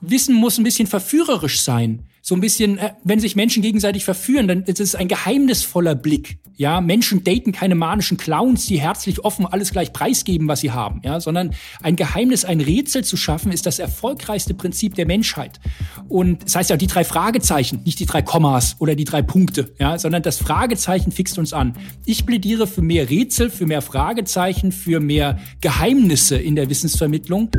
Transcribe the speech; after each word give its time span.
Wissen 0.00 0.34
muss 0.34 0.58
ein 0.58 0.64
bisschen 0.64 0.86
verführerisch 0.86 1.60
sein. 1.60 2.04
So 2.22 2.34
ein 2.34 2.40
bisschen, 2.40 2.78
äh, 2.78 2.92
wenn 3.04 3.20
sich 3.20 3.36
Menschen 3.36 3.62
gegenseitig 3.62 4.04
verführen, 4.04 4.48
dann 4.48 4.62
ist 4.62 4.80
es 4.80 4.94
ein 4.94 5.08
geheimnisvoller 5.08 5.94
Blick. 5.94 6.38
Ja, 6.56 6.80
Menschen 6.80 7.22
daten 7.22 7.52
keine 7.52 7.76
manischen 7.76 8.16
Clowns, 8.16 8.66
die 8.66 8.80
herzlich 8.80 9.24
offen 9.24 9.46
alles 9.46 9.70
gleich 9.70 9.92
preisgeben, 9.92 10.48
was 10.48 10.60
sie 10.60 10.72
haben. 10.72 11.00
Ja, 11.04 11.20
sondern 11.20 11.54
ein 11.82 11.96
Geheimnis, 11.96 12.44
ein 12.44 12.60
Rätsel 12.60 13.04
zu 13.04 13.16
schaffen, 13.16 13.52
ist 13.52 13.64
das 13.64 13.78
erfolgreichste 13.78 14.54
Prinzip 14.54 14.94
der 14.94 15.06
Menschheit. 15.06 15.60
Und 16.08 16.44
das 16.44 16.56
heißt 16.56 16.70
ja 16.70 16.76
die 16.76 16.88
drei 16.88 17.04
Fragezeichen, 17.04 17.82
nicht 17.84 18.00
die 18.00 18.06
drei 18.06 18.22
Kommas 18.22 18.76
oder 18.80 18.96
die 18.96 19.04
drei 19.04 19.22
Punkte, 19.22 19.72
ja, 19.78 19.98
sondern 19.98 20.22
das 20.22 20.38
Fragezeichen 20.38 21.12
fixt 21.12 21.38
uns 21.38 21.52
an. 21.52 21.76
Ich 22.04 22.26
plädiere 22.26 22.66
für 22.66 22.82
mehr 22.82 23.08
Rätsel, 23.08 23.50
für 23.50 23.66
mehr 23.66 23.82
Fragezeichen, 23.82 24.72
für 24.72 24.98
mehr 25.00 25.38
Geheimnisse 25.60 26.36
in 26.36 26.56
der 26.56 26.68
Wissensvermittlung. 26.68 27.50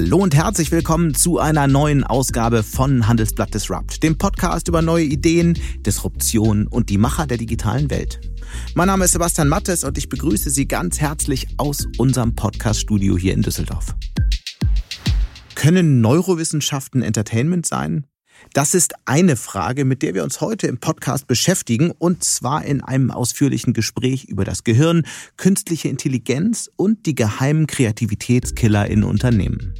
Hallo 0.00 0.18
und 0.18 0.32
herzlich 0.32 0.70
willkommen 0.70 1.12
zu 1.12 1.40
einer 1.40 1.66
neuen 1.66 2.04
Ausgabe 2.04 2.62
von 2.62 3.08
Handelsblatt 3.08 3.52
Disrupt, 3.52 4.00
dem 4.04 4.16
Podcast 4.16 4.68
über 4.68 4.80
neue 4.80 5.02
Ideen, 5.02 5.58
Disruption 5.84 6.68
und 6.68 6.88
die 6.88 6.98
Macher 6.98 7.26
der 7.26 7.36
digitalen 7.36 7.90
Welt. 7.90 8.20
Mein 8.76 8.86
Name 8.86 9.06
ist 9.06 9.12
Sebastian 9.14 9.48
Mattes 9.48 9.82
und 9.82 9.98
ich 9.98 10.08
begrüße 10.08 10.50
Sie 10.50 10.68
ganz 10.68 11.00
herzlich 11.00 11.48
aus 11.56 11.88
unserem 11.98 12.36
Podcaststudio 12.36 13.18
hier 13.18 13.34
in 13.34 13.42
Düsseldorf. 13.42 13.96
Können 15.56 16.00
Neurowissenschaften 16.00 17.02
Entertainment 17.02 17.66
sein? 17.66 18.06
Das 18.52 18.74
ist 18.74 18.94
eine 19.04 19.34
Frage, 19.34 19.84
mit 19.84 20.02
der 20.02 20.14
wir 20.14 20.22
uns 20.22 20.40
heute 20.40 20.68
im 20.68 20.78
Podcast 20.78 21.26
beschäftigen, 21.26 21.90
und 21.90 22.22
zwar 22.22 22.64
in 22.64 22.82
einem 22.82 23.10
ausführlichen 23.10 23.72
Gespräch 23.72 24.26
über 24.26 24.44
das 24.44 24.62
Gehirn, 24.62 25.02
künstliche 25.36 25.88
Intelligenz 25.88 26.70
und 26.76 27.04
die 27.06 27.16
geheimen 27.16 27.66
Kreativitätskiller 27.66 28.86
in 28.86 29.02
Unternehmen. 29.02 29.74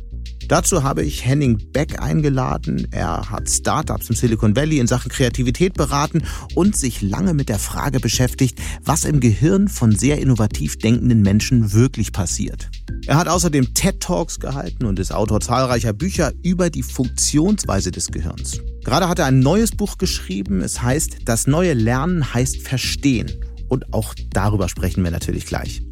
Dazu 0.49 0.83
habe 0.83 1.05
ich 1.05 1.27
Henning 1.27 1.61
Beck 1.73 2.01
eingeladen. 2.01 2.89
Er 2.91 3.31
hat 3.31 3.51
Startups 3.51 4.09
im 4.09 4.17
Silicon 4.17 4.57
Valley 4.57 4.79
in 4.79 4.87
Sachen 4.87 5.11
Kreativität 5.11 5.75
beraten 5.75 6.23
und 6.55 6.75
sich 6.75 7.03
lange 7.03 7.35
mit 7.35 7.51
der 7.51 7.59
Frage 7.59 8.01
beschäftigt, 8.01 8.59
was 8.83 9.05
im 9.05 9.21
Gehirn 9.21 9.69
von 9.69 9.95
sehr 9.95 10.19
innovativ 10.19 10.79
denkenden 10.79 11.21
Menschen 11.21 11.75
wirklich 11.75 12.13
passiert. 12.13 12.71
Er 13.07 13.19
hat 13.19 13.29
außerdem 13.29 13.75
TED 13.75 14.01
Talks 14.01 14.41
gehalten 14.41 14.87
und 14.87 14.99
ist 14.99 15.13
Autor 15.13 15.41
zahlreicher 15.41 15.93
Bücher 15.93 16.33
über 16.43 16.71
die 16.71 16.83
Funktionsweise 16.83 17.91
des 17.91 18.07
Gehirns. 18.07 18.59
Gerade 18.85 19.11
hat 19.11 19.19
er 19.19 19.27
ein 19.27 19.41
neues 19.41 19.73
Buch 19.73 19.99
geschrieben. 19.99 20.63
Es 20.63 20.81
heißt, 20.81 21.19
das 21.27 21.47
neue 21.47 21.75
Lernen 21.75 22.33
heißt 22.33 22.63
Verstehen. 22.63 23.31
Und 23.69 23.93
auch 23.93 24.15
darüber 24.31 24.71
sprechen 24.71 25.05
wir 25.05 25.11
natürlich 25.11 25.45
gleich. 25.45 25.83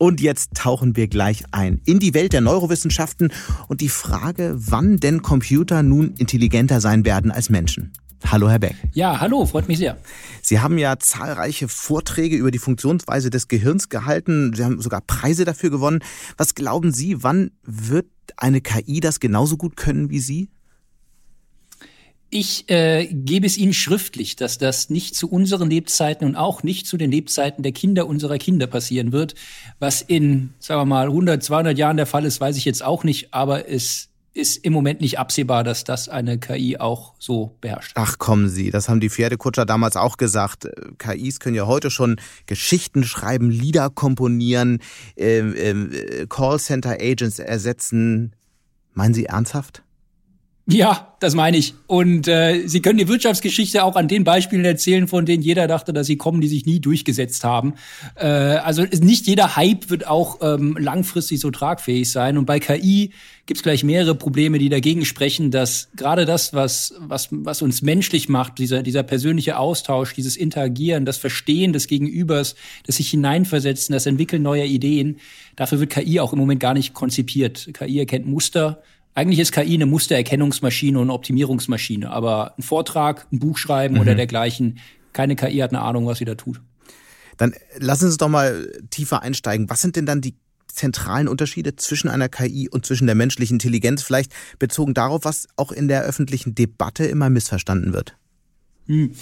Und 0.00 0.22
jetzt 0.22 0.54
tauchen 0.54 0.96
wir 0.96 1.08
gleich 1.08 1.44
ein 1.50 1.82
in 1.84 1.98
die 1.98 2.14
Welt 2.14 2.32
der 2.32 2.40
Neurowissenschaften 2.40 3.30
und 3.68 3.82
die 3.82 3.90
Frage, 3.90 4.54
wann 4.56 4.96
denn 4.96 5.20
Computer 5.20 5.82
nun 5.82 6.14
intelligenter 6.14 6.80
sein 6.80 7.04
werden 7.04 7.30
als 7.30 7.50
Menschen. 7.50 7.92
Hallo, 8.26 8.48
Herr 8.48 8.60
Beck. 8.60 8.76
Ja, 8.94 9.20
hallo, 9.20 9.44
freut 9.44 9.68
mich 9.68 9.76
sehr. 9.76 9.98
Sie 10.40 10.60
haben 10.60 10.78
ja 10.78 10.98
zahlreiche 10.98 11.68
Vorträge 11.68 12.36
über 12.36 12.50
die 12.50 12.58
Funktionsweise 12.58 13.28
des 13.28 13.46
Gehirns 13.46 13.90
gehalten. 13.90 14.54
Sie 14.54 14.64
haben 14.64 14.80
sogar 14.80 15.02
Preise 15.02 15.44
dafür 15.44 15.68
gewonnen. 15.68 15.98
Was 16.38 16.54
glauben 16.54 16.94
Sie, 16.94 17.22
wann 17.22 17.50
wird 17.62 18.06
eine 18.38 18.62
KI 18.62 19.00
das 19.00 19.20
genauso 19.20 19.58
gut 19.58 19.76
können 19.76 20.08
wie 20.08 20.20
Sie? 20.20 20.48
Ich 22.32 22.70
äh, 22.70 23.08
gebe 23.10 23.44
es 23.44 23.58
Ihnen 23.58 23.72
schriftlich, 23.72 24.36
dass 24.36 24.56
das 24.56 24.88
nicht 24.88 25.16
zu 25.16 25.28
unseren 25.28 25.68
Lebzeiten 25.68 26.24
und 26.24 26.36
auch 26.36 26.62
nicht 26.62 26.86
zu 26.86 26.96
den 26.96 27.10
Lebzeiten 27.10 27.64
der 27.64 27.72
Kinder 27.72 28.06
unserer 28.06 28.38
Kinder 28.38 28.68
passieren 28.68 29.10
wird. 29.10 29.34
Was 29.80 30.00
in, 30.00 30.54
sagen 30.60 30.80
wir 30.80 30.84
mal, 30.84 31.06
100, 31.08 31.42
200 31.42 31.76
Jahren 31.76 31.96
der 31.96 32.06
Fall 32.06 32.24
ist, 32.24 32.40
weiß 32.40 32.56
ich 32.56 32.64
jetzt 32.64 32.84
auch 32.84 33.02
nicht, 33.02 33.34
aber 33.34 33.68
es 33.68 34.10
ist 34.32 34.64
im 34.64 34.72
Moment 34.72 35.00
nicht 35.00 35.18
absehbar, 35.18 35.64
dass 35.64 35.82
das 35.82 36.08
eine 36.08 36.38
KI 36.38 36.76
auch 36.78 37.14
so 37.18 37.56
beherrscht. 37.60 37.92
Ach 37.96 38.18
kommen 38.18 38.48
Sie, 38.48 38.70
das 38.70 38.88
haben 38.88 39.00
die 39.00 39.10
Pferdekutscher 39.10 39.66
damals 39.66 39.96
auch 39.96 40.16
gesagt. 40.16 40.68
KIs 40.98 41.40
können 41.40 41.56
ja 41.56 41.66
heute 41.66 41.90
schon 41.90 42.20
Geschichten 42.46 43.02
schreiben, 43.02 43.50
Lieder 43.50 43.90
komponieren, 43.90 44.78
äh, 45.16 45.40
äh, 45.40 46.26
Callcenter-Agents 46.28 47.40
ersetzen. 47.40 48.36
Meinen 48.94 49.14
Sie 49.14 49.26
ernsthaft? 49.26 49.82
Ja, 50.72 51.14
das 51.18 51.34
meine 51.34 51.56
ich. 51.56 51.74
Und 51.86 52.28
äh, 52.28 52.66
Sie 52.66 52.80
können 52.80 52.98
die 52.98 53.08
Wirtschaftsgeschichte 53.08 53.82
auch 53.82 53.96
an 53.96 54.06
den 54.06 54.22
Beispielen 54.22 54.64
erzählen, 54.64 55.08
von 55.08 55.26
denen 55.26 55.42
jeder 55.42 55.66
dachte, 55.66 55.92
dass 55.92 56.06
sie 56.06 56.16
kommen, 56.16 56.40
die 56.40 56.48
sich 56.48 56.64
nie 56.64 56.78
durchgesetzt 56.80 57.42
haben. 57.42 57.74
Äh, 58.14 58.26
also 58.26 58.82
nicht 58.82 59.26
jeder 59.26 59.56
Hype 59.56 59.90
wird 59.90 60.06
auch 60.06 60.38
ähm, 60.42 60.76
langfristig 60.78 61.40
so 61.40 61.50
tragfähig 61.50 62.10
sein. 62.10 62.38
Und 62.38 62.46
bei 62.46 62.60
KI 62.60 63.10
gibt 63.46 63.58
es 63.58 63.62
gleich 63.64 63.82
mehrere 63.82 64.14
Probleme, 64.14 64.58
die 64.58 64.68
dagegen 64.68 65.04
sprechen, 65.04 65.50
dass 65.50 65.88
gerade 65.96 66.24
das, 66.24 66.54
was, 66.54 66.94
was, 66.98 67.28
was 67.32 67.62
uns 67.62 67.82
menschlich 67.82 68.28
macht, 68.28 68.58
dieser, 68.58 68.84
dieser 68.84 69.02
persönliche 69.02 69.58
Austausch, 69.58 70.14
dieses 70.14 70.36
Interagieren, 70.36 71.04
das 71.04 71.16
Verstehen 71.16 71.72
des 71.72 71.88
Gegenübers, 71.88 72.54
das 72.86 72.96
sich 72.96 73.10
hineinversetzen, 73.10 73.92
das 73.92 74.06
Entwickeln 74.06 74.42
neuer 74.42 74.66
Ideen, 74.66 75.18
dafür 75.56 75.80
wird 75.80 75.90
KI 75.90 76.20
auch 76.20 76.32
im 76.32 76.38
Moment 76.38 76.60
gar 76.60 76.74
nicht 76.74 76.94
konzipiert. 76.94 77.70
KI 77.74 77.98
erkennt 77.98 78.26
Muster 78.26 78.82
eigentlich 79.14 79.40
ist 79.40 79.52
KI 79.52 79.74
eine 79.74 79.86
Mustererkennungsmaschine 79.86 80.98
und 80.98 81.10
Optimierungsmaschine, 81.10 82.10
aber 82.10 82.54
ein 82.58 82.62
Vortrag, 82.62 83.26
ein 83.32 83.38
Buch 83.38 83.58
schreiben 83.58 83.94
mhm. 83.94 84.00
oder 84.00 84.14
dergleichen, 84.14 84.78
keine 85.12 85.36
KI 85.36 85.58
hat 85.58 85.70
eine 85.70 85.82
Ahnung, 85.82 86.06
was 86.06 86.18
sie 86.18 86.24
da 86.24 86.34
tut. 86.34 86.60
Dann 87.36 87.54
lassen 87.78 88.00
Sie 88.00 88.06
uns 88.06 88.16
doch 88.18 88.28
mal 88.28 88.70
tiefer 88.90 89.22
einsteigen. 89.22 89.70
Was 89.70 89.80
sind 89.80 89.96
denn 89.96 90.06
dann 90.06 90.20
die 90.20 90.34
zentralen 90.68 91.26
Unterschiede 91.26 91.74
zwischen 91.76 92.08
einer 92.08 92.28
KI 92.28 92.68
und 92.68 92.86
zwischen 92.86 93.06
der 93.06 93.14
menschlichen 93.14 93.54
Intelligenz, 93.54 94.02
vielleicht 94.02 94.32
bezogen 94.58 94.94
darauf, 94.94 95.24
was 95.24 95.48
auch 95.56 95.72
in 95.72 95.88
der 95.88 96.02
öffentlichen 96.02 96.54
Debatte 96.54 97.04
immer 97.04 97.30
missverstanden 97.30 97.92
wird? 97.92 98.16
Hm. 98.86 99.14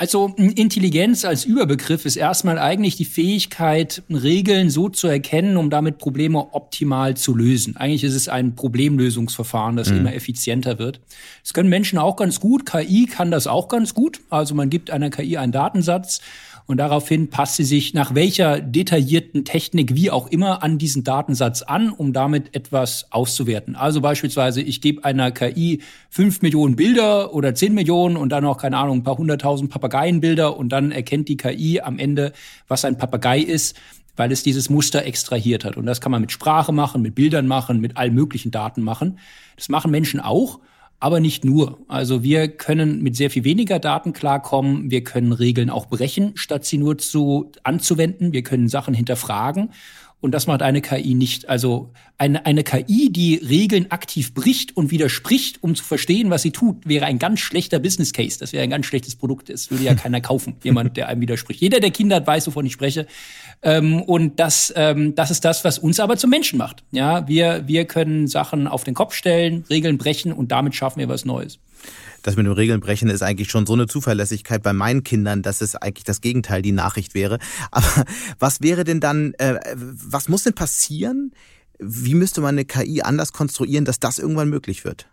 Also 0.00 0.32
Intelligenz 0.36 1.24
als 1.24 1.44
Überbegriff 1.44 2.06
ist 2.06 2.14
erstmal 2.14 2.56
eigentlich 2.56 2.94
die 2.94 3.04
Fähigkeit, 3.04 4.04
Regeln 4.08 4.70
so 4.70 4.88
zu 4.88 5.08
erkennen, 5.08 5.56
um 5.56 5.70
damit 5.70 5.98
Probleme 5.98 6.54
optimal 6.54 7.16
zu 7.16 7.34
lösen. 7.34 7.76
Eigentlich 7.76 8.04
ist 8.04 8.14
es 8.14 8.28
ein 8.28 8.54
Problemlösungsverfahren, 8.54 9.74
das 9.74 9.90
mhm. 9.90 9.98
immer 9.98 10.14
effizienter 10.14 10.78
wird. 10.78 11.00
Das 11.42 11.52
können 11.52 11.68
Menschen 11.68 11.98
auch 11.98 12.14
ganz 12.14 12.38
gut. 12.38 12.64
KI 12.64 13.06
kann 13.06 13.32
das 13.32 13.48
auch 13.48 13.66
ganz 13.66 13.92
gut. 13.92 14.20
Also 14.30 14.54
man 14.54 14.70
gibt 14.70 14.92
einer 14.92 15.10
KI 15.10 15.36
einen 15.36 15.50
Datensatz 15.50 16.20
und 16.68 16.76
daraufhin 16.76 17.30
passt 17.30 17.56
sie 17.56 17.64
sich 17.64 17.94
nach 17.94 18.14
welcher 18.14 18.60
detaillierten 18.60 19.46
Technik 19.46 19.94
wie 19.94 20.10
auch 20.10 20.26
immer 20.26 20.62
an 20.62 20.76
diesen 20.76 21.02
Datensatz 21.02 21.62
an, 21.62 21.88
um 21.88 22.12
damit 22.12 22.54
etwas 22.54 23.06
auszuwerten. 23.10 23.74
Also 23.74 24.02
beispielsweise, 24.02 24.60
ich 24.60 24.82
gebe 24.82 25.02
einer 25.02 25.30
KI 25.30 25.80
fünf 26.10 26.42
Millionen 26.42 26.76
Bilder 26.76 27.32
oder 27.32 27.54
zehn 27.54 27.72
Millionen 27.72 28.18
und 28.18 28.28
dann 28.28 28.44
noch, 28.44 28.58
keine 28.58 28.76
Ahnung, 28.76 28.98
ein 28.98 29.02
paar 29.02 29.16
hunderttausend 29.16 29.70
Papageienbilder 29.70 30.58
und 30.58 30.68
dann 30.68 30.92
erkennt 30.92 31.28
die 31.28 31.38
KI 31.38 31.80
am 31.80 31.98
Ende, 31.98 32.34
was 32.68 32.84
ein 32.84 32.98
Papagei 32.98 33.40
ist 33.40 33.74
weil 34.16 34.32
es 34.32 34.42
dieses 34.42 34.68
Muster 34.68 35.06
extrahiert 35.06 35.64
hat. 35.64 35.76
Und 35.76 35.86
das 35.86 36.00
kann 36.00 36.10
man 36.10 36.20
mit 36.20 36.32
Sprache 36.32 36.72
machen, 36.72 37.02
mit 37.02 37.14
Bildern 37.14 37.46
machen, 37.46 37.80
mit 37.80 37.96
allen 37.96 38.14
möglichen 38.14 38.50
Daten 38.50 38.82
machen. 38.82 39.20
Das 39.54 39.68
machen 39.68 39.92
Menschen 39.92 40.18
auch. 40.18 40.58
Aber 41.00 41.20
nicht 41.20 41.44
nur. 41.44 41.78
Also 41.86 42.24
wir 42.24 42.48
können 42.48 43.02
mit 43.02 43.14
sehr 43.14 43.30
viel 43.30 43.44
weniger 43.44 43.78
Daten 43.78 44.12
klarkommen. 44.12 44.90
Wir 44.90 45.04
können 45.04 45.32
Regeln 45.32 45.70
auch 45.70 45.86
brechen, 45.86 46.32
statt 46.34 46.64
sie 46.64 46.78
nur 46.78 46.98
zu 46.98 47.52
anzuwenden. 47.62 48.32
Wir 48.32 48.42
können 48.42 48.68
Sachen 48.68 48.94
hinterfragen. 48.94 49.70
Und 50.20 50.32
das 50.32 50.48
macht 50.48 50.62
eine 50.62 50.80
KI 50.80 51.14
nicht. 51.14 51.48
Also 51.48 51.92
eine, 52.16 52.44
eine 52.44 52.64
KI, 52.64 53.10
die 53.10 53.36
Regeln 53.36 53.92
aktiv 53.92 54.34
bricht 54.34 54.76
und 54.76 54.90
widerspricht, 54.90 55.62
um 55.62 55.76
zu 55.76 55.84
verstehen, 55.84 56.28
was 56.30 56.42
sie 56.42 56.50
tut, 56.50 56.88
wäre 56.88 57.06
ein 57.06 57.20
ganz 57.20 57.38
schlechter 57.38 57.78
Business 57.78 58.12
Case. 58.12 58.36
Das 58.38 58.52
wäre 58.52 58.64
ein 58.64 58.70
ganz 58.70 58.86
schlechtes 58.86 59.14
Produkt. 59.14 59.48
Das 59.48 59.70
würde 59.70 59.84
ja 59.84 59.94
keiner 59.94 60.20
kaufen, 60.20 60.56
jemand, 60.64 60.96
der 60.96 61.08
einem 61.08 61.20
widerspricht. 61.20 61.60
Jeder, 61.60 61.78
der 61.78 61.92
Kinder 61.92 62.16
hat, 62.16 62.26
weiß, 62.26 62.48
wovon 62.48 62.66
ich 62.66 62.72
spreche. 62.72 63.06
Ähm, 63.62 64.02
und 64.02 64.40
das, 64.40 64.72
ähm, 64.74 65.14
das 65.14 65.30
ist 65.30 65.44
das, 65.44 65.64
was 65.64 65.78
uns 65.78 66.00
aber 66.00 66.16
zum 66.16 66.30
Menschen 66.30 66.58
macht. 66.58 66.82
Ja, 66.90 67.28
wir, 67.28 67.68
wir 67.68 67.84
können 67.84 68.26
Sachen 68.26 68.66
auf 68.66 68.82
den 68.82 68.94
Kopf 68.94 69.14
stellen, 69.14 69.64
Regeln 69.70 69.98
brechen 69.98 70.32
und 70.32 70.50
damit 70.50 70.74
schaffen 70.74 70.98
wir 70.98 71.08
was 71.08 71.24
Neues. 71.24 71.60
Das 72.22 72.36
mit 72.36 72.46
dem 72.46 72.52
Regeln 72.52 72.80
brechen 72.80 73.08
ist 73.10 73.22
eigentlich 73.22 73.50
schon 73.50 73.66
so 73.66 73.74
eine 73.74 73.86
Zuverlässigkeit 73.86 74.62
bei 74.62 74.72
meinen 74.72 75.04
Kindern, 75.04 75.42
dass 75.42 75.60
es 75.60 75.76
eigentlich 75.76 76.04
das 76.04 76.20
Gegenteil 76.20 76.62
die 76.62 76.72
Nachricht 76.72 77.14
wäre. 77.14 77.38
Aber 77.70 78.04
was 78.38 78.60
wäre 78.60 78.84
denn 78.84 79.00
dann, 79.00 79.34
äh, 79.34 79.58
was 79.74 80.28
muss 80.28 80.42
denn 80.42 80.54
passieren? 80.54 81.32
Wie 81.78 82.14
müsste 82.14 82.40
man 82.40 82.56
eine 82.56 82.64
KI 82.64 83.02
anders 83.02 83.32
konstruieren, 83.32 83.84
dass 83.84 84.00
das 84.00 84.18
irgendwann 84.18 84.48
möglich 84.48 84.84
wird? 84.84 85.08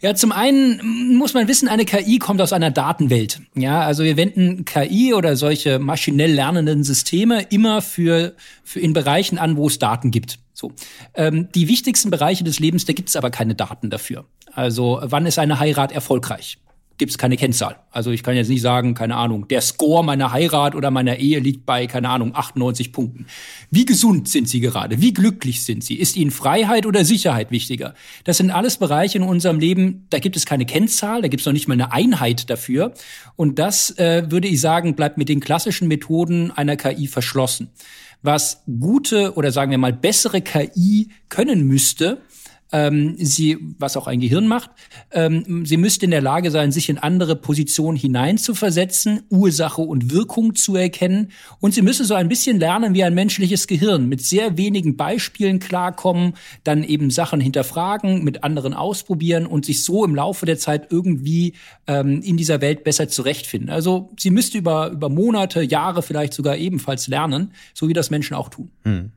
Ja, 0.00 0.14
zum 0.14 0.32
einen 0.32 1.14
muss 1.16 1.34
man 1.34 1.46
wissen, 1.46 1.68
eine 1.68 1.84
KI 1.84 2.18
kommt 2.18 2.40
aus 2.40 2.54
einer 2.54 2.70
Datenwelt. 2.70 3.42
Ja, 3.54 3.82
also 3.82 4.02
wir 4.02 4.16
wenden 4.16 4.64
KI 4.64 5.12
oder 5.12 5.36
solche 5.36 5.78
maschinell 5.78 6.32
lernenden 6.32 6.84
Systeme 6.84 7.42
immer 7.50 7.82
für, 7.82 8.34
für 8.64 8.80
in 8.80 8.94
Bereichen 8.94 9.36
an, 9.36 9.56
wo 9.56 9.66
es 9.66 9.78
Daten 9.78 10.10
gibt. 10.10 10.38
So. 10.54 10.72
Ähm, 11.14 11.48
die 11.54 11.68
wichtigsten 11.68 12.10
Bereiche 12.10 12.44
des 12.44 12.60
Lebens, 12.60 12.86
da 12.86 12.94
gibt 12.94 13.10
es 13.10 13.16
aber 13.16 13.30
keine 13.30 13.54
Daten 13.54 13.90
dafür. 13.90 14.24
Also 14.52 15.00
wann 15.02 15.26
ist 15.26 15.38
eine 15.38 15.60
Heirat 15.60 15.92
erfolgreich? 15.92 16.58
Gibt 17.00 17.10
es 17.10 17.18
keine 17.18 17.36
Kennzahl. 17.36 17.80
Also 17.90 18.12
ich 18.12 18.22
kann 18.22 18.36
jetzt 18.36 18.48
nicht 18.48 18.60
sagen, 18.60 18.94
keine 18.94 19.16
Ahnung, 19.16 19.48
der 19.48 19.62
Score 19.62 20.04
meiner 20.04 20.32
Heirat 20.32 20.76
oder 20.76 20.92
meiner 20.92 21.16
Ehe 21.16 21.40
liegt 21.40 21.66
bei, 21.66 21.88
keine 21.88 22.10
Ahnung, 22.10 22.36
98 22.36 22.92
Punkten. 22.92 23.26
Wie 23.70 23.84
gesund 23.84 24.28
sind 24.28 24.48
Sie 24.48 24.60
gerade? 24.60 25.00
Wie 25.00 25.12
glücklich 25.12 25.64
sind 25.64 25.82
Sie? 25.82 25.96
Ist 25.96 26.16
Ihnen 26.16 26.30
Freiheit 26.30 26.86
oder 26.86 27.04
Sicherheit 27.04 27.50
wichtiger? 27.50 27.94
Das 28.24 28.36
sind 28.36 28.50
alles 28.50 28.76
Bereiche 28.76 29.18
in 29.18 29.24
unserem 29.24 29.58
Leben, 29.58 30.06
da 30.10 30.18
gibt 30.20 30.36
es 30.36 30.46
keine 30.46 30.66
Kennzahl, 30.66 31.22
da 31.22 31.28
gibt 31.28 31.40
es 31.40 31.46
noch 31.46 31.54
nicht 31.54 31.66
mal 31.66 31.74
eine 31.74 31.90
Einheit 31.90 32.50
dafür. 32.50 32.92
Und 33.34 33.58
das, 33.58 33.98
äh, 33.98 34.30
würde 34.30 34.46
ich 34.46 34.60
sagen, 34.60 34.94
bleibt 34.94 35.18
mit 35.18 35.28
den 35.28 35.40
klassischen 35.40 35.88
Methoden 35.88 36.50
einer 36.50 36.76
KI 36.76 37.06
verschlossen. 37.06 37.70
Was 38.22 38.62
gute 38.66 39.34
oder 39.34 39.50
sagen 39.50 39.70
wir 39.70 39.78
mal 39.78 39.94
bessere 39.94 40.42
KI 40.42 41.08
können 41.30 41.66
müsste, 41.66 42.20
ähm, 42.72 43.16
sie, 43.18 43.58
was 43.78 43.96
auch 43.96 44.06
ein 44.06 44.20
Gehirn 44.20 44.46
macht, 44.46 44.70
ähm, 45.10 45.64
sie 45.66 45.76
müsste 45.76 46.04
in 46.04 46.10
der 46.10 46.20
Lage 46.20 46.50
sein, 46.50 46.72
sich 46.72 46.88
in 46.88 46.98
andere 46.98 47.36
Positionen 47.36 47.96
hineinzuversetzen, 47.96 49.22
Ursache 49.28 49.82
und 49.82 50.10
Wirkung 50.10 50.54
zu 50.54 50.76
erkennen. 50.76 51.32
Und 51.60 51.74
sie 51.74 51.82
müsse 51.82 52.04
so 52.04 52.14
ein 52.14 52.28
bisschen 52.28 52.58
lernen 52.58 52.94
wie 52.94 53.04
ein 53.04 53.14
menschliches 53.14 53.66
Gehirn, 53.66 54.08
mit 54.08 54.20
sehr 54.22 54.56
wenigen 54.56 54.96
Beispielen 54.96 55.58
klarkommen, 55.58 56.34
dann 56.64 56.84
eben 56.84 57.10
Sachen 57.10 57.40
hinterfragen, 57.40 58.22
mit 58.24 58.44
anderen 58.44 58.74
ausprobieren 58.74 59.46
und 59.46 59.64
sich 59.64 59.84
so 59.84 60.04
im 60.04 60.14
Laufe 60.14 60.46
der 60.46 60.58
Zeit 60.58 60.88
irgendwie 60.90 61.54
ähm, 61.86 62.22
in 62.22 62.36
dieser 62.36 62.60
Welt 62.60 62.84
besser 62.84 63.08
zurechtfinden. 63.08 63.70
Also 63.70 64.10
sie 64.18 64.30
müsste 64.30 64.58
über, 64.58 64.90
über 64.90 65.08
Monate, 65.08 65.62
Jahre 65.62 66.02
vielleicht 66.02 66.34
sogar 66.34 66.56
ebenfalls 66.56 67.08
lernen, 67.08 67.52
so 67.74 67.88
wie 67.88 67.92
das 67.92 68.10
Menschen 68.10 68.34
auch 68.34 68.48
tun. 68.48 68.70
Hm. 68.84 69.12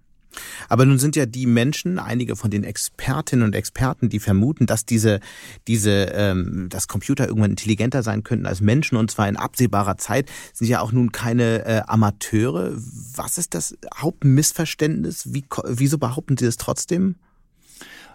Aber 0.70 0.86
nun 0.86 1.00
sind 1.00 1.16
ja 1.16 1.26
die 1.26 1.46
Menschen, 1.46 2.00
einige 2.00 2.36
von 2.36 2.52
den 2.52 2.64
Expertinnen 2.64 3.46
und 3.46 3.56
Experten, 3.56 4.10
die 4.10 4.20
vermuten, 4.20 4.66
dass 4.66 4.86
diese, 4.86 5.20
diese, 5.68 6.12
ähm, 6.14 6.68
dass 6.70 6.88
Computer 6.88 7.28
irgendwann 7.28 7.52
intelligenter 7.52 8.04
sein 8.04 8.24
könnten 8.24 8.46
als 8.46 8.62
Menschen 8.62 8.98
und 8.98 9.12
zwar 9.12 9.28
in 9.28 9.38
absehbarer 9.38 9.98
Zeit, 9.98 10.30
sind 10.54 10.68
ja 10.68 10.82
auch 10.82 10.92
nun 10.92 11.12
keine 11.12 11.66
äh, 11.66 11.82
Amateure. 11.88 12.74
Was 13.16 13.38
ist 13.38 13.54
das 13.54 13.78
Hauptmissverständnis? 13.96 15.34
Wie, 15.34 15.46
wieso 15.66 15.98
behaupten 15.98 16.38
Sie 16.38 16.46
das 16.46 16.58
trotzdem? 16.58 17.16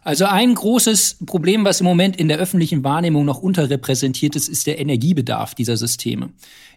Also 0.02 0.24
ein 0.26 0.54
großes 0.54 1.18
Problem, 1.26 1.64
was 1.64 1.80
im 1.80 1.86
Moment 1.86 2.16
in 2.16 2.28
der 2.28 2.38
öffentlichen 2.38 2.84
Wahrnehmung 2.84 3.24
noch 3.24 3.38
unterrepräsentiert 3.38 4.36
ist, 4.36 4.48
ist 4.48 4.66
der 4.66 4.78
Energiebedarf 4.78 5.54
dieser 5.54 5.76
Systeme. 5.76 6.30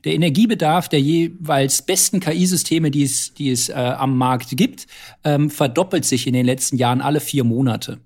Der 0.03 0.13
Energiebedarf 0.13 0.89
der 0.89 1.00
jeweils 1.00 1.81
besten 1.81 2.19
KI-Systeme, 2.19 2.91
die 2.91 3.03
es, 3.03 3.33
die 3.33 3.51
es 3.51 3.69
äh, 3.69 3.73
am 3.73 4.18
Markt 4.18 4.57
gibt, 4.57 4.88
ähm, 5.23 5.50
verdoppelt 5.50 6.06
sich 6.06 6.27
in 6.27 6.33
den 6.33 6.45
letzten 6.45 6.77
Jahren 6.77 7.01
alle 7.01 7.19
vier 7.19 7.44
Monate. 7.44 8.00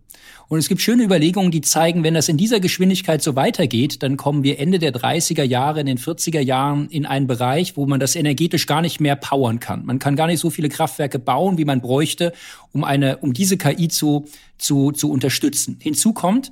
Und 0.48 0.60
es 0.60 0.68
gibt 0.68 0.82
schöne 0.82 1.04
Überlegungen, 1.04 1.52
die 1.52 1.62
zeigen, 1.62 2.04
wenn 2.04 2.14
das 2.14 2.30
in 2.30 2.38
dieser 2.38 2.60
Geschwindigkeit 2.60 3.22
so 3.24 3.36
weitergeht, 3.36 4.04
dann 4.04 4.18
kommen 4.18 4.44
wir 4.44 4.60
Ende 4.60 4.80
der 4.80 4.94
30er 4.94 5.44
Jahre, 5.44 5.80
in 5.80 5.86
den 5.86 5.98
40er 5.98 6.40
Jahren 6.40 6.88
in 6.90 7.06
einen 7.06 7.28
Bereich, 7.28 7.78
wo 7.78 7.86
man 7.86 8.00
das 8.00 8.16
energetisch 8.16 8.68
gar 8.68 8.82
nicht 8.82 9.00
mehr 9.00 9.16
powern 9.16 9.60
kann. 9.60 9.86
Man 9.86 10.00
kann 10.00 10.16
gar 10.16 10.28
nicht 10.28 10.40
so 10.40 10.50
viele 10.50 10.70
Kraftwerke 10.70 11.20
bauen, 11.20 11.58
wie 11.58 11.66
man 11.66 11.82
bräuchte, 11.82 12.34
um 12.72 12.84
eine, 12.84 13.18
um 13.18 13.34
diese 13.34 13.58
KI 13.58 13.88
zu, 13.88 14.26
zu, 14.58 14.92
zu 14.92 15.12
unterstützen. 15.12 15.78
Hinzu 15.80 16.14
kommt, 16.14 16.52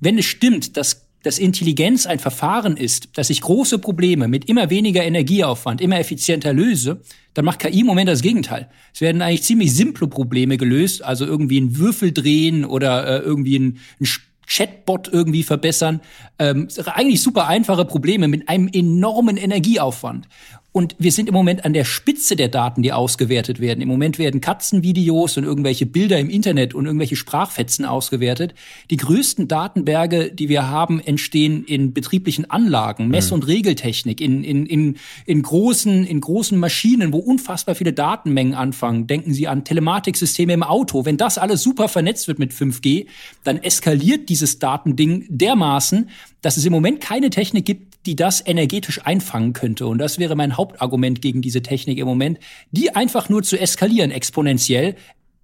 wenn 0.00 0.18
es 0.18 0.26
stimmt, 0.26 0.76
dass 0.76 1.05
dass 1.26 1.38
Intelligenz 1.38 2.06
ein 2.06 2.20
Verfahren 2.20 2.76
ist, 2.76 3.08
dass 3.18 3.30
ich 3.30 3.40
große 3.40 3.78
Probleme 3.78 4.28
mit 4.28 4.48
immer 4.48 4.70
weniger 4.70 5.02
Energieaufwand 5.02 5.80
immer 5.80 5.98
effizienter 5.98 6.52
löse, 6.52 7.00
dann 7.34 7.44
macht 7.44 7.58
KI 7.58 7.80
im 7.80 7.86
Moment 7.86 8.08
das 8.08 8.22
Gegenteil. 8.22 8.68
Es 8.94 9.00
werden 9.00 9.20
eigentlich 9.22 9.42
ziemlich 9.42 9.74
simple 9.74 10.06
Probleme 10.06 10.56
gelöst, 10.56 11.04
also 11.04 11.26
irgendwie 11.26 11.58
einen 11.58 11.76
Würfel 11.76 12.12
drehen 12.12 12.64
oder 12.64 13.06
äh, 13.06 13.18
irgendwie 13.24 13.58
ein, 13.58 13.78
ein 14.00 14.06
Chatbot 14.46 15.08
irgendwie 15.12 15.42
verbessern. 15.42 16.00
Ähm, 16.38 16.68
eigentlich 16.86 17.20
super 17.20 17.48
einfache 17.48 17.84
Probleme 17.84 18.28
mit 18.28 18.48
einem 18.48 18.68
enormen 18.72 19.36
Energieaufwand. 19.36 20.28
Und 20.76 20.94
wir 20.98 21.10
sind 21.10 21.26
im 21.26 21.32
Moment 21.32 21.64
an 21.64 21.72
der 21.72 21.86
Spitze 21.86 22.36
der 22.36 22.48
Daten, 22.48 22.82
die 22.82 22.92
ausgewertet 22.92 23.60
werden. 23.60 23.80
Im 23.80 23.88
Moment 23.88 24.18
werden 24.18 24.42
Katzenvideos 24.42 25.38
und 25.38 25.44
irgendwelche 25.44 25.86
Bilder 25.86 26.18
im 26.18 26.28
Internet 26.28 26.74
und 26.74 26.84
irgendwelche 26.84 27.16
Sprachfetzen 27.16 27.86
ausgewertet. 27.86 28.52
Die 28.90 28.98
größten 28.98 29.48
Datenberge, 29.48 30.30
die 30.30 30.50
wir 30.50 30.68
haben, 30.68 31.00
entstehen 31.00 31.64
in 31.64 31.94
betrieblichen 31.94 32.50
Anlagen, 32.50 33.08
Mess- 33.08 33.32
und 33.32 33.46
Regeltechnik, 33.46 34.20
in, 34.20 34.44
in, 34.44 34.66
in, 34.66 34.96
in, 35.24 35.40
großen, 35.40 36.04
in 36.04 36.20
großen 36.20 36.58
Maschinen, 36.58 37.10
wo 37.14 37.20
unfassbar 37.20 37.74
viele 37.74 37.94
Datenmengen 37.94 38.52
anfangen. 38.52 39.06
Denken 39.06 39.32
Sie 39.32 39.48
an 39.48 39.64
Telematiksysteme 39.64 40.52
im 40.52 40.62
Auto. 40.62 41.06
Wenn 41.06 41.16
das 41.16 41.38
alles 41.38 41.62
super 41.62 41.88
vernetzt 41.88 42.28
wird 42.28 42.38
mit 42.38 42.52
5G, 42.52 43.06
dann 43.44 43.56
eskaliert 43.56 44.28
dieses 44.28 44.58
Datending 44.58 45.24
dermaßen, 45.30 46.10
dass 46.42 46.58
es 46.58 46.66
im 46.66 46.72
Moment 46.74 47.00
keine 47.00 47.30
Technik 47.30 47.64
gibt, 47.64 47.96
die 48.06 48.16
das 48.16 48.42
energetisch 48.46 49.04
einfangen 49.04 49.52
könnte. 49.52 49.86
Und 49.86 49.98
das 49.98 50.18
wäre 50.18 50.36
mein 50.36 50.56
Hauptargument 50.66 51.22
gegen 51.22 51.42
diese 51.42 51.62
Technik 51.62 51.98
im 51.98 52.06
Moment, 52.06 52.38
die 52.70 52.94
einfach 52.94 53.28
nur 53.28 53.42
zu 53.42 53.58
eskalieren 53.58 54.10
exponentiell. 54.10 54.96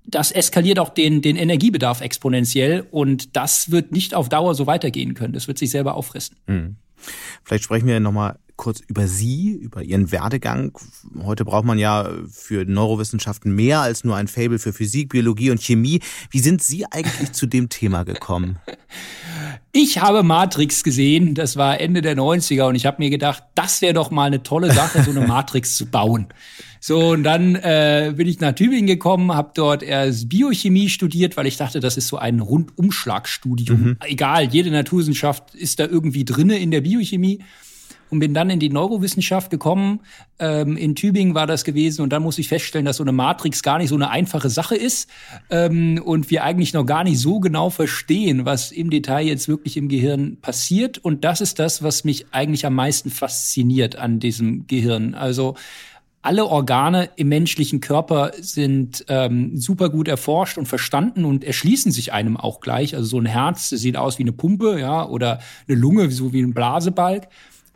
Das 0.05 0.33
eskaliert 0.33 0.79
auch 0.79 0.89
den, 0.89 1.23
den 1.23 1.37
Energiebedarf 1.37 2.01
exponentiell 2.01 2.87
und 2.91 3.37
das 3.37 3.71
wird 3.71 3.93
nicht 3.93 4.15
auf 4.15 4.29
Dauer 4.29 4.55
so 4.55 4.67
weitergehen 4.67 5.15
können. 5.15 5.33
Das 5.33 5.47
wird 5.47 5.59
sich 5.59 5.71
selber 5.71 5.95
auffressen. 5.95 6.37
Mhm. 6.47 6.77
Vielleicht 7.45 7.65
sprechen 7.65 7.87
wir 7.87 7.99
nochmal 8.01 8.39
kurz 8.57 8.81
über 8.81 9.09
Sie, 9.09 9.53
über 9.53 9.83
Ihren 9.83 10.13
Werdegang. 10.13 10.73
Heute 11.23 11.45
braucht 11.45 11.65
man 11.65 11.79
ja 11.79 12.11
für 12.31 12.65
Neurowissenschaften 12.65 13.55
mehr 13.55 13.81
als 13.81 14.05
nur 14.05 14.17
ein 14.17 14.29
Fable 14.29 14.59
für 14.59 14.73
Physik, 14.73 15.09
Biologie 15.11 15.51
und 15.51 15.61
Chemie. 15.61 16.01
Wie 16.31 16.39
sind 16.39 16.63
Sie 16.63 16.85
eigentlich 16.87 17.33
zu 17.33 17.47
dem 17.47 17.69
Thema 17.69 18.05
gekommen? 18.05 18.59
Ich 19.72 19.99
habe 19.99 20.22
Matrix 20.22 20.84
gesehen, 20.84 21.34
das 21.34 21.56
war 21.56 21.81
Ende 21.81 22.02
der 22.02 22.16
90er 22.16 22.64
und 22.64 22.75
ich 22.75 22.87
habe 22.87 22.96
mir 22.99 23.10
gedacht, 23.10 23.43
das 23.54 23.82
wäre 23.82 23.94
doch 23.94 24.10
mal 24.10 24.26
eine 24.26 24.43
tolle 24.43 24.72
Sache, 24.72 25.02
so 25.02 25.10
eine 25.10 25.26
Matrix 25.26 25.76
zu 25.76 25.87
bauen. 25.87 26.26
So, 26.81 27.10
und 27.10 27.22
dann 27.22 27.54
äh, 27.54 28.12
bin 28.16 28.26
ich 28.26 28.40
nach 28.40 28.54
Tübingen 28.54 28.88
gekommen, 28.88 29.32
habe 29.32 29.52
dort 29.54 29.84
erst 29.84 30.28
Biochemie 30.28 30.88
studiert, 30.88 31.37
weil 31.37 31.46
ich 31.46 31.56
dachte, 31.56 31.78
das 31.78 31.96
ist 31.96 32.08
so 32.08 32.19
ein 32.19 32.40
Rundumschlagstudium. 32.40 33.81
Mhm. 33.81 33.96
Egal, 34.00 34.49
jede 34.52 34.70
Naturwissenschaft 34.70 35.54
ist 35.54 35.78
da 35.78 35.87
irgendwie 35.87 36.25
drinne 36.25 36.58
in 36.58 36.72
der 36.72 36.81
Biochemie 36.81 37.38
und 38.12 38.19
bin 38.19 38.35
dann 38.35 38.50
in 38.50 38.61
die 38.61 38.69
Neurowissenschaft 38.69 39.50
gekommen. 39.50 40.00
Ähm, 40.38 40.76
in 40.76 40.94
Tübingen 40.94 41.35
war 41.35 41.47
das 41.47 41.64
gewesen 41.64 42.03
und 42.03 42.12
dann 42.12 42.23
muss 42.23 42.38
ich 42.38 42.47
feststellen, 42.47 42.85
dass 42.85 42.99
so 42.99 43.05
eine 43.05 43.12
Matrix 43.12 43.62
gar 43.62 43.79
nicht 43.79 43.88
so 43.88 43.94
eine 43.94 44.11
einfache 44.11 44.50
Sache 44.50 44.76
ist 44.76 45.09
ähm, 45.49 46.00
und 46.05 46.31
wir 46.31 46.44
eigentlich 46.44 46.75
noch 46.75 46.85
gar 46.85 47.05
nicht 47.05 47.19
so 47.19 47.41
genau 47.41 47.70
verstehen, 47.70 48.44
was 48.44 48.70
im 48.70 48.91
Detail 48.91 49.26
jetzt 49.26 49.49
wirklich 49.49 49.79
im 49.79 49.88
Gehirn 49.88 50.37
passiert. 50.43 50.99
Und 50.99 51.25
das 51.25 51.41
ist 51.41 51.59
das, 51.59 51.82
was 51.82 52.05
mich 52.05 52.26
eigentlich 52.32 52.67
am 52.67 52.75
meisten 52.75 53.09
fasziniert 53.09 53.97
an 53.97 54.20
diesem 54.20 54.67
Gehirn. 54.67 55.14
Also 55.14 55.55
alle 56.20 56.47
Organe 56.47 57.09
im 57.17 57.29
menschlichen 57.29 57.81
Körper 57.81 58.32
sind 58.38 59.06
ähm, 59.09 59.57
super 59.57 59.88
gut 59.88 60.07
erforscht 60.07 60.59
und 60.59 60.66
verstanden 60.66 61.25
und 61.25 61.45
erschließen 61.45 61.90
sich 61.90 62.12
einem 62.12 62.37
auch 62.37 62.61
gleich. 62.61 62.95
Also 62.95 63.09
so 63.09 63.19
ein 63.19 63.26
Herz 63.26 63.71
sieht 63.71 63.97
aus 63.97 64.19
wie 64.19 64.23
eine 64.23 64.33
Pumpe, 64.33 64.78
ja, 64.78 65.09
oder 65.09 65.40
eine 65.66 65.78
Lunge 65.78 66.11
so 66.11 66.35
wie 66.35 66.42
ein 66.42 66.52
Blasebalg. 66.52 67.28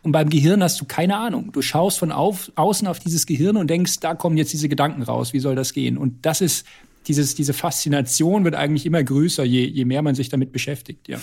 Und 0.06 0.12
beim 0.12 0.30
Gehirn 0.30 0.62
hast 0.62 0.80
du 0.80 0.84
keine 0.84 1.16
Ahnung. 1.16 1.50
Du 1.50 1.62
schaust 1.62 1.98
von 1.98 2.12
auf, 2.12 2.52
außen 2.54 2.86
auf 2.86 3.00
dieses 3.00 3.26
Gehirn 3.26 3.56
und 3.56 3.68
denkst, 3.68 3.98
da 3.98 4.14
kommen 4.14 4.36
jetzt 4.36 4.52
diese 4.52 4.68
Gedanken 4.68 5.02
raus. 5.02 5.32
Wie 5.32 5.40
soll 5.40 5.56
das 5.56 5.72
gehen? 5.72 5.98
Und 5.98 6.24
das 6.24 6.40
ist 6.40 6.64
dieses, 7.08 7.34
diese 7.34 7.52
Faszination 7.52 8.44
wird 8.44 8.54
eigentlich 8.54 8.86
immer 8.86 9.02
größer, 9.02 9.42
je, 9.42 9.64
je 9.64 9.84
mehr 9.84 10.02
man 10.02 10.14
sich 10.14 10.28
damit 10.28 10.52
beschäftigt. 10.52 11.08
Ja. 11.08 11.18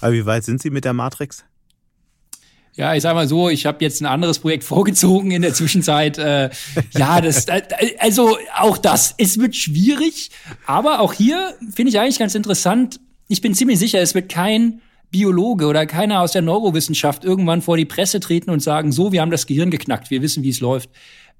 Aber 0.00 0.12
wie 0.12 0.26
weit 0.26 0.42
sind 0.42 0.60
Sie 0.60 0.70
mit 0.70 0.84
der 0.84 0.92
Matrix? 0.92 1.44
Ja, 2.74 2.96
ich 2.96 3.04
sag 3.04 3.14
mal 3.14 3.28
so, 3.28 3.48
ich 3.48 3.64
habe 3.64 3.84
jetzt 3.84 4.02
ein 4.02 4.06
anderes 4.06 4.40
Projekt 4.40 4.64
vorgezogen 4.64 5.30
in 5.30 5.42
der 5.42 5.54
Zwischenzeit. 5.54 6.18
Äh, 6.18 6.50
ja, 6.98 7.20
das, 7.20 7.46
also 8.00 8.38
auch 8.56 8.76
das, 8.76 9.14
es 9.18 9.38
wird 9.38 9.54
schwierig, 9.54 10.32
aber 10.66 10.98
auch 10.98 11.12
hier 11.12 11.54
finde 11.72 11.90
ich 11.90 12.00
eigentlich 12.00 12.18
ganz 12.18 12.34
interessant. 12.34 12.98
Ich 13.28 13.40
bin 13.40 13.54
ziemlich 13.54 13.78
sicher, 13.78 14.00
es 14.00 14.16
wird 14.16 14.28
kein 14.28 14.80
Biologe 15.16 15.64
oder 15.66 15.86
keiner 15.86 16.20
aus 16.20 16.32
der 16.32 16.42
Neurowissenschaft 16.42 17.24
irgendwann 17.24 17.62
vor 17.62 17.78
die 17.78 17.86
Presse 17.86 18.20
treten 18.20 18.50
und 18.50 18.60
sagen, 18.60 18.92
so, 18.92 19.12
wir 19.12 19.22
haben 19.22 19.30
das 19.30 19.46
Gehirn 19.46 19.70
geknackt, 19.70 20.10
wir 20.10 20.20
wissen, 20.20 20.42
wie 20.42 20.50
es 20.50 20.60
läuft. 20.60 20.90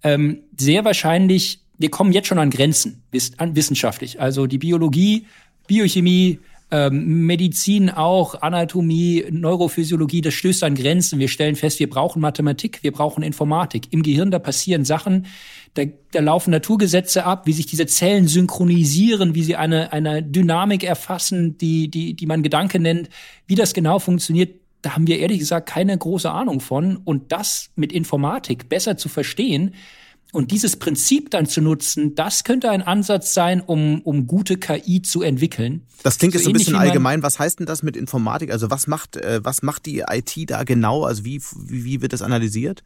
Ähm, 0.03 0.41
sehr 0.59 0.87
wahrscheinlich, 0.87 1.61
wir 1.77 1.91
kommen 1.91 2.13
jetzt 2.13 2.27
schon 2.27 2.39
an 2.39 2.49
Grenzen 2.49 3.03
wissenschaftlich. 3.11 4.19
Also 4.19 4.47
die 4.47 4.57
Biologie, 4.57 5.27
Biochemie, 5.67 6.39
ähm, 6.71 7.27
Medizin 7.27 7.91
auch, 7.91 8.43
Anatomie, 8.43 9.25
Neurophysiologie, 9.31 10.21
das 10.21 10.35
stößt 10.35 10.65
an 10.65 10.75
Grenzen. 10.75 11.21
Wir 11.21 11.29
stellen 11.29 11.55
fest, 11.55 11.79
wir 11.79 11.89
brauchen 11.89 12.21
Mathematik, 12.21 12.83
wir 12.83 12.93
brauchen 12.93 13.23
Informatik. 13.23 13.93
Im 13.93 14.03
Gehirn, 14.03 14.33
da 14.33 14.41
passieren 14.41 14.85
Sachen, 14.85 15.27
da, 15.75 15.85
da 16.11 16.21
laufen 16.21 16.51
Naturgesetze 16.51 17.25
ab, 17.25 17.47
wie 17.47 17.53
sich 17.53 17.67
diese 17.67 17.87
Zellen 17.87 18.27
synchronisieren, 18.27 19.35
wie 19.35 19.45
sie 19.45 19.55
eine, 19.57 19.93
eine 19.93 20.23
Dynamik 20.23 20.83
erfassen, 20.83 21.57
die, 21.57 21.89
die, 21.89 22.15
die 22.15 22.27
man 22.27 22.43
Gedanke 22.43 22.81
nennt. 22.81 23.11
Wie 23.47 23.55
das 23.55 23.73
genau 23.73 24.01
funktioniert, 24.01 24.61
da 24.83 24.95
haben 24.95 25.07
wir 25.07 25.21
ehrlich 25.21 25.39
gesagt 25.39 25.69
keine 25.69 25.97
große 25.97 26.31
Ahnung 26.31 26.61
von. 26.61 26.97
Und 26.97 27.31
das 27.31 27.71
mit 27.77 27.93
Informatik 27.93 28.69
besser 28.69 28.97
zu 28.97 29.09
verstehen, 29.09 29.75
Und 30.37 30.51
dieses 30.51 30.77
Prinzip 30.77 31.31
dann 31.31 31.47
zu 31.47 31.63
nutzen, 31.63 32.15
das 32.15 32.45
könnte 32.45 32.71
ein 32.71 32.83
Ansatz 32.83 33.33
sein, 33.33 33.63
um, 33.63 34.03
um 34.03 34.27
gute 34.27 34.59
KI 34.59 35.01
zu 35.01 35.23
entwickeln. 35.23 35.87
Das 36.03 36.19
klingt 36.19 36.35
so 36.35 36.39
jetzt 36.39 36.45
so 36.45 36.51
ein 36.51 36.53
bisschen 36.53 36.77
allgemein. 36.77 37.23
Was 37.23 37.39
heißt 37.39 37.59
denn 37.59 37.65
das 37.65 37.83
mit 37.83 37.97
Informatik? 37.97 38.53
Also 38.53 38.69
was 38.71 38.87
macht, 38.87 39.17
äh, 39.17 39.41
was 39.43 39.63
macht 39.63 39.87
die 39.87 40.05
IT 40.07 40.51
da 40.51 40.65
genau? 40.65 41.05
Also 41.05 41.25
wie, 41.25 41.41
wie 41.57 42.03
wird 42.03 42.13
das 42.13 42.21
analysiert? 42.21 42.85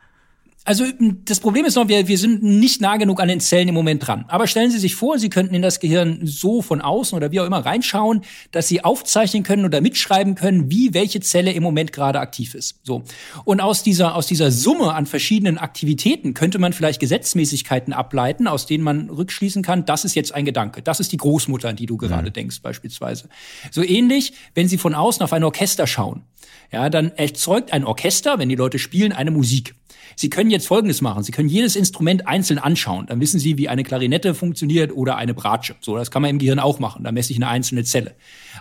Also 0.65 0.85
das 1.25 1.41
Problem 1.41 1.65
ist 1.65 1.77
noch, 1.77 1.89
wir, 1.89 2.07
wir 2.07 2.19
sind 2.19 2.43
nicht 2.43 2.83
nah 2.83 2.99
genug 2.99 3.19
an 3.21 3.29
den 3.29 3.41
Zellen 3.41 3.69
im 3.69 3.75
Moment 3.75 4.07
dran. 4.07 4.27
Aber 4.29 4.47
stellen 4.47 4.71
Sie 4.71 4.79
sich 4.79 4.95
vor, 4.95 5.19
Sie 5.19 5.31
könnten 5.31 5.55
in 5.55 5.63
das 5.63 5.81
Gehirn 5.81 6.21
so 6.25 6.61
von 6.61 6.83
außen 6.83 7.17
oder 7.17 7.33
wie 7.33 7.41
auch 7.41 7.47
immer 7.47 7.65
reinschauen, 7.65 8.21
dass 8.51 8.69
Sie 8.69 8.85
aufzeichnen 8.85 9.43
können 9.43 9.65
oder 9.65 9.81
mitschreiben 9.81 10.35
können, 10.35 10.71
wie 10.71 10.93
welche 10.93 11.21
Zelle 11.21 11.53
im 11.53 11.63
Moment 11.63 11.93
gerade 11.93 12.21
aktiv 12.21 12.55
ist. 12.55 12.81
So. 12.83 13.05
Und 13.45 13.61
aus 13.61 13.83
dieser, 13.83 14.15
aus 14.15 14.27
dieser 14.27 14.51
Summe 14.51 14.93
an 14.93 15.07
verschiedenen 15.07 15.57
Aktivitäten 15.57 16.35
könnte 16.35 16.59
man 16.59 16.75
vielleicht 16.75 17.01
Gesetzmäßigkeiten 17.01 17.95
ableiten, 17.95 18.47
aus 18.47 18.67
denen 18.67 18.85
man 18.85 19.09
rückschließen 19.09 19.63
kann, 19.63 19.87
das 19.87 20.05
ist 20.05 20.15
jetzt 20.15 20.35
ein 20.35 20.45
Gedanke. 20.45 20.83
Das 20.83 21.01
ist 21.01 21.11
die 21.13 21.17
Großmutter, 21.17 21.71
an 21.71 21.77
die 21.77 21.87
du 21.87 21.97
gerade 21.97 22.29
mhm. 22.29 22.35
denkst, 22.35 22.61
beispielsweise. 22.61 23.31
So 23.71 23.83
ähnlich, 23.83 24.35
wenn 24.55 24.69
Sie 24.69 24.77
von 24.77 24.95
außen 24.95 25.23
auf 25.23 25.33
ein 25.33 25.43
Orchester 25.43 25.87
schauen. 25.87 26.23
Ja, 26.71 26.91
dann 26.91 27.13
erzeugt 27.13 27.73
ein 27.73 27.85
Orchester, 27.85 28.39
wenn 28.39 28.49
die 28.49 28.57
Leute 28.57 28.79
spielen, 28.79 29.13
eine 29.13 29.31
Musik. 29.31 29.75
Sie 30.21 30.29
können 30.29 30.51
jetzt 30.51 30.67
Folgendes 30.67 31.01
machen. 31.01 31.23
Sie 31.23 31.33
können 31.33 31.49
jedes 31.49 31.77
Instrument 31.77 32.29
einzeln 32.29 32.59
anschauen. 32.59 33.07
Dann 33.07 33.23
wissen 33.23 33.41
Sie, 33.41 33.57
wie 33.57 33.71
eine 33.71 33.85
Klarinette 33.85 34.35
funktioniert 34.35 34.95
oder 34.95 35.17
eine 35.17 35.33
Bratsche. 35.33 35.77
So, 35.81 35.97
das 35.97 36.11
kann 36.11 36.21
man 36.21 36.31
im 36.33 36.39
Gehirn 36.39 36.59
auch 36.59 36.79
machen. 36.79 37.05
Da 37.05 37.11
messe 37.11 37.33
ich 37.33 37.39
eine 37.39 37.49
einzelne 37.49 37.85
Zelle. 37.85 38.15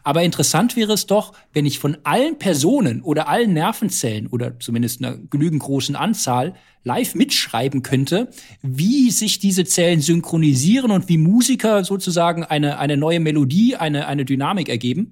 Aber 0.05 0.23
interessant 0.23 0.77
wäre 0.77 0.93
es 0.93 1.05
doch, 1.05 1.33
wenn 1.51 1.65
ich 1.65 1.77
von 1.77 1.97
allen 2.05 2.39
Personen 2.39 3.01
oder 3.01 3.27
allen 3.27 3.51
Nervenzellen 3.51 4.27
oder 4.27 4.57
zumindest 4.57 5.03
einer 5.03 5.17
genügend 5.17 5.61
großen 5.61 5.97
Anzahl 5.97 6.53
live 6.85 7.13
mitschreiben 7.13 7.83
könnte, 7.83 8.29
wie 8.61 9.11
sich 9.11 9.39
diese 9.39 9.65
Zellen 9.65 9.99
synchronisieren 9.99 10.91
und 10.91 11.09
wie 11.09 11.17
Musiker 11.17 11.83
sozusagen 11.83 12.45
eine, 12.45 12.79
eine 12.79 12.95
neue 12.95 13.19
Melodie, 13.19 13.75
eine, 13.75 14.07
eine 14.07 14.23
Dynamik 14.23 14.69
ergeben. 14.69 15.11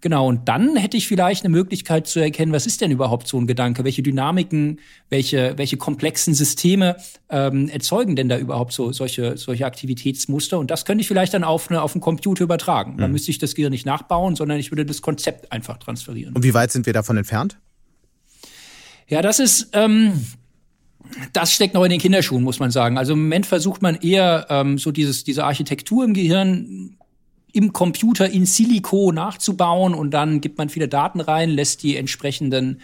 Genau, 0.00 0.28
und 0.28 0.48
dann 0.48 0.76
hätte 0.76 0.96
ich 0.96 1.08
vielleicht 1.08 1.44
eine 1.44 1.52
Möglichkeit 1.52 2.06
zu 2.06 2.20
erkennen, 2.20 2.52
was 2.52 2.66
ist 2.66 2.80
denn 2.80 2.92
überhaupt 2.92 3.26
so 3.26 3.36
ein 3.36 3.48
Gedanke? 3.48 3.82
Welche 3.82 4.02
Dynamiken, 4.02 4.78
welche, 5.10 5.54
welche 5.56 5.76
komplexen 5.76 6.34
Systeme 6.34 6.96
ähm, 7.28 7.68
erzeugen 7.68 8.14
denn 8.14 8.28
da 8.28 8.38
überhaupt 8.38 8.72
so 8.72 8.92
solche, 8.92 9.36
solche 9.36 9.66
Aktivitätsmuster? 9.66 10.58
Und 10.58 10.70
das 10.70 10.84
könnte 10.84 11.02
ich 11.02 11.08
vielleicht 11.08 11.34
dann 11.34 11.42
auf, 11.42 11.68
eine, 11.68 11.82
auf 11.82 11.94
einen 11.94 12.00
Computer 12.00 12.44
übertragen. 12.44 12.94
Mhm. 12.94 12.98
Dann 12.98 13.12
müsste 13.12 13.32
ich 13.32 13.38
das 13.38 13.56
Gehirn 13.56 13.72
nicht 13.72 13.86
nachbauen, 13.86 14.36
sondern 14.36 14.58
ich 14.58 14.70
würde 14.70 14.86
das 14.86 15.02
Konzept 15.02 15.50
einfach 15.50 15.78
transferieren. 15.78 16.34
Und 16.34 16.44
wie 16.44 16.54
weit 16.54 16.70
sind 16.70 16.86
wir 16.86 16.92
davon 16.92 17.16
entfernt? 17.16 17.58
Ja, 19.08 19.20
das 19.20 19.40
ist. 19.40 19.70
Ähm, 19.72 20.24
das 21.32 21.54
steckt 21.54 21.74
noch 21.74 21.84
in 21.84 21.90
den 21.90 22.00
Kinderschuhen, 22.00 22.42
muss 22.42 22.58
man 22.58 22.70
sagen. 22.70 22.98
Also 22.98 23.14
im 23.14 23.22
Moment 23.22 23.46
versucht 23.46 23.80
man 23.80 23.94
eher 23.94 24.46
ähm, 24.50 24.76
so 24.76 24.92
dieses, 24.92 25.24
diese 25.24 25.44
Architektur 25.44 26.04
im 26.04 26.12
Gehirn 26.12 26.97
im 27.52 27.72
Computer 27.72 28.28
in 28.28 28.46
Silico 28.46 29.12
nachzubauen 29.12 29.94
und 29.94 30.10
dann 30.12 30.40
gibt 30.40 30.58
man 30.58 30.68
viele 30.68 30.88
Daten 30.88 31.20
rein, 31.20 31.50
lässt 31.50 31.82
die 31.82 31.96
entsprechenden 31.96 32.80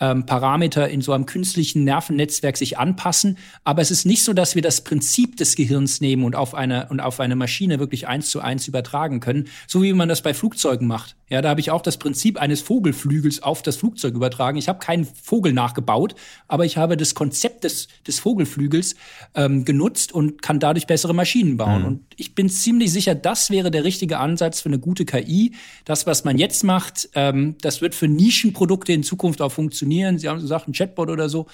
ähm, 0.00 0.26
Parameter 0.26 0.88
in 0.88 1.00
so 1.00 1.12
einem 1.12 1.26
künstlichen 1.26 1.84
Nervennetzwerk 1.84 2.56
sich 2.56 2.78
anpassen. 2.78 3.38
Aber 3.64 3.82
es 3.82 3.90
ist 3.90 4.04
nicht 4.04 4.22
so, 4.22 4.32
dass 4.32 4.54
wir 4.54 4.62
das 4.62 4.82
Prinzip 4.82 5.36
des 5.36 5.56
Gehirns 5.56 6.00
nehmen 6.00 6.24
und 6.24 6.36
auf 6.36 6.54
eine, 6.54 6.88
und 6.90 7.00
auf 7.00 7.20
eine 7.20 7.36
Maschine 7.36 7.78
wirklich 7.78 8.08
eins 8.08 8.30
zu 8.30 8.40
eins 8.40 8.68
übertragen 8.68 9.20
können, 9.20 9.48
so 9.66 9.82
wie 9.82 9.92
man 9.92 10.08
das 10.08 10.22
bei 10.22 10.34
Flugzeugen 10.34 10.86
macht. 10.86 11.16
Ja, 11.28 11.42
da 11.42 11.48
habe 11.48 11.60
ich 11.60 11.72
auch 11.72 11.82
das 11.82 11.96
Prinzip 11.96 12.40
eines 12.40 12.60
Vogelflügels 12.60 13.42
auf 13.42 13.60
das 13.60 13.76
Flugzeug 13.76 14.14
übertragen. 14.14 14.58
Ich 14.58 14.68
habe 14.68 14.78
keinen 14.78 15.04
Vogel 15.04 15.52
nachgebaut, 15.52 16.14
aber 16.46 16.64
ich 16.64 16.76
habe 16.76 16.96
das 16.96 17.16
Konzept 17.16 17.64
des, 17.64 17.88
des 18.06 18.20
Vogelflügels 18.20 18.94
ähm, 19.34 19.64
genutzt 19.64 20.12
und 20.12 20.40
kann 20.40 20.60
dadurch 20.60 20.86
bessere 20.86 21.14
Maschinen 21.14 21.56
bauen. 21.56 21.80
Mhm. 21.80 21.86
Und 21.86 22.00
ich 22.14 22.36
bin 22.36 22.48
ziemlich 22.48 22.92
sicher, 22.92 23.16
das 23.16 23.50
wäre 23.50 23.72
der 23.72 23.82
richtige 23.82 24.18
Ansatz 24.18 24.60
für 24.60 24.68
eine 24.68 24.78
gute 24.78 25.04
KI. 25.04 25.54
Das, 25.84 26.06
was 26.06 26.22
man 26.22 26.38
jetzt 26.38 26.62
macht, 26.62 27.08
ähm, 27.14 27.56
das 27.60 27.80
wird 27.80 27.96
für 27.96 28.06
Nischenprodukte 28.06 28.92
in 28.92 29.02
Zukunft 29.02 29.42
auch 29.42 29.50
funktionieren. 29.50 29.85
Sie 29.90 30.28
haben 30.28 30.40
gesagt, 30.40 30.68
ein 30.68 30.72
Chatbot 30.72 31.10
oder 31.10 31.28
so, 31.28 31.46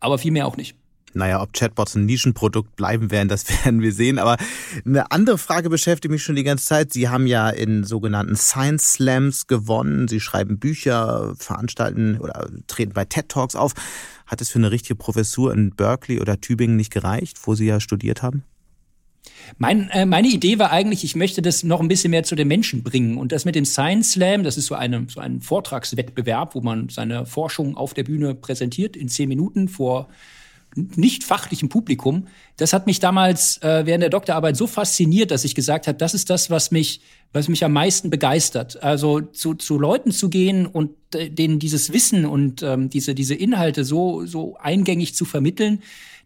aber 0.00 0.18
viel 0.18 0.32
mehr 0.32 0.46
auch 0.46 0.56
nicht. 0.56 0.76
Naja, 1.14 1.42
ob 1.42 1.52
Chatbots 1.52 1.94
ein 1.94 2.06
Nischenprodukt 2.06 2.74
bleiben 2.76 3.10
werden, 3.10 3.28
das 3.28 3.48
werden 3.64 3.82
wir 3.82 3.92
sehen. 3.92 4.18
Aber 4.18 4.36
eine 4.84 5.10
andere 5.10 5.38
Frage 5.38 5.68
beschäftigt 5.68 6.10
mich 6.10 6.22
schon 6.22 6.36
die 6.36 6.44
ganze 6.44 6.66
Zeit. 6.66 6.92
Sie 6.92 7.08
haben 7.08 7.26
ja 7.26 7.50
in 7.50 7.84
sogenannten 7.84 8.36
Science 8.36 8.94
Slams 8.94 9.46
gewonnen. 9.46 10.08
Sie 10.08 10.20
schreiben 10.20 10.58
Bücher, 10.58 11.34
veranstalten 11.36 12.18
oder 12.18 12.48
treten 12.66 12.92
bei 12.92 13.04
TED 13.04 13.28
Talks 13.28 13.54
auf. 13.54 13.72
Hat 14.26 14.40
es 14.40 14.48
für 14.48 14.58
eine 14.58 14.70
richtige 14.70 14.96
Professur 14.96 15.52
in 15.52 15.70
Berkeley 15.74 16.20
oder 16.20 16.40
Tübingen 16.40 16.76
nicht 16.76 16.92
gereicht, 16.92 17.38
wo 17.44 17.54
Sie 17.54 17.66
ja 17.66 17.80
studiert 17.80 18.22
haben? 18.22 18.44
Mein, 19.58 19.88
äh, 19.90 20.06
meine 20.06 20.28
Idee 20.28 20.58
war 20.58 20.72
eigentlich, 20.72 21.04
ich 21.04 21.14
möchte 21.14 21.42
das 21.42 21.62
noch 21.62 21.80
ein 21.80 21.88
bisschen 21.88 22.10
mehr 22.10 22.24
zu 22.24 22.34
den 22.34 22.48
Menschen 22.48 22.82
bringen. 22.82 23.18
Und 23.18 23.32
das 23.32 23.44
mit 23.44 23.54
dem 23.54 23.64
Science 23.64 24.12
Slam, 24.12 24.42
das 24.42 24.56
ist 24.56 24.66
so, 24.66 24.74
eine, 24.74 25.06
so 25.08 25.20
ein 25.20 25.40
Vortragswettbewerb, 25.40 26.54
wo 26.54 26.60
man 26.60 26.88
seine 26.88 27.26
Forschung 27.26 27.76
auf 27.76 27.94
der 27.94 28.04
Bühne 28.04 28.34
präsentiert 28.34 28.96
in 28.96 29.08
zehn 29.08 29.28
Minuten 29.28 29.68
vor 29.68 30.08
nicht 30.74 31.24
fachlichem 31.24 31.68
Publikum, 31.68 32.28
das 32.56 32.72
hat 32.72 32.86
mich 32.86 32.98
damals 32.98 33.58
äh, 33.62 33.84
während 33.84 34.02
der 34.02 34.10
Doktorarbeit 34.10 34.56
so 34.56 34.66
fasziniert, 34.66 35.30
dass 35.30 35.44
ich 35.44 35.54
gesagt 35.54 35.86
habe, 35.86 35.98
das 35.98 36.14
ist 36.14 36.30
das, 36.30 36.48
was 36.48 36.70
mich, 36.70 37.02
was 37.32 37.48
mich 37.48 37.64
am 37.64 37.72
meisten 37.72 38.10
begeistert. 38.10 38.82
Also 38.82 39.20
zu, 39.20 39.54
zu 39.54 39.78
Leuten 39.78 40.12
zu 40.12 40.28
gehen 40.28 40.66
und 40.66 40.90
äh, 41.14 41.30
denen 41.30 41.58
dieses 41.58 41.92
Wissen 41.92 42.26
und 42.26 42.62
ähm, 42.62 42.90
diese, 42.90 43.14
diese 43.14 43.34
Inhalte 43.34 43.84
so, 43.84 44.26
so 44.26 44.56
eingängig 44.58 45.14
zu 45.14 45.24
vermitteln, 45.24 45.82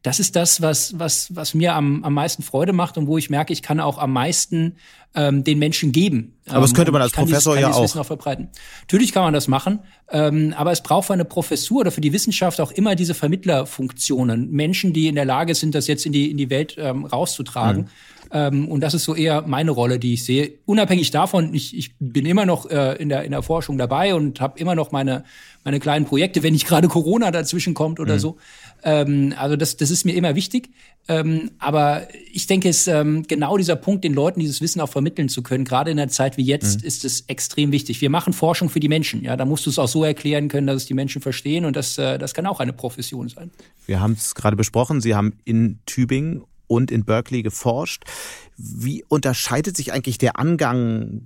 das 0.06 0.20
ist 0.20 0.36
das, 0.36 0.62
was, 0.62 0.96
was, 1.00 1.34
was 1.34 1.52
mir 1.52 1.74
am, 1.74 2.04
am 2.04 2.14
meisten 2.14 2.44
Freude 2.44 2.72
macht 2.72 2.96
und 2.96 3.08
wo 3.08 3.18
ich 3.18 3.28
merke, 3.28 3.52
ich 3.52 3.60
kann 3.60 3.80
auch 3.80 3.98
am 3.98 4.12
meisten 4.12 4.76
ähm, 5.16 5.42
den 5.42 5.58
Menschen 5.58 5.90
geben. 5.90 6.36
Aber 6.46 6.60
das 6.60 6.74
könnte 6.74 6.92
man 6.92 7.02
als 7.02 7.10
Professor 7.10 7.56
dieses, 7.56 7.70
ja 7.70 7.74
auch. 7.74 7.82
Wissen 7.82 7.98
auch 7.98 8.06
verbreiten. 8.06 8.48
Natürlich 8.82 9.12
kann 9.12 9.24
man 9.24 9.34
das 9.34 9.48
machen, 9.48 9.80
ähm, 10.10 10.54
aber 10.56 10.70
es 10.70 10.80
braucht 10.80 11.08
für 11.08 11.14
eine 11.14 11.24
Professur 11.24 11.80
oder 11.80 11.90
für 11.90 12.00
die 12.00 12.12
Wissenschaft 12.12 12.60
auch 12.60 12.70
immer 12.70 12.94
diese 12.94 13.14
Vermittlerfunktionen. 13.14 14.50
Menschen, 14.52 14.92
die 14.92 15.08
in 15.08 15.16
der 15.16 15.24
Lage 15.24 15.56
sind, 15.56 15.74
das 15.74 15.88
jetzt 15.88 16.06
in 16.06 16.12
die, 16.12 16.30
in 16.30 16.36
die 16.36 16.50
Welt 16.50 16.76
ähm, 16.78 17.04
rauszutragen. 17.04 17.82
Mhm. 17.82 17.88
Ähm, 18.30 18.68
und 18.68 18.80
das 18.82 18.94
ist 18.94 19.04
so 19.04 19.14
eher 19.14 19.42
meine 19.42 19.70
Rolle, 19.70 19.98
die 19.98 20.14
ich 20.14 20.24
sehe. 20.24 20.52
Unabhängig 20.66 20.95
davon, 21.10 21.54
ich, 21.54 21.76
ich 21.76 21.96
bin 21.98 22.26
immer 22.26 22.46
noch 22.46 22.70
äh, 22.70 22.94
in, 22.94 23.08
der, 23.08 23.24
in 23.24 23.32
der 23.32 23.42
Forschung 23.42 23.78
dabei 23.78 24.14
und 24.14 24.40
habe 24.40 24.58
immer 24.58 24.74
noch 24.74 24.92
meine, 24.92 25.24
meine 25.64 25.80
kleinen 25.80 26.06
Projekte, 26.06 26.42
wenn 26.42 26.52
nicht 26.52 26.66
gerade 26.66 26.88
Corona 26.88 27.30
dazwischen 27.30 27.74
kommt 27.74 28.00
oder 28.00 28.14
mhm. 28.14 28.18
so. 28.18 28.36
Ähm, 28.82 29.34
also 29.36 29.56
das, 29.56 29.76
das 29.76 29.90
ist 29.90 30.04
mir 30.04 30.14
immer 30.14 30.34
wichtig. 30.34 30.70
Ähm, 31.08 31.52
aber 31.58 32.08
ich 32.32 32.46
denke, 32.46 32.68
es 32.68 32.88
ähm, 32.88 33.24
genau 33.28 33.56
dieser 33.56 33.76
Punkt, 33.76 34.02
den 34.04 34.12
Leuten 34.12 34.40
dieses 34.40 34.60
Wissen 34.60 34.80
auch 34.80 34.88
vermitteln 34.88 35.28
zu 35.28 35.42
können, 35.42 35.64
gerade 35.64 35.90
in 35.90 35.98
einer 35.98 36.10
Zeit 36.10 36.36
wie 36.36 36.44
jetzt, 36.44 36.80
mhm. 36.80 36.86
ist 36.86 37.04
es 37.04 37.22
extrem 37.28 37.70
wichtig. 37.72 38.00
Wir 38.00 38.10
machen 38.10 38.32
Forschung 38.32 38.68
für 38.68 38.80
die 38.80 38.88
Menschen. 38.88 39.22
Ja, 39.22 39.36
da 39.36 39.44
musst 39.44 39.66
du 39.66 39.70
es 39.70 39.78
auch 39.78 39.88
so 39.88 40.02
erklären 40.04 40.48
können, 40.48 40.66
dass 40.66 40.76
es 40.76 40.86
die 40.86 40.94
Menschen 40.94 41.22
verstehen 41.22 41.64
und 41.64 41.76
das, 41.76 41.96
äh, 41.98 42.18
das 42.18 42.34
kann 42.34 42.46
auch 42.46 42.60
eine 42.60 42.72
Profession 42.72 43.28
sein. 43.28 43.50
Wir 43.86 44.00
haben 44.00 44.12
es 44.12 44.34
gerade 44.34 44.56
besprochen. 44.56 45.00
Sie 45.00 45.14
haben 45.14 45.34
in 45.44 45.78
Tübingen 45.86 46.42
und 46.66 46.90
in 46.90 47.04
Berkeley 47.04 47.42
geforscht. 47.42 48.04
Wie 48.56 49.04
unterscheidet 49.08 49.76
sich 49.76 49.92
eigentlich 49.92 50.18
der 50.18 50.38
Angang 50.38 51.22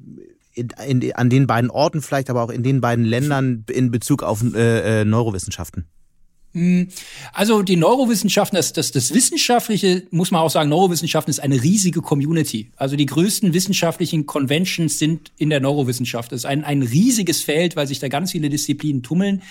in, 0.55 0.69
in, 0.87 1.15
an 1.15 1.31
den 1.31 1.47
beiden 1.47 1.71
Orten, 1.71 2.03
vielleicht 2.03 2.31
aber 2.31 2.43
auch 2.43 2.51
in 2.51 2.63
den 2.63 2.81
beiden 2.81 3.05
Ländern 3.05 3.65
in 3.71 3.91
Bezug 3.91 4.23
auf 4.23 4.43
äh, 4.55 5.01
äh 5.01 5.05
Neurowissenschaften? 5.05 5.87
Hm, 6.53 6.89
also 7.33 7.63
die 7.63 7.77
Neurowissenschaften, 7.77 8.57
das, 8.57 8.73
das, 8.73 8.91
das 8.91 9.15
Wissenschaftliche, 9.15 10.03
muss 10.11 10.33
man 10.33 10.41
auch 10.41 10.51
sagen, 10.51 10.69
Neurowissenschaften 10.69 11.31
ist 11.31 11.41
eine 11.41 11.63
riesige 11.63 12.03
Community. 12.03 12.73
Also 12.77 12.97
die 12.97 13.07
größten 13.07 13.55
wissenschaftlichen 13.55 14.27
Conventions 14.27 14.99
sind 14.99 15.31
in 15.39 15.51
der 15.51 15.61
Neurowissenschaft. 15.61 16.33
Das 16.33 16.41
ist 16.41 16.47
ein, 16.47 16.65
ein 16.65 16.83
riesiges 16.83 17.43
Feld, 17.43 17.77
weil 17.77 17.87
sich 17.87 18.01
da 18.01 18.09
ganz 18.09 18.33
viele 18.33 18.49
Disziplinen 18.49 19.03
tummeln. 19.03 19.43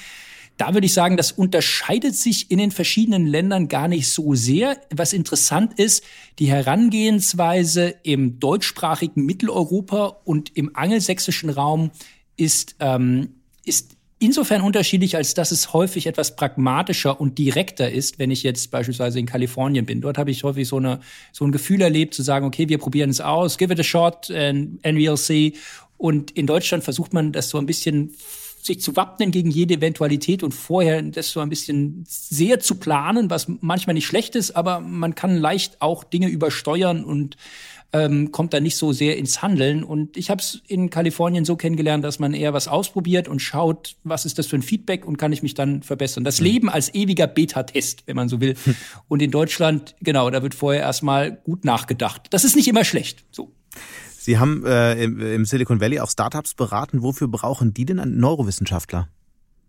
Da 0.60 0.74
würde 0.74 0.88
ich 0.88 0.94
sagen, 0.94 1.16
das 1.16 1.32
unterscheidet 1.32 2.16
sich 2.16 2.52
in 2.52 2.58
den 2.58 2.72
verschiedenen 2.72 3.26
Ländern 3.26 3.70
gar 3.70 3.88
nicht 3.88 4.10
so 4.10 4.36
sehr. 4.36 4.78
Was 4.94 5.14
interessant 5.14 5.80
ist, 5.80 6.04
die 6.38 6.48
Herangehensweise 6.52 7.96
im 8.04 8.42
deutschsprachigen 8.42 9.26
Mitteleuropa 9.26 10.18
und 10.26 10.58
im 10.58 10.76
angelsächsischen 10.76 11.50
Raum 11.50 11.92
ist, 12.36 12.76
ähm, 12.82 13.36
ist 13.64 13.96
insofern 14.20 14.62
unterschiedlich, 14.62 15.16
als 15.16 15.34
dass 15.34 15.52
es 15.52 15.72
häufig 15.72 16.08
etwas 16.08 16.36
pragmatischer 16.36 17.22
und 17.22 17.38
direkter 17.38 17.90
ist, 17.90 18.20
wenn 18.20 18.30
ich 18.30 18.44
jetzt 18.44 18.70
beispielsweise 18.70 19.18
in 19.18 19.28
Kalifornien 19.28 19.86
bin. 19.86 20.02
Dort 20.02 20.18
habe 20.18 20.30
ich 20.30 20.44
häufig 20.44 20.68
so, 20.68 20.76
eine, 20.76 21.00
so 21.32 21.46
ein 21.46 21.54
Gefühl 21.54 21.80
erlebt, 21.82 22.14
zu 22.14 22.22
sagen, 22.22 22.46
okay, 22.46 22.68
wir 22.68 22.80
probieren 22.80 23.12
es 23.12 23.22
aus, 23.22 23.58
give 23.58 23.72
it 23.72 23.80
a 23.80 23.84
shot 23.84 24.30
and, 24.30 24.86
and 24.86 24.98
we'll 24.98 25.16
see. 25.16 25.54
Und 25.96 26.32
in 26.32 26.48
Deutschland 26.48 26.84
versucht 26.84 27.14
man 27.14 27.32
das 27.32 27.48
so 27.48 27.58
ein 27.58 27.66
bisschen 27.66 28.14
sich 28.62 28.82
zu 28.82 28.96
wappnen 28.96 29.32
gegen 29.32 29.52
jede 29.52 29.76
Eventualität 29.76 30.44
und 30.44 30.54
vorher 30.54 31.02
das 31.02 31.32
so 31.32 31.40
ein 31.40 31.50
bisschen 31.50 32.04
sehr 32.08 32.60
zu 32.60 32.76
planen, 32.76 33.30
was 33.30 33.48
manchmal 33.62 33.94
nicht 33.94 34.06
schlecht 34.06 34.36
ist, 34.36 34.52
aber 34.52 34.80
man 34.80 35.16
kann 35.16 35.38
leicht 35.38 35.82
auch 35.82 36.04
Dinge 36.04 36.28
übersteuern 36.28 37.04
und 37.04 37.38
ähm, 37.92 38.32
kommt 38.32 38.54
da 38.54 38.60
nicht 38.60 38.78
so 38.78 38.92
sehr 38.92 39.18
ins 39.18 39.42
Handeln. 39.42 39.84
Und 39.84 40.16
ich 40.16 40.30
habe 40.30 40.42
es 40.42 40.62
in 40.68 40.90
Kalifornien 40.90 41.46
so 41.46 41.56
kennengelernt, 41.56 42.04
dass 42.04 42.20
man 42.20 42.34
eher 42.34 42.54
was 42.54 42.68
ausprobiert 42.68 43.28
und 43.28 43.40
schaut, 43.40 43.96
was 44.04 44.26
ist 44.26 44.38
das 44.38 44.48
für 44.48 44.58
ein 44.58 44.62
Feedback 44.62 45.06
und 45.06 45.18
kann 45.18 45.34
ich 45.34 45.42
mich 45.42 45.56
dann 45.56 45.82
verbessern. 45.82 46.24
Das 46.24 46.40
mhm. 46.40 46.46
Leben 46.46 46.70
als 46.70 46.94
ewiger 46.94 47.28
Beta-Test, 47.28 48.04
wenn 48.06 48.16
man 48.16 48.30
so 48.30 48.42
will. 48.42 48.56
Hm. 48.64 48.76
Und 49.08 49.22
in 49.22 49.32
Deutschland, 49.32 49.96
genau, 50.02 50.30
da 50.30 50.44
wird 50.44 50.54
vorher 50.54 50.82
erstmal 50.82 51.32
gut 51.32 51.66
nachgedacht. 51.66 52.28
Das 52.30 52.44
ist 52.44 52.56
nicht 52.56 52.68
immer 52.68 52.84
schlecht. 52.84 53.26
So. 53.32 53.52
Sie 54.20 54.38
haben 54.38 54.66
äh, 54.66 55.02
im, 55.02 55.20
im 55.20 55.46
Silicon 55.46 55.80
Valley 55.80 56.00
auch 56.00 56.10
Startups 56.10 56.54
beraten. 56.54 57.02
Wofür 57.02 57.30
brauchen 57.30 57.74
die 57.74 57.86
denn 57.86 58.00
einen 58.00 58.20
Neurowissenschaftler? 58.20 59.08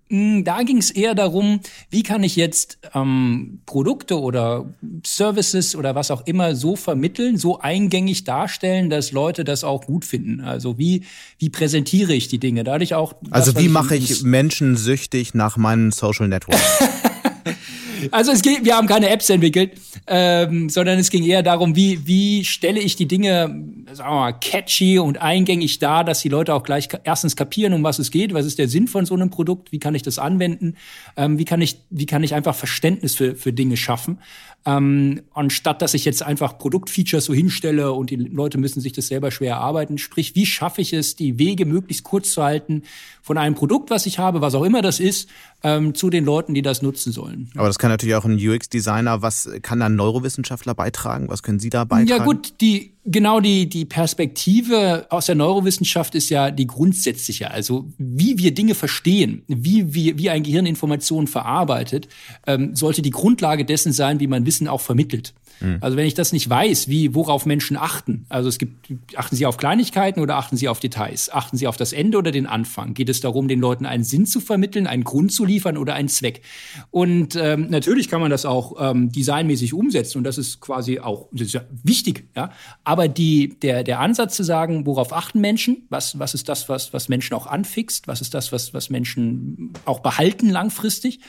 Hm, 0.08 0.42
da 0.44 0.64
ging 0.64 0.78
es 0.78 0.90
eher 0.90 1.14
darum, 1.14 1.60
wie 1.88 2.02
kann 2.02 2.24
ich 2.24 2.34
jetzt 2.34 2.78
ähm, 2.94 3.60
Produkte 3.64 4.18
oder 4.18 4.74
Services 5.06 5.76
oder 5.76 5.94
was 5.94 6.10
auch 6.10 6.26
immer 6.26 6.56
so 6.56 6.74
vermitteln, 6.74 7.38
so 7.38 7.60
eingängig 7.60 8.24
darstellen, 8.24 8.90
dass 8.90 9.12
Leute 9.12 9.44
das 9.44 9.62
auch 9.62 9.86
gut 9.86 10.04
finden. 10.04 10.40
Also 10.40 10.78
wie 10.78 11.04
wie 11.38 11.48
präsentiere 11.48 12.12
ich 12.12 12.26
die 12.26 12.40
Dinge? 12.40 12.64
Dadurch 12.64 12.94
auch. 12.94 13.14
Also 13.30 13.56
wie 13.56 13.68
mache 13.68 13.94
ich 13.94 14.24
Menschen 14.24 14.76
süchtig 14.76 15.32
nach 15.34 15.56
meinen 15.56 15.92
Social 15.92 16.26
Networks? 16.26 16.60
Also 18.10 18.32
es 18.32 18.42
geht, 18.42 18.64
wir 18.64 18.76
haben 18.76 18.86
keine 18.86 19.08
Apps 19.10 19.28
entwickelt, 19.30 19.72
ähm, 20.06 20.68
sondern 20.68 20.98
es 20.98 21.10
ging 21.10 21.24
eher 21.24 21.42
darum, 21.42 21.76
wie, 21.76 22.06
wie 22.06 22.44
stelle 22.44 22.80
ich 22.80 22.96
die 22.96 23.06
Dinge, 23.06 23.64
sagen 23.92 24.10
wir 24.10 24.20
mal, 24.20 24.32
catchy 24.32 24.98
und 24.98 25.18
eingängig 25.18 25.78
dar, 25.78 26.04
dass 26.04 26.20
die 26.20 26.28
Leute 26.28 26.54
auch 26.54 26.62
gleich 26.62 26.88
erstens 27.04 27.36
kapieren, 27.36 27.72
um 27.72 27.82
was 27.82 27.98
es 27.98 28.10
geht, 28.10 28.34
was 28.34 28.46
ist 28.46 28.58
der 28.58 28.68
Sinn 28.68 28.88
von 28.88 29.06
so 29.06 29.14
einem 29.14 29.30
Produkt, 29.30 29.72
wie 29.72 29.78
kann 29.78 29.94
ich 29.94 30.02
das 30.02 30.18
anwenden, 30.18 30.76
ähm, 31.16 31.38
wie 31.38 31.44
kann 31.44 31.60
ich, 31.60 31.78
wie 31.90 32.06
kann 32.06 32.22
ich 32.22 32.34
einfach 32.34 32.54
Verständnis 32.54 33.14
für, 33.14 33.34
für 33.34 33.52
Dinge 33.52 33.76
schaffen. 33.76 34.18
Ähm, 34.66 35.22
anstatt 35.32 35.80
dass 35.80 35.94
ich 35.94 36.04
jetzt 36.04 36.22
einfach 36.22 36.58
Produktfeatures 36.58 37.24
so 37.24 37.32
hinstelle 37.32 37.92
und 37.92 38.10
die 38.10 38.16
Leute 38.16 38.58
müssen 38.58 38.82
sich 38.82 38.92
das 38.92 39.06
selber 39.06 39.30
schwer 39.30 39.52
erarbeiten. 39.52 39.96
Sprich, 39.96 40.34
wie 40.34 40.44
schaffe 40.44 40.82
ich 40.82 40.92
es, 40.92 41.16
die 41.16 41.38
Wege 41.38 41.64
möglichst 41.64 42.04
kurz 42.04 42.32
zu 42.32 42.42
halten 42.42 42.82
von 43.30 43.38
einem 43.38 43.54
Produkt, 43.54 43.90
was 43.90 44.06
ich 44.06 44.18
habe, 44.18 44.40
was 44.40 44.56
auch 44.56 44.64
immer 44.64 44.82
das 44.82 44.98
ist, 44.98 45.28
ähm, 45.62 45.94
zu 45.94 46.10
den 46.10 46.24
Leuten, 46.24 46.52
die 46.52 46.62
das 46.62 46.82
nutzen 46.82 47.12
sollen. 47.12 47.48
Aber 47.54 47.68
das 47.68 47.78
kann 47.78 47.88
natürlich 47.88 48.16
auch 48.16 48.24
ein 48.24 48.34
UX-Designer. 48.34 49.22
Was 49.22 49.48
kann 49.62 49.80
ein 49.82 49.94
Neurowissenschaftler 49.94 50.74
beitragen? 50.74 51.28
Was 51.28 51.44
können 51.44 51.60
Sie 51.60 51.70
da 51.70 51.84
beitragen? 51.84 52.08
Ja 52.08 52.24
gut, 52.24 52.54
die 52.60 52.94
genau 53.04 53.38
die 53.38 53.68
die 53.68 53.84
Perspektive 53.84 55.06
aus 55.10 55.26
der 55.26 55.36
Neurowissenschaft 55.36 56.16
ist 56.16 56.28
ja 56.28 56.50
die 56.50 56.66
grundsätzliche. 56.66 57.52
Also 57.52 57.86
wie 57.98 58.36
wir 58.38 58.52
Dinge 58.52 58.74
verstehen, 58.74 59.44
wie 59.46 59.94
wie 59.94 60.18
wie 60.18 60.28
ein 60.28 60.42
Gehirn 60.42 60.66
Informationen 60.66 61.28
verarbeitet, 61.28 62.08
ähm, 62.48 62.74
sollte 62.74 63.00
die 63.00 63.10
Grundlage 63.10 63.64
dessen 63.64 63.92
sein, 63.92 64.18
wie 64.18 64.26
man 64.26 64.44
Wissen 64.44 64.66
auch 64.66 64.80
vermittelt. 64.80 65.34
Mhm. 65.60 65.78
Also 65.80 65.96
wenn 65.96 66.06
ich 66.06 66.14
das 66.14 66.32
nicht 66.32 66.48
weiß, 66.48 66.88
wie, 66.88 67.14
worauf 67.14 67.46
Menschen 67.46 67.76
achten, 67.76 68.26
also 68.28 68.48
es 68.48 68.58
gibt, 68.58 68.92
achten 69.16 69.36
sie 69.36 69.46
auf 69.46 69.56
Kleinigkeiten 69.56 70.20
oder 70.20 70.36
achten 70.36 70.56
sie 70.56 70.68
auf 70.68 70.80
Details? 70.80 71.30
Achten 71.32 71.56
sie 71.56 71.66
auf 71.66 71.76
das 71.76 71.92
Ende 71.92 72.18
oder 72.18 72.30
den 72.30 72.46
Anfang? 72.46 72.94
Geht 72.94 73.08
es 73.08 73.20
darum, 73.20 73.48
den 73.48 73.60
Leuten 73.60 73.86
einen 73.86 74.04
Sinn 74.04 74.26
zu 74.26 74.40
vermitteln, 74.40 74.86
einen 74.86 75.04
Grund 75.04 75.32
zu 75.32 75.44
liefern 75.44 75.76
oder 75.76 75.94
einen 75.94 76.08
Zweck? 76.08 76.42
Und 76.90 77.36
ähm, 77.36 77.68
natürlich 77.70 78.08
kann 78.08 78.20
man 78.20 78.30
das 78.30 78.46
auch 78.46 78.76
ähm, 78.80 79.12
designmäßig 79.12 79.74
umsetzen 79.74 80.18
und 80.18 80.24
das 80.24 80.38
ist 80.38 80.60
quasi 80.60 80.98
auch 80.98 81.28
ist 81.32 81.54
ja 81.54 81.62
wichtig, 81.82 82.28
ja. 82.36 82.50
Aber 82.84 83.08
die, 83.08 83.58
der, 83.60 83.84
der 83.84 84.00
Ansatz 84.00 84.36
zu 84.36 84.44
sagen, 84.44 84.86
worauf 84.86 85.12
achten 85.12 85.40
Menschen? 85.40 85.86
Was, 85.88 86.18
was 86.18 86.34
ist 86.34 86.48
das, 86.48 86.68
was, 86.68 86.92
was 86.92 87.08
Menschen 87.08 87.34
auch 87.34 87.46
anfixt? 87.46 88.08
Was 88.08 88.20
ist 88.20 88.34
das, 88.34 88.52
was, 88.52 88.74
was 88.74 88.90
Menschen 88.90 89.72
auch 89.84 90.00
behalten 90.00 90.48
langfristig? 90.48 91.20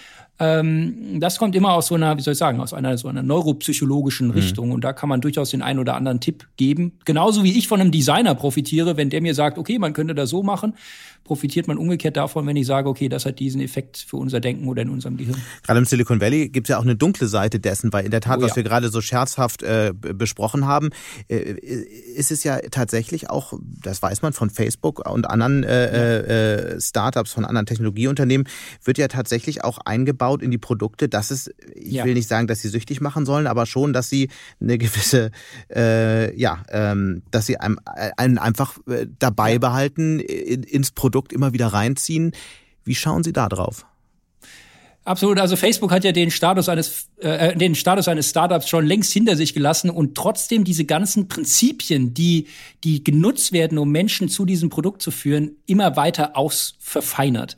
Ähm, 0.41 1.19
das 1.19 1.37
kommt 1.37 1.55
immer 1.55 1.73
aus 1.73 1.85
so 1.85 1.93
einer, 1.93 2.17
wie 2.17 2.21
soll 2.21 2.31
ich 2.31 2.39
sagen, 2.39 2.59
aus 2.61 2.73
einer 2.73 2.97
so 2.97 3.07
einer 3.07 3.21
neuropsychologischen 3.21 4.29
mhm. 4.29 4.33
Richtung. 4.33 4.71
Und 4.71 4.83
da 4.83 4.91
kann 4.91 5.07
man 5.07 5.21
durchaus 5.21 5.51
den 5.51 5.61
einen 5.61 5.77
oder 5.77 5.93
anderen 5.93 6.19
Tipp 6.19 6.47
geben. 6.57 6.93
Genauso 7.05 7.43
wie 7.43 7.55
ich 7.55 7.67
von 7.67 7.79
einem 7.79 7.91
Designer 7.91 8.33
profitiere, 8.33 8.97
wenn 8.97 9.11
der 9.11 9.21
mir 9.21 9.35
sagt, 9.35 9.59
okay, 9.59 9.77
man 9.77 9.93
könnte 9.93 10.15
das 10.15 10.31
so 10.31 10.41
machen, 10.41 10.73
profitiert 11.23 11.67
man 11.67 11.77
umgekehrt 11.77 12.17
davon, 12.17 12.47
wenn 12.47 12.55
ich 12.55 12.65
sage, 12.65 12.89
okay, 12.89 13.07
das 13.07 13.25
hat 13.25 13.39
diesen 13.39 13.61
Effekt 13.61 13.97
für 13.97 14.17
unser 14.17 14.39
Denken 14.39 14.67
oder 14.67 14.81
in 14.81 14.89
unserem 14.89 15.17
Gehirn. 15.17 15.37
Gerade 15.63 15.79
im 15.79 15.85
Silicon 15.85 16.19
Valley 16.19 16.49
gibt 16.49 16.67
es 16.67 16.69
ja 16.71 16.77
auch 16.77 16.83
eine 16.83 16.95
dunkle 16.95 17.27
Seite 17.27 17.59
dessen, 17.59 17.93
weil 17.93 18.05
in 18.05 18.11
der 18.11 18.21
Tat, 18.21 18.39
oh, 18.39 18.41
was 18.41 18.51
ja. 18.51 18.55
wir 18.57 18.63
gerade 18.63 18.89
so 18.89 19.01
scherzhaft 19.01 19.63
äh, 19.63 19.93
besprochen 19.93 20.65
haben, 20.65 20.89
äh, 21.29 21.37
ist 22.15 22.31
es 22.31 22.43
ja 22.43 22.59
tatsächlich 22.71 23.29
auch, 23.29 23.53
das 23.61 24.01
weiß 24.01 24.23
man 24.23 24.33
von 24.33 24.49
Facebook 24.49 25.07
und 25.07 25.29
anderen 25.29 25.63
äh, 25.63 25.67
ja. 25.69 26.75
äh, 26.75 26.81
Startups, 26.81 27.33
von 27.33 27.45
anderen 27.45 27.65
Technologieunternehmen, 27.65 28.47
wird 28.83 28.97
ja 28.97 29.07
tatsächlich 29.07 29.63
auch 29.63 29.77
eingebaut 29.85 30.41
in 30.41 30.51
die 30.51 30.57
Produkte, 30.57 31.07
dass 31.07 31.31
es, 31.31 31.51
ich 31.75 31.93
ja. 31.93 32.05
will 32.05 32.15
nicht 32.15 32.27
sagen, 32.27 32.47
dass 32.47 32.61
sie 32.61 32.69
süchtig 32.69 32.99
machen 32.99 33.25
sollen, 33.25 33.47
aber 33.47 33.65
schon, 33.65 33.93
dass 33.93 34.09
sie 34.09 34.29
eine 34.59 34.77
gewisse, 34.77 35.31
äh, 35.73 36.35
ja, 36.37 36.63
ähm, 36.69 37.21
dass 37.31 37.45
sie 37.45 37.57
einem, 37.57 37.79
einen 38.17 38.37
einfach 38.37 38.77
äh, 38.87 39.05
dabei 39.19 39.59
behalten 39.59 40.19
in, 40.19 40.63
ins 40.63 40.91
Produkt 40.91 41.10
Produkt 41.11 41.33
immer 41.33 41.53
wieder 41.53 41.67
reinziehen. 41.67 42.31
Wie 42.85 42.95
schauen 42.95 43.23
Sie 43.23 43.33
da 43.33 43.49
drauf? 43.49 43.85
Absolut. 45.03 45.39
Also 45.39 45.55
Facebook 45.55 45.91
hat 45.91 46.03
ja 46.03 46.11
den 46.11 46.29
Status 46.29 46.69
eines 46.69 47.07
äh, 47.17 47.55
den 47.57 47.73
Status 47.73 48.07
eines 48.07 48.29
Startups 48.29 48.69
schon 48.69 48.85
längst 48.85 49.11
hinter 49.11 49.35
sich 49.35 49.53
gelassen 49.53 49.89
und 49.89 50.15
trotzdem 50.15 50.63
diese 50.63 50.85
ganzen 50.85 51.27
Prinzipien, 51.27 52.13
die 52.13 52.47
die 52.83 53.03
genutzt 53.03 53.51
werden, 53.51 53.79
um 53.79 53.89
Menschen 53.89 54.29
zu 54.29 54.45
diesem 54.45 54.69
Produkt 54.69 55.01
zu 55.01 55.09
führen, 55.09 55.55
immer 55.65 55.95
weiter 55.95 56.37
ausverfeinert. 56.37 57.57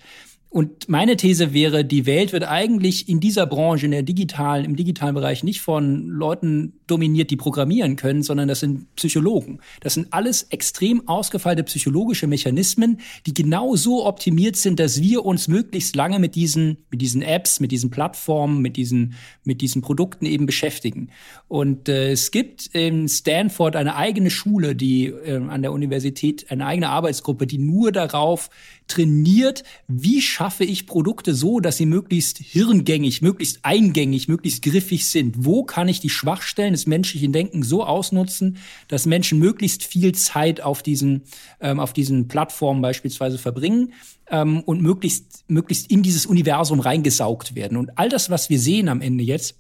Und 0.54 0.88
meine 0.88 1.18
These 1.18 1.52
wäre, 1.52 1.84
die 1.84 2.06
Welt 2.06 2.32
wird 2.32 2.44
eigentlich 2.44 3.10
in 3.10 3.20
dieser 3.20 3.48
Branche, 3.48 3.86
in 3.86 3.92
der 3.92 4.04
digitalen, 4.04 4.66
im 4.66 4.76
digitalen 4.76 5.16
Bereich 5.16 5.44
nicht 5.44 5.62
von 5.62 6.06
Leuten 6.08 6.74
dominiert, 6.86 7.32
die 7.32 7.38
programmieren 7.38 7.96
können, 7.96 8.22
sondern 8.22 8.48
das 8.48 8.60
sind 8.60 8.94
Psychologen. 8.96 9.62
Das 9.80 9.96
sind 9.96 10.14
alles 10.14 10.44
extrem 10.52 11.08
ausgefeilte 11.08 11.64
psychologische 11.64 12.28
Mechanismen, 12.28 13.00
die 13.26 13.34
genau 13.34 13.76
so 13.76 14.06
optimiert 14.06 14.56
sind, 14.56 14.80
dass 14.80 15.02
wir 15.02 15.26
uns 15.26 15.48
möglichst 15.48 15.96
lange 15.96 16.20
mit 16.20 16.36
diesen, 16.36 16.78
mit 16.92 17.02
diesen 17.02 17.24
Apps, 17.24 17.60
mit 17.60 17.72
diesen 17.72 17.90
Plattformen, 17.90 18.62
mit 18.62 18.78
diesen, 18.78 19.16
mit 19.44 19.60
diesen 19.60 19.82
Produkten 19.82 20.28
eben 20.28 20.46
beschäftigen. 20.46 21.10
Und 21.48 21.90
äh, 21.90 22.12
es 22.12 22.30
gibt 22.30 22.68
in 22.76 23.10
Stanford 23.10 23.76
eine 23.76 23.96
eigene 23.96 24.30
Schule, 24.30 24.76
die 24.76 25.08
äh, 25.08 25.38
an 25.38 25.64
der 25.64 25.72
Universität, 25.72 26.52
eine 26.52 26.68
eigene 26.68 26.90
Arbeitsgruppe, 26.90 27.48
die 27.48 27.58
nur 27.58 27.92
darauf 27.92 28.52
trainiert, 28.88 29.64
wie 29.88 30.22
schaffe 30.22 30.64
ich 30.64 30.88
Produkte 30.88 31.34
so, 31.34 31.60
dass 31.60 31.78
sie 31.78 31.86
möglichst 31.86 32.38
hirngängig, 32.38 33.22
möglichst 33.22 33.60
eingängig, 33.64 34.28
möglichst 34.28 34.62
griffig 34.64 35.10
sind? 35.10 35.46
Wo 35.46 35.64
kann 35.64 35.88
ich 35.88 36.00
die 36.00 36.10
Schwachstellen 36.10 36.74
des 36.74 36.88
menschlichen 36.88 37.32
Denkens 37.34 37.68
so 37.70 37.84
ausnutzen, 37.84 38.58
dass 38.88 39.06
Menschen 39.06 39.40
möglichst 39.40 39.84
viel 39.84 40.14
Zeit 40.14 40.62
auf 40.62 40.84
diesen, 40.84 41.24
ähm, 41.60 41.80
auf 41.80 41.94
diesen 41.94 42.28
Plattformen 42.28 42.82
beispielsweise 42.82 43.38
verbringen? 43.38 43.94
Ähm, 44.30 44.62
und 44.62 44.82
möglichst, 44.82 45.44
möglichst 45.50 45.92
in 45.92 46.02
dieses 46.02 46.26
Universum 46.26 46.80
reingesaugt 46.80 47.56
werden. 47.56 47.78
Und 47.78 47.98
all 47.98 48.08
das, 48.08 48.30
was 48.30 48.50
wir 48.50 48.58
sehen 48.58 48.88
am 48.88 49.02
Ende 49.02 49.24
jetzt, 49.24 49.60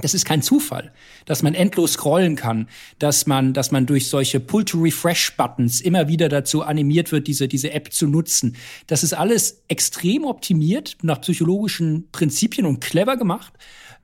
das 0.00 0.14
ist 0.14 0.24
kein 0.24 0.42
Zufall, 0.42 0.92
dass 1.24 1.42
man 1.42 1.54
endlos 1.54 1.94
scrollen 1.94 2.36
kann, 2.36 2.68
dass 2.98 3.26
man, 3.26 3.52
dass 3.52 3.70
man 3.70 3.86
durch 3.86 4.08
solche 4.08 4.40
Pull-to-Refresh-Buttons 4.40 5.80
immer 5.80 6.08
wieder 6.08 6.28
dazu 6.28 6.62
animiert 6.62 7.12
wird, 7.12 7.26
diese, 7.26 7.48
diese 7.48 7.72
App 7.72 7.92
zu 7.92 8.06
nutzen. 8.06 8.56
Das 8.86 9.02
ist 9.02 9.12
alles 9.12 9.62
extrem 9.68 10.24
optimiert 10.24 10.96
nach 11.02 11.20
psychologischen 11.20 12.08
Prinzipien 12.12 12.66
und 12.66 12.80
clever 12.80 13.16
gemacht. 13.16 13.52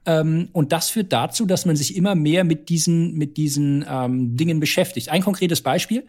Ähm, 0.07 0.49
und 0.53 0.73
das 0.73 0.91
führt 0.91 1.13
dazu, 1.13 1.47
dass 1.47 1.67
man 1.67 1.77
sich 1.77 1.97
immer 1.97 2.15
mehr 2.15 2.45
mit 2.45 2.69
diesen, 2.69 3.15
mit 3.15 3.37
diesen 3.37 3.85
ähm, 3.89 4.37
Dingen 4.37 4.61
beschäftigt. 4.61 5.09
Ein 5.09 5.23
konkretes 5.23 5.61
Beispiel. 5.61 6.07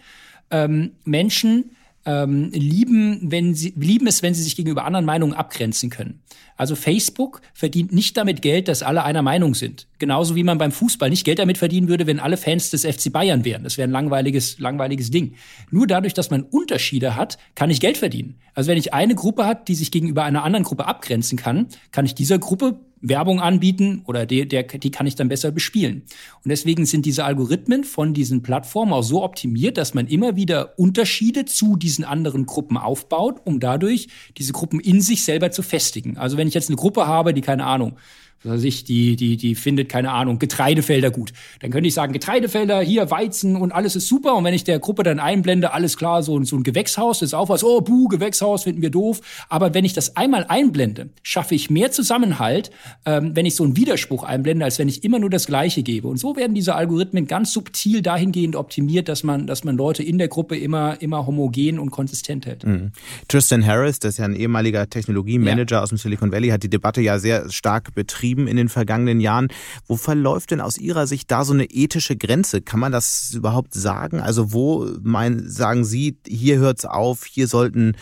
Ähm, 0.52 0.92
Menschen 1.04 1.72
ähm, 2.08 2.50
lieben, 2.54 3.20
wenn 3.22 3.54
sie, 3.54 3.74
lieben 3.78 4.08
es, 4.08 4.24
wenn 4.24 4.34
sie 4.34 4.42
sich 4.42 4.56
gegenüber 4.56 4.86
anderen 4.86 5.06
Meinungen 5.06 5.34
abgrenzen 5.34 5.90
können. 5.90 6.22
Also 6.56 6.76
Facebook 6.76 7.42
verdient 7.54 7.92
nicht 7.92 8.16
damit 8.16 8.42
Geld, 8.42 8.70
dass 8.70 8.82
alle 8.82 9.04
einer 9.04 9.22
Meinung 9.22 9.54
sind. 9.54 9.88
Genauso 10.00 10.36
wie 10.36 10.44
man 10.44 10.58
beim 10.58 10.72
Fußball 10.72 11.10
nicht 11.10 11.26
Geld 11.26 11.38
damit 11.38 11.58
verdienen 11.58 11.90
würde, 11.90 12.08
wenn 12.08 12.20
alle 12.20 12.38
Fans 12.38 12.70
des 12.70 12.86
FC 12.86 13.12
Bayern 13.12 13.44
wären. 13.44 13.64
Das 13.64 13.78
wäre 13.78 13.88
ein 13.88 13.92
langweiliges, 13.92 14.58
langweiliges 14.58 15.12
Ding. 15.12 15.36
Nur 15.70 15.86
dadurch, 15.86 16.14
dass 16.14 16.32
man 16.32 16.44
Unterschiede 16.44 17.18
hat, 17.18 17.38
kann 17.56 17.70
ich 17.70 17.82
Geld 17.82 17.98
verdienen. 17.98 18.40
Also 18.54 18.70
wenn 18.70 18.78
ich 18.78 18.94
eine 18.94 19.14
Gruppe 19.14 19.46
hat, 19.46 19.68
die 19.68 19.76
sich 19.76 19.92
gegenüber 19.92 20.24
einer 20.24 20.44
anderen 20.44 20.64
Gruppe 20.64 20.88
abgrenzen 20.88 21.38
kann, 21.38 21.68
kann 21.92 22.06
ich 22.06 22.16
dieser 22.16 22.40
Gruppe 22.40 22.80
Werbung 23.10 23.40
anbieten 23.40 24.02
oder 24.06 24.26
die, 24.26 24.48
der, 24.48 24.64
die 24.64 24.92
kann 24.92 25.08
ich 25.08 25.16
dann 25.16 25.30
besser 25.30 25.52
bespielen. 25.52 26.04
Und 26.44 26.50
deswegen 26.50 26.86
sind 26.86 27.06
diese 27.06 27.26
Algorithmen 27.26 27.84
von 27.84 28.14
diesen 28.14 28.44
Plattformen 28.44 28.94
auch 28.94 29.04
so 29.04 29.24
optimiert, 29.24 29.78
dass 29.78 29.94
man 29.94 30.08
immer 30.08 30.36
wieder 30.36 30.78
Unterschiede 30.78 31.46
zu 31.46 31.76
diesen 31.76 32.06
anderen 32.06 32.46
Gruppen 32.46 32.78
aufbaut, 32.78 33.42
um 33.46 33.60
dadurch 33.60 34.08
diese 34.38 34.54
Gruppen 34.54 34.80
in 34.80 35.02
sich 35.02 35.24
selber 35.24 35.52
zu 35.52 35.62
festigen. 35.62 36.18
Also 36.18 36.38
wenn 36.38 36.48
ich 36.48 36.54
jetzt 36.54 36.70
eine 36.70 36.78
Gruppe 36.78 37.08
habe, 37.08 37.34
die 37.34 37.42
keine 37.42 37.66
Ahnung, 37.66 37.98
was 38.44 38.58
weiß 38.58 38.64
ich, 38.64 38.84
die, 38.84 39.16
die, 39.16 39.38
die 39.38 39.56
findet, 39.56 39.90
keine 39.90 40.12
Ahnung, 40.12 40.40
Getreidefelder 40.40 41.12
gut. 41.12 41.34
Dann 41.60 41.72
könnte 41.72 41.88
ich 41.88 41.94
sagen, 41.94 42.14
Getreidefelder, 42.14 42.82
hier 42.82 43.10
Weizen 43.12 43.56
und 43.56 43.72
alles 43.72 43.96
ist 43.96 44.08
super. 44.08 44.36
Und 44.36 44.44
wenn 44.44 44.54
ich 44.54 44.64
der 44.64 44.80
Gruppe 44.80 45.04
dann 45.04 45.20
einblende, 45.20 45.74
alles 45.74 45.98
klar, 45.98 46.24
so, 46.24 46.42
so 46.44 46.56
ein 46.56 46.64
Gewächshaus, 46.64 47.20
das 47.20 47.30
ist 47.30 47.34
auch 47.34 47.50
was, 47.50 47.64
oh, 47.64 47.82
buh, 47.82 48.08
Gewächshaus 48.08 48.64
finden 48.64 48.82
wir 48.82 48.90
doof. 48.90 49.22
Aber 49.50 49.74
wenn 49.74 49.86
ich 49.86 49.94
das 49.94 50.16
einmal 50.16 50.46
einblende, 50.48 51.10
schaffe 51.24 51.56
ich 51.56 51.70
mehr 51.70 51.92
Zusammenhalt, 51.92 52.72
ähm, 53.06 53.36
wenn 53.36 53.46
ich 53.46 53.56
so 53.56 53.64
einen 53.64 53.76
Widerspruch 53.76 54.24
einblende, 54.24 54.66
als 54.66 54.80
wenn 54.80 54.88
ich 54.88 55.04
immer 55.04 55.20
nur 55.20 55.30
das 55.30 55.48
Gleiche 55.48 55.84
gebe. 55.84 56.08
Und 56.08 56.18
so 56.18 56.36
werden 56.36 56.54
diese 56.54 56.76
Algorithmen 56.76 57.28
ganz 57.28 57.52
subtil 57.52 58.02
dahingehend 58.02 58.56
optimiert, 58.56 59.10
dass 59.10 59.24
man, 59.24 59.48
dass 59.48 59.64
man 59.64 59.78
Leute 59.78 60.04
in 60.04 60.18
der 60.18 60.28
Gruppe 60.28 60.58
immer, 60.58 61.02
immer 61.02 61.26
homogen 61.26 61.80
und 61.80 61.92
konsistent 61.92 62.46
hält. 62.46 62.66
Mhm. 62.66 62.92
Tristan 63.28 63.66
Harris, 63.66 64.00
das 64.00 64.12
ist 64.12 64.18
ja 64.20 64.26
ein 64.26 64.36
ehemaliger 64.36 64.90
Technologiemanager 64.90 65.78
ja. 65.78 65.84
aus 65.84 65.90
dem 65.90 65.98
Silicon 65.98 66.32
Valley, 66.32 66.50
hat 66.50 66.64
die 66.64 66.70
Debatte 66.70 67.02
ja 67.02 67.20
sehr 67.20 67.50
stark 67.50 67.94
betrieben 67.96 68.27
betrieben 68.28 68.48
in 68.48 68.58
den 68.58 68.70
vergangenen 68.70 69.20
Jahren. 69.20 69.48
Wo 69.88 69.96
verläuft 69.96 70.52
denn 70.52 70.62
aus 70.62 70.78
Ihrer 70.78 71.08
Sicht 71.08 71.32
da 71.32 71.44
so 71.44 71.54
eine 71.54 71.66
ethische 71.66 72.18
Grenze? 72.18 72.62
Kann 72.62 72.80
man 72.80 72.92
das 72.92 73.32
überhaupt 73.34 73.74
sagen? 73.74 74.20
Also 74.20 74.52
wo 74.52 74.88
mein, 75.02 75.48
sagen 75.50 75.86
Sie, 75.86 76.18
hier 76.28 76.58
hört's 76.58 76.86
auf, 76.86 77.26
hier 77.26 77.48
sollten 77.48 77.96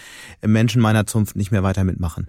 Menschen 0.46 0.82
meiner 0.82 1.06
Zunft 1.06 1.36
nicht 1.36 1.52
mehr 1.52 1.64
weiter 1.64 1.84
mitmachen? 1.84 2.28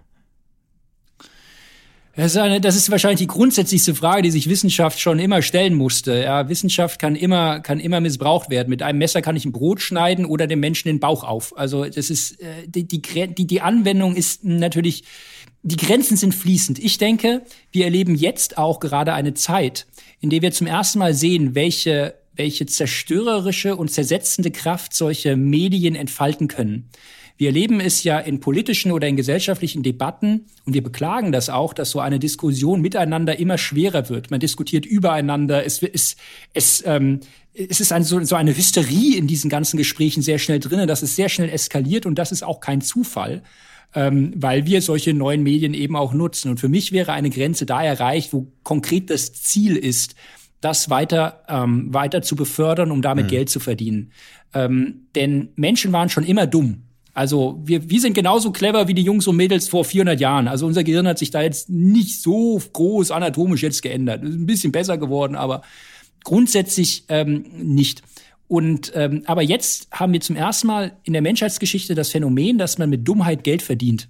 Das 2.17 2.33
ist, 2.33 2.39
eine, 2.39 2.63
das 2.63 2.77
ist 2.77 2.91
wahrscheinlich 2.91 3.19
die 3.19 3.27
grundsätzlichste 3.27 3.95
Frage, 3.95 4.23
die 4.23 4.31
sich 4.31 4.49
Wissenschaft 4.49 4.99
schon 5.01 5.19
immer 5.19 5.43
stellen 5.43 5.75
musste. 5.75 6.23
Ja, 6.23 6.49
Wissenschaft 6.49 6.99
kann 6.99 7.15
immer, 7.15 7.61
kann 7.61 7.79
immer 7.79 8.01
missbraucht 8.01 8.49
werden. 8.49 8.71
Mit 8.71 8.83
einem 8.83 8.99
Messer 8.99 9.21
kann 9.21 9.37
ich 9.37 9.45
ein 9.45 9.53
Brot 9.53 9.83
schneiden 9.83 10.25
oder 10.25 10.47
dem 10.47 10.61
Menschen 10.61 10.89
den 10.89 10.99
Bauch 10.99 11.25
auf. 11.25 11.57
Also 11.59 11.85
das 11.85 12.09
ist 12.09 12.41
äh, 12.41 12.67
die, 12.67 12.89
die, 12.89 13.47
die 13.47 13.61
Anwendung 13.61 14.17
ist 14.17 14.45
natürlich 14.45 15.05
die 15.66 15.76
Grenzen 15.76 16.16
sind 16.16 16.33
fließend. 16.33 16.79
Ich 16.79 16.98
denke, 16.98 17.42
wir 17.72 17.87
erleben 17.87 18.14
jetzt 18.14 18.57
auch 18.57 18.79
gerade 18.79 19.14
eine 19.14 19.35
Zeit, 19.35 19.87
in 20.20 20.31
der 20.31 20.40
wir 20.40 20.52
zum 20.52 20.68
ersten 20.68 21.00
Mal 21.00 21.12
sehen, 21.12 21.57
welche, 21.57 22.14
welche 22.37 22.66
zerstörerische 22.66 23.74
und 23.74 23.90
zersetzende 23.90 24.52
Kraft 24.52 24.94
solche 24.94 25.37
Medien 25.37 25.96
entfalten 25.96 26.46
können. 26.46 26.88
Wir 27.37 27.48
erleben 27.48 27.81
es 27.81 28.05
ja 28.05 28.18
in 28.20 28.38
politischen 28.38 28.92
oder 28.92 29.09
in 29.09 29.16
gesellschaftlichen 29.16 29.83
Debatten 29.83 30.46
und 30.64 30.72
wir 30.72 30.85
beklagen 30.85 31.33
das 31.33 31.50
auch, 31.50 31.74
dass 31.74 31.90
so 31.90 31.98
eine 31.98 32.20
Diskussion 32.20 32.81
miteinander 32.81 33.38
immer 33.38 33.59
schwerer 33.59 34.09
wird. 34.09 34.31
Man 34.31 34.40
diskutiert 34.40 34.87
übereinander. 34.87 35.66
Es, 35.66 35.83
es, 35.83 36.16
es, 36.55 36.83
ähm, 36.87 37.20
es 37.52 37.81
ist 37.81 37.92
ein, 37.92 38.05
so, 38.05 38.22
so 38.22 38.37
eine 38.37 38.57
Hysterie 38.57 39.16
in 39.16 39.26
diesen 39.26 39.50
ganzen 39.50 39.76
Gesprächen 39.76 40.22
sehr 40.22 40.38
schnell 40.38 40.61
drinnen, 40.61 40.87
dass 40.87 41.02
es 41.02 41.16
sehr 41.16 41.29
schnell 41.29 41.50
eskaliert 41.50 42.07
und 42.07 42.14
das 42.14 42.31
ist 42.31 42.44
auch 42.44 42.61
kein 42.61 42.81
Zufall 42.81 43.42
ähm, 43.97 44.33
weil 44.37 44.67
wir 44.67 44.83
solche 44.83 45.15
neuen 45.15 45.43
Medien 45.43 45.73
eben 45.73 45.97
auch 45.97 46.13
nutzen. 46.13 46.51
Und 46.51 46.61
für 46.61 46.69
mich 46.69 46.93
wäre 46.93 47.13
eine 47.13 47.31
Grenze 47.31 47.65
da 47.65 47.83
erreicht, 47.83 48.35
wo 48.35 48.47
konkret 48.63 49.09
das 49.09 49.33
Ziel 49.33 49.75
ist, 49.75 50.15
das 50.61 50.91
weiter, 50.91 51.43
ähm, 51.49 51.93
weiter 51.93 52.21
zu 52.21 52.37
befördern, 52.37 52.91
um 52.91 53.01
damit 53.01 53.25
mhm. 53.25 53.31
Geld 53.31 53.49
zu 53.49 53.59
verdienen. 53.59 54.13
Ähm, 54.53 55.07
denn 55.15 55.49
Menschen 55.57 55.93
waren 55.93 56.11
schon 56.11 56.25
immer 56.25 56.47
dumm. 56.47 56.83
Also 57.15 57.59
wir, 57.65 57.89
wir 57.89 58.01
sind 58.01 58.13
genauso 58.13 58.53
clever 58.53 58.87
wie 58.87 58.95
die 58.95 59.03
Jungs 59.03 59.27
und 59.27 59.37
Mädels 59.37 59.71
vor 59.71 59.87
400 59.87 60.21
Jahren. 60.21 60.47
Also 60.47 60.67
unser 60.67 60.85
Gehirn 60.85 61.09
hat 61.09 61.19
sich 61.19 61.31
da 61.31 61.41
jetzt 61.41 61.71
nicht 61.71 62.21
so 62.21 62.61
groß 62.75 63.11
anatomisch 63.11 63.63
jetzt 63.63 63.81
geändert. 63.81 64.23
Ist 64.23 64.35
ein 64.35 64.45
bisschen 64.45 64.73
besser 64.73 64.99
geworden, 64.99 65.37
aber 65.37 65.63
grundsätzlich 66.23 67.05
ähm, 67.09 67.47
nicht. 67.57 68.03
Und 68.49 68.93
ähm, 68.95 69.23
aber 69.27 69.43
jetzt 69.43 69.89
haben 69.91 70.13
wir 70.13 70.21
zum 70.21 70.37
ersten 70.37 70.69
Mal 70.69 70.97
in 71.03 71.13
der 71.13 71.23
Menschheitsgeschichte 71.23 71.95
das 71.95 72.11
Phänomen, 72.11 72.59
dass 72.59 72.79
man 72.79 72.91
mit 72.91 73.07
Dummheit 73.07 73.43
Geld 73.45 73.63
verdient. 73.63 74.09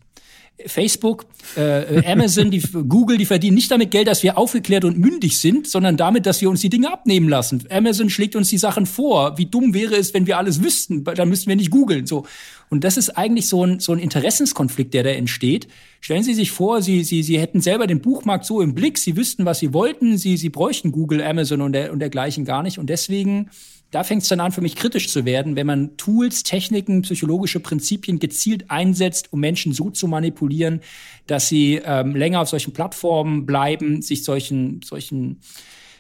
Facebook, 0.65 1.27
äh, 1.57 2.03
Amazon, 2.11 2.51
die, 2.51 2.61
Google, 2.89 3.19
die 3.19 3.27
verdienen 3.27 3.57
nicht 3.57 3.71
damit 3.71 3.91
Geld, 3.91 4.09
dass 4.09 4.23
wir 4.23 4.39
aufgeklärt 4.39 4.85
und 4.85 4.99
mündig 4.99 5.39
sind, 5.39 5.69
sondern 5.69 5.99
damit, 5.99 6.25
dass 6.25 6.41
wir 6.41 6.49
uns 6.49 6.63
die 6.63 6.71
Dinge 6.71 6.91
abnehmen 6.91 7.29
lassen. 7.29 7.65
Amazon 7.71 8.09
schlägt 8.09 8.37
uns 8.37 8.49
die 8.49 8.57
Sachen 8.57 8.87
vor. 8.87 9.37
Wie 9.37 9.47
dumm 9.47 9.75
wäre 9.75 9.97
es, 9.97 10.15
wenn 10.15 10.27
wir 10.27 10.39
alles 10.39 10.63
wüssten? 10.63 11.05
Dann 11.05 11.29
müssten 11.29 11.49
wir 11.49 11.57
nicht 11.57 11.71
googeln. 11.71 12.07
So. 12.07 12.25
Und 12.71 12.85
das 12.85 12.97
ist 12.97 13.11
eigentlich 13.11 13.49
so 13.49 13.67
ein, 13.67 13.81
so 13.81 13.93
ein 13.93 13.99
Interessenskonflikt, 13.99 14.95
der 14.95 15.03
da 15.03 15.11
entsteht. 15.11 15.69
Stellen 16.01 16.23
Sie 16.23 16.35
sich 16.35 16.51
vor, 16.51 16.81
Sie, 16.81 17.05
Sie, 17.05 17.23
Sie 17.23 17.39
hätten 17.39 17.61
selber 17.61 17.87
den 17.87 18.01
Buchmarkt 18.01 18.47
so 18.47 18.63
im 18.63 18.75
Blick, 18.75 18.97
Sie 18.97 19.17
wüssten, 19.17 19.45
was 19.45 19.59
Sie 19.59 19.75
wollten, 19.75 20.17
Sie, 20.17 20.39
Sie 20.39 20.49
bräuchten 20.49 20.91
Google, 20.91 21.23
Amazon 21.23 21.61
und, 21.61 21.75
der, 21.75 21.93
und 21.93 21.99
dergleichen 21.99 22.47
gar 22.47 22.63
nicht. 22.63 22.79
Und 22.79 22.89
deswegen 22.89 23.51
da 23.91 24.05
fängt 24.05 24.23
es 24.23 24.29
dann 24.29 24.41
an, 24.41 24.53
für 24.53 24.61
mich 24.61 24.77
kritisch 24.77 25.09
zu 25.09 25.25
werden, 25.25 25.57
wenn 25.57 25.67
man 25.67 25.97
Tools, 25.97 26.43
Techniken, 26.43 27.03
psychologische 27.03 27.61
Prinzipien 27.61 28.19
gezielt 28.19 28.71
einsetzt, 28.71 29.33
um 29.33 29.41
Menschen 29.41 29.73
so 29.73 29.91
zu 29.91 30.09
manipulieren, 30.09 30.81
dass 31.27 31.49
sie 31.49 31.81
ähm, 31.85 32.15
länger 32.15 32.41
auf 32.41 32.49
solchen 32.49 32.73
Plattformen 32.73 33.47
bleiben, 33.47 34.03
sich 34.03 34.25
solchen, 34.25 34.81
solchen 34.83 35.41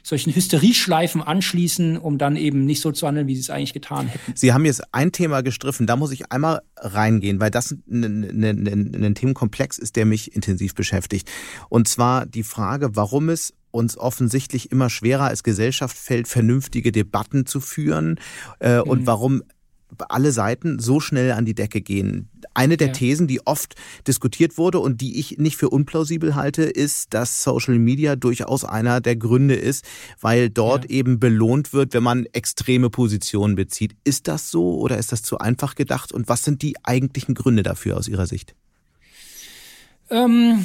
solchen 0.07 0.33
Hysterieschleifen 0.33 1.20
anschließen, 1.20 1.99
um 1.99 2.16
dann 2.16 2.37
eben 2.37 2.64
nicht 2.64 2.81
so 2.81 2.92
zu 2.92 3.09
handeln, 3.09 3.27
wie 3.27 3.35
sie 3.35 3.40
es 3.40 3.51
eigentlich 3.51 3.72
getan 3.72 4.07
hätten. 4.07 4.35
Sie 4.37 4.53
haben 4.53 4.64
jetzt 4.64 4.94
ein 4.94 5.11
Thema 5.11 5.42
gestriffen, 5.42 5.88
da 5.88 5.96
muss 5.96 6.12
ich 6.12 6.31
einmal 6.31 6.61
reingehen, 6.77 7.40
weil 7.40 7.51
das 7.51 7.72
ein, 7.90 8.05
ein, 8.05 8.44
ein, 8.44 9.05
ein 9.05 9.14
Themenkomplex 9.16 9.79
ist, 9.79 9.96
der 9.96 10.07
mich 10.07 10.33
intensiv 10.37 10.77
beschäftigt. 10.77 11.29
Und 11.70 11.88
zwar 11.88 12.25
die 12.25 12.44
Frage, 12.44 12.94
warum 12.94 13.31
es 13.31 13.53
uns 13.76 13.96
offensichtlich 13.96 14.72
immer 14.72 14.90
schwerer 14.90 15.24
als 15.24 15.42
Gesellschaft 15.42 15.96
fällt, 15.96 16.26
vernünftige 16.26 16.90
Debatten 16.90 17.46
zu 17.46 17.60
führen 17.60 18.18
äh, 18.58 18.78
mhm. 18.78 18.82
und 18.82 19.06
warum 19.06 19.42
alle 20.08 20.32
Seiten 20.32 20.78
so 20.78 21.00
schnell 21.00 21.32
an 21.32 21.44
die 21.44 21.54
Decke 21.54 21.80
gehen. 21.80 22.28
Eine 22.54 22.76
der 22.76 22.88
ja. 22.88 22.92
Thesen, 22.92 23.26
die 23.26 23.46
oft 23.46 23.74
diskutiert 24.06 24.58
wurde 24.58 24.80
und 24.80 25.00
die 25.00 25.18
ich 25.18 25.38
nicht 25.38 25.56
für 25.56 25.68
unplausibel 25.68 26.34
halte, 26.34 26.64
ist, 26.64 27.14
dass 27.14 27.42
Social 27.42 27.78
Media 27.78 28.16
durchaus 28.16 28.64
einer 28.64 29.00
der 29.00 29.16
Gründe 29.16 29.54
ist, 29.54 29.84
weil 30.20 30.50
dort 30.50 30.84
ja. 30.84 30.90
eben 30.90 31.20
belohnt 31.20 31.72
wird, 31.72 31.94
wenn 31.94 32.02
man 32.02 32.26
extreme 32.32 32.90
Positionen 32.90 33.54
bezieht. 33.54 33.96
Ist 34.04 34.26
das 34.26 34.50
so 34.50 34.78
oder 34.78 34.98
ist 34.98 35.12
das 35.12 35.22
zu 35.22 35.38
einfach 35.38 35.74
gedacht? 35.74 36.12
Und 36.12 36.28
was 36.28 36.42
sind 36.42 36.62
die 36.62 36.74
eigentlichen 36.82 37.34
Gründe 37.34 37.62
dafür 37.62 37.96
aus 37.96 38.08
Ihrer 38.08 38.26
Sicht? 38.26 38.54
Ähm, 40.10 40.64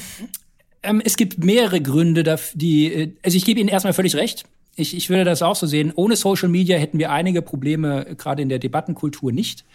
ähm, 0.84 1.02
es 1.04 1.18
gibt 1.18 1.44
mehrere 1.44 1.82
Gründe, 1.82 2.38
die, 2.54 2.94
äh, 2.94 3.14
also 3.24 3.38
ich 3.38 3.46
gebe 3.46 3.60
Ihnen 3.60 3.70
erstmal 3.70 3.94
völlig 3.94 4.16
recht. 4.16 4.46
Ich, 4.76 4.96
ich 4.96 5.10
würde 5.10 5.26
das 5.26 5.42
auch 5.42 5.56
so 5.56 5.68
sehen. 5.68 5.92
Ohne 5.96 6.16
Social 6.16 6.50
Media 6.50 6.78
hätten 6.78 6.98
wir 6.98 7.12
einige 7.12 7.42
Probleme, 7.42 8.08
äh, 8.08 8.16
gerade 8.16 8.42
in 8.42 8.50
der 8.50 8.60
Debattenkultur 8.60 9.32
nicht. 9.32 9.66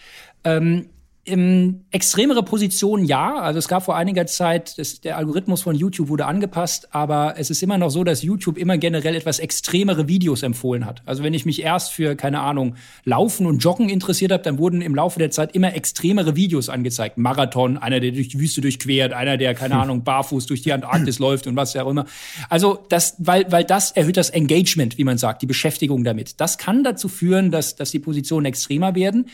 Ähm, 0.45 0.87
im 1.27 1.85
extremere 1.91 2.43
Positionen 2.45 3.05
ja. 3.05 3.35
Also 3.35 3.59
es 3.59 3.67
gab 3.67 3.85
vor 3.85 3.97
einiger 3.97 4.27
Zeit, 4.27 4.79
das, 4.79 5.01
der 5.01 5.17
Algorithmus 5.17 5.61
von 5.61 5.75
YouTube 5.75 6.09
wurde 6.09 6.25
angepasst, 6.25 6.89
aber 6.95 7.35
es 7.37 7.51
ist 7.51 7.63
immer 7.63 7.79
noch 7.79 7.91
so, 7.91 8.05
dass 8.05 8.23
YouTube 8.23 8.57
immer 8.57 8.79
generell 8.79 9.17
etwas 9.17 9.41
extremere 9.41 10.07
Videos 10.07 10.45
empfohlen 10.45 10.87
hat. 10.87 11.03
Also 11.05 11.25
wenn 11.25 11.35
ich 11.35 11.45
mich 11.45 11.63
erst 11.63 11.93
für, 11.93 12.15
keine 12.15 12.41
Ahnung, 12.41 12.77
Laufen 13.05 13.47
und 13.47 13.59
Joggen 13.59 13.89
interessiert 13.89 14.31
habe, 14.31 14.45
dann 14.45 14.59
wurden 14.59 14.81
im 14.81 14.95
Laufe 14.95 15.19
der 15.19 15.33
Zeit 15.33 15.55
immer 15.55 15.75
extremere 15.75 16.37
Videos 16.37 16.69
angezeigt. 16.69 17.19
Marathon, 17.19 17.77
einer, 17.77 17.99
der 17.99 18.13
durch 18.13 18.29
die 18.29 18.39
Wüste 18.39 18.61
durchquert, 18.61 19.13
einer, 19.13 19.37
der, 19.37 19.55
keine 19.55 19.77
Ahnung, 19.77 20.05
barfuß 20.05 20.47
durch 20.47 20.63
die 20.63 20.73
Antarktis 20.73 21.19
läuft 21.19 21.49
und 21.49 21.57
was 21.57 21.75
ja 21.75 21.83
auch 21.83 21.91
immer. 21.91 22.07
Also 22.49 22.79
das, 22.89 23.17
weil, 23.19 23.51
weil 23.51 23.65
das 23.65 23.91
erhöht 23.91 24.17
das 24.17 24.31
Engagement, 24.31 24.97
wie 24.97 25.05
man 25.05 25.19
sagt, 25.19 25.43
die 25.43 25.47
Beschäftigung 25.47 26.05
damit. 26.05 26.41
Das 26.41 26.57
kann 26.57 26.85
dazu 26.85 27.09
führen, 27.09 27.51
dass, 27.51 27.75
dass 27.75 27.91
die 27.91 27.99
Positionen 27.99 28.47
extremer 28.47 28.95
werden. 28.95 29.27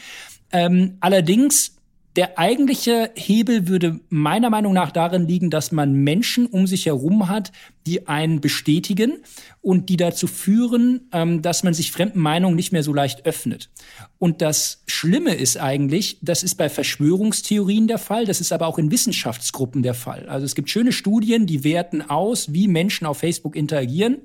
Ähm, 0.52 0.96
allerdings 1.00 1.76
der 2.16 2.38
eigentliche 2.38 3.10
Hebel 3.14 3.68
würde 3.68 4.00
meiner 4.10 4.50
Meinung 4.50 4.74
nach 4.74 4.90
darin 4.90 5.26
liegen, 5.26 5.48
dass 5.48 5.72
man 5.72 5.94
Menschen 5.94 6.46
um 6.46 6.66
sich 6.66 6.84
herum 6.86 7.28
hat, 7.28 7.52
die 7.86 8.06
einen 8.06 8.40
bestätigen 8.40 9.22
und 9.62 9.88
die 9.88 9.96
dazu 9.96 10.26
führen, 10.26 11.08
ähm, 11.12 11.40
dass 11.40 11.62
man 11.62 11.72
sich 11.72 11.90
fremden 11.90 12.20
Meinungen 12.20 12.54
nicht 12.54 12.70
mehr 12.70 12.82
so 12.82 12.92
leicht 12.92 13.24
öffnet. 13.24 13.70
Und 14.18 14.42
das 14.42 14.82
Schlimme 14.86 15.34
ist 15.34 15.56
eigentlich, 15.56 16.18
das 16.20 16.42
ist 16.42 16.56
bei 16.56 16.68
Verschwörungstheorien 16.68 17.88
der 17.88 17.98
Fall, 17.98 18.26
das 18.26 18.40
ist 18.40 18.52
aber 18.52 18.66
auch 18.66 18.78
in 18.78 18.90
Wissenschaftsgruppen 18.90 19.82
der 19.82 19.94
Fall. 19.94 20.28
Also 20.28 20.44
es 20.44 20.54
gibt 20.54 20.68
schöne 20.68 20.92
Studien, 20.92 21.46
die 21.46 21.64
werten 21.64 22.02
aus, 22.02 22.52
wie 22.52 22.68
Menschen 22.68 23.06
auf 23.06 23.18
Facebook 23.18 23.56
interagieren. 23.56 24.18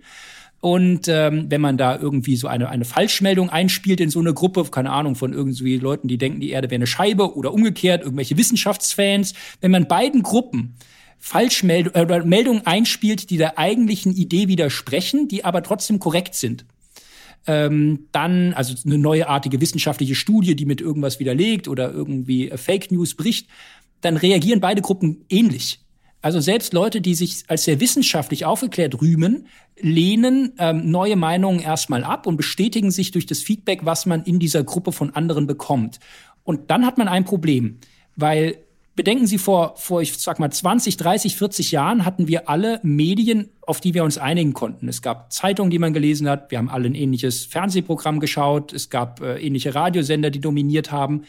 Und 0.59 1.07
ähm, 1.07 1.45
wenn 1.49 1.61
man 1.61 1.77
da 1.77 1.97
irgendwie 1.97 2.35
so 2.35 2.47
eine, 2.47 2.69
eine 2.69 2.85
Falschmeldung 2.85 3.49
einspielt 3.49 3.99
in 3.99 4.09
so 4.09 4.19
eine 4.19 4.33
Gruppe, 4.33 4.63
keine 4.65 4.91
Ahnung, 4.91 5.15
von 5.15 5.33
irgendwie 5.33 5.77
Leuten, 5.77 6.07
die 6.07 6.17
denken, 6.17 6.39
die 6.39 6.49
Erde 6.49 6.69
wäre 6.69 6.77
eine 6.77 6.87
Scheibe 6.87 7.35
oder 7.35 7.53
umgekehrt, 7.53 8.03
irgendwelche 8.03 8.37
Wissenschaftsfans, 8.37 9.33
wenn 9.61 9.71
man 9.71 9.87
beiden 9.87 10.23
Gruppen 10.23 10.75
Falschmeldungen 11.19 12.09
äh, 12.09 12.25
Meldungen 12.25 12.65
einspielt, 12.65 13.29
die 13.29 13.37
der 13.37 13.57
eigentlichen 13.57 14.15
Idee 14.15 14.47
widersprechen, 14.47 15.27
die 15.27 15.45
aber 15.45 15.63
trotzdem 15.63 15.99
korrekt 15.99 16.35
sind, 16.35 16.65
ähm, 17.47 18.07
dann, 18.11 18.53
also 18.53 18.75
eine 18.85 18.97
neuartige 18.97 19.61
wissenschaftliche 19.61 20.15
Studie, 20.15 20.55
die 20.55 20.65
mit 20.65 20.81
irgendwas 20.81 21.19
widerlegt 21.19 21.67
oder 21.67 21.91
irgendwie 21.91 22.51
Fake 22.55 22.91
News 22.91 23.15
bricht, 23.15 23.47
dann 24.01 24.17
reagieren 24.17 24.59
beide 24.59 24.81
Gruppen 24.81 25.25
ähnlich. 25.29 25.79
Also 26.21 26.39
selbst 26.39 26.73
Leute, 26.73 26.99
die 26.99 27.15
sich 27.15 27.43
als 27.47 27.63
sehr 27.63 27.79
wissenschaftlich 27.79 28.45
aufgeklärt 28.45 29.01
rühmen, 29.01 29.47
lehnen 29.79 30.53
ähm, 30.57 30.89
neue 30.89 31.15
Meinungen 31.15 31.59
erstmal 31.59 32.03
ab 32.03 32.25
und 32.25 32.37
bestätigen 32.37 32.91
sich 32.91 33.11
durch 33.11 33.25
das 33.25 33.39
Feedback, 33.39 33.81
was 33.83 34.05
man 34.05 34.23
in 34.23 34.39
dieser 34.39 34.63
Gruppe 34.63 34.91
von 34.91 35.15
anderen 35.15 35.45
bekommt. 35.45 35.99
Und 36.43 36.71
dann 36.71 36.85
hat 36.85 36.97
man 36.97 37.07
ein 37.07 37.25
Problem, 37.25 37.77
weil 38.15 38.57
bedenken 38.95 39.27
Sie 39.27 39.37
vor, 39.37 39.75
vor, 39.77 40.01
ich 40.01 40.17
sag 40.17 40.39
mal, 40.39 40.51
20, 40.51 40.97
30, 40.97 41.35
40 41.35 41.71
Jahren 41.71 42.03
hatten 42.03 42.27
wir 42.27 42.49
alle 42.49 42.79
Medien 42.83 43.49
auf 43.67 43.81
die 43.81 43.93
wir 43.93 44.05
uns 44.05 44.17
einigen 44.17 44.53
konnten. 44.53 44.87
Es 44.87 45.01
gab 45.01 45.33
Zeitungen, 45.33 45.69
die 45.69 45.77
man 45.77 45.93
gelesen 45.93 46.29
hat. 46.29 46.51
Wir 46.51 46.57
haben 46.57 46.69
alle 46.69 46.85
ein 46.87 46.95
ähnliches 46.95 47.45
Fernsehprogramm 47.45 48.21
geschaut. 48.21 48.71
Es 48.71 48.89
gab 48.89 49.21
äh, 49.21 49.39
ähnliche 49.39 49.75
Radiosender, 49.75 50.29
die 50.29 50.39
dominiert 50.39 50.89
haben. 50.89 51.23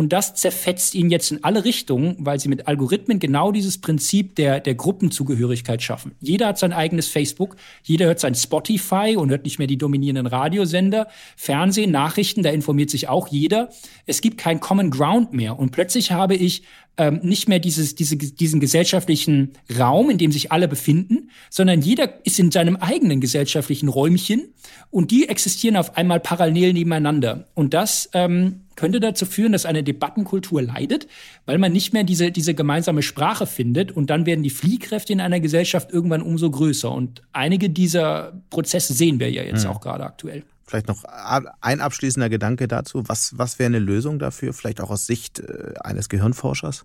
Und 0.00 0.14
das 0.14 0.34
zerfetzt 0.34 0.94
ihn 0.94 1.10
jetzt 1.10 1.30
in 1.30 1.44
alle 1.44 1.62
Richtungen, 1.66 2.16
weil 2.20 2.40
sie 2.40 2.48
mit 2.48 2.66
Algorithmen 2.66 3.18
genau 3.18 3.52
dieses 3.52 3.76
Prinzip 3.76 4.34
der, 4.34 4.58
der 4.58 4.74
Gruppenzugehörigkeit 4.74 5.82
schaffen. 5.82 6.12
Jeder 6.22 6.46
hat 6.46 6.58
sein 6.58 6.72
eigenes 6.72 7.08
Facebook, 7.08 7.56
jeder 7.82 8.06
hört 8.06 8.18
sein 8.18 8.34
Spotify 8.34 9.16
und 9.18 9.28
hört 9.28 9.44
nicht 9.44 9.58
mehr 9.58 9.66
die 9.66 9.76
dominierenden 9.76 10.26
Radiosender, 10.26 11.08
Fernsehen, 11.36 11.90
Nachrichten, 11.90 12.42
da 12.42 12.48
informiert 12.48 12.88
sich 12.88 13.10
auch 13.10 13.28
jeder. 13.28 13.68
Es 14.06 14.22
gibt 14.22 14.38
kein 14.38 14.58
Common 14.58 14.90
Ground 14.90 15.34
mehr. 15.34 15.58
Und 15.58 15.70
plötzlich 15.70 16.12
habe 16.12 16.34
ich 16.34 16.62
ähm, 16.96 17.20
nicht 17.22 17.48
mehr 17.48 17.58
dieses, 17.58 17.94
diese, 17.94 18.16
diesen 18.16 18.60
gesellschaftlichen 18.60 19.52
Raum, 19.78 20.10
in 20.10 20.18
dem 20.18 20.32
sich 20.32 20.52
alle 20.52 20.68
befinden, 20.68 21.30
sondern 21.48 21.80
jeder 21.80 22.24
ist 22.26 22.38
in 22.38 22.50
seinem 22.50 22.76
eigenen 22.76 23.20
gesellschaftlichen 23.20 23.88
Räumchen 23.88 24.52
und 24.90 25.10
die 25.10 25.28
existieren 25.28 25.76
auf 25.76 25.96
einmal 25.96 26.20
parallel 26.20 26.72
nebeneinander. 26.72 27.48
Und 27.54 27.74
das 27.74 28.10
ähm, 28.12 28.62
könnte 28.76 29.00
dazu 29.00 29.26
führen, 29.26 29.52
dass 29.52 29.66
eine 29.66 29.82
Debattenkultur 29.82 30.62
leidet, 30.62 31.06
weil 31.46 31.58
man 31.58 31.72
nicht 31.72 31.92
mehr 31.92 32.04
diese, 32.04 32.32
diese 32.32 32.54
gemeinsame 32.54 33.02
Sprache 33.02 33.46
findet 33.46 33.92
und 33.92 34.10
dann 34.10 34.26
werden 34.26 34.42
die 34.42 34.50
Fliehkräfte 34.50 35.12
in 35.12 35.20
einer 35.20 35.40
Gesellschaft 35.40 35.90
irgendwann 35.92 36.22
umso 36.22 36.50
größer. 36.50 36.90
Und 36.90 37.22
einige 37.32 37.70
dieser 37.70 38.42
Prozesse 38.50 38.92
sehen 38.94 39.20
wir 39.20 39.30
ja 39.30 39.42
jetzt 39.42 39.64
mhm. 39.64 39.70
auch 39.70 39.80
gerade 39.80 40.04
aktuell. 40.04 40.44
Vielleicht 40.70 40.86
noch 40.86 41.02
ein 41.60 41.80
abschließender 41.80 42.28
Gedanke 42.28 42.68
dazu. 42.68 43.02
Was, 43.08 43.36
was 43.36 43.58
wäre 43.58 43.66
eine 43.66 43.80
Lösung 43.80 44.20
dafür, 44.20 44.52
vielleicht 44.52 44.80
auch 44.80 44.90
aus 44.90 45.04
Sicht 45.04 45.40
äh, 45.40 45.74
eines 45.80 46.08
Gehirnforschers? 46.08 46.84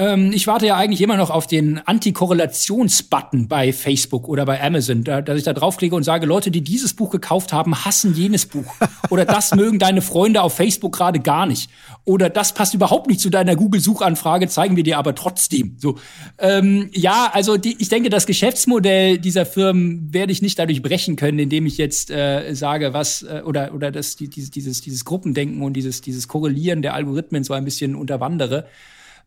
Ähm, 0.00 0.32
ich 0.32 0.46
warte 0.46 0.66
ja 0.66 0.76
eigentlich 0.76 1.02
immer 1.02 1.18
noch 1.18 1.28
auf 1.28 1.46
den 1.46 1.78
Antikorrelationsbutton 1.78 3.48
bei 3.48 3.70
Facebook 3.70 4.28
oder 4.28 4.46
bei 4.46 4.62
Amazon, 4.62 5.04
da, 5.04 5.20
dass 5.20 5.36
ich 5.36 5.44
da 5.44 5.52
draufklicke 5.52 5.94
und 5.94 6.04
sage, 6.04 6.24
Leute, 6.24 6.50
die 6.50 6.62
dieses 6.62 6.94
Buch 6.94 7.10
gekauft 7.10 7.52
haben, 7.52 7.84
hassen 7.84 8.14
jenes 8.14 8.46
Buch. 8.46 8.64
Oder 9.10 9.26
das 9.26 9.54
mögen 9.54 9.78
deine 9.78 10.00
Freunde 10.00 10.40
auf 10.40 10.54
Facebook 10.54 10.94
gerade 10.94 11.20
gar 11.20 11.44
nicht. 11.44 11.68
Oder 12.06 12.30
das 12.30 12.54
passt 12.54 12.72
überhaupt 12.72 13.08
nicht 13.08 13.20
zu 13.20 13.28
deiner 13.28 13.56
Google-Suchanfrage, 13.56 14.48
zeigen 14.48 14.74
wir 14.74 14.84
dir 14.84 14.96
aber 14.96 15.14
trotzdem. 15.14 15.76
So, 15.78 15.98
ähm, 16.38 16.88
ja, 16.94 17.30
also 17.34 17.58
die, 17.58 17.76
ich 17.78 17.90
denke, 17.90 18.08
das 18.08 18.24
Geschäftsmodell 18.24 19.18
dieser 19.18 19.44
Firmen 19.44 20.14
werde 20.14 20.32
ich 20.32 20.40
nicht 20.40 20.58
dadurch 20.58 20.80
brechen 20.80 21.16
können, 21.16 21.38
indem 21.38 21.66
ich 21.66 21.76
jetzt 21.76 22.10
äh, 22.10 22.54
sage, 22.54 22.94
was 22.94 23.22
äh, 23.22 23.42
oder 23.44 23.74
oder 23.74 23.90
das 23.90 24.16
die, 24.16 24.28
dieses 24.28 24.80
dieses 24.80 25.04
Gruppendenken 25.04 25.60
und 25.60 25.74
dieses 25.74 26.00
dieses 26.00 26.26
Korrelieren 26.26 26.80
der 26.80 26.94
Algorithmen 26.94 27.44
so 27.44 27.52
ein 27.52 27.66
bisschen 27.66 27.94
unterwandere. 27.94 28.66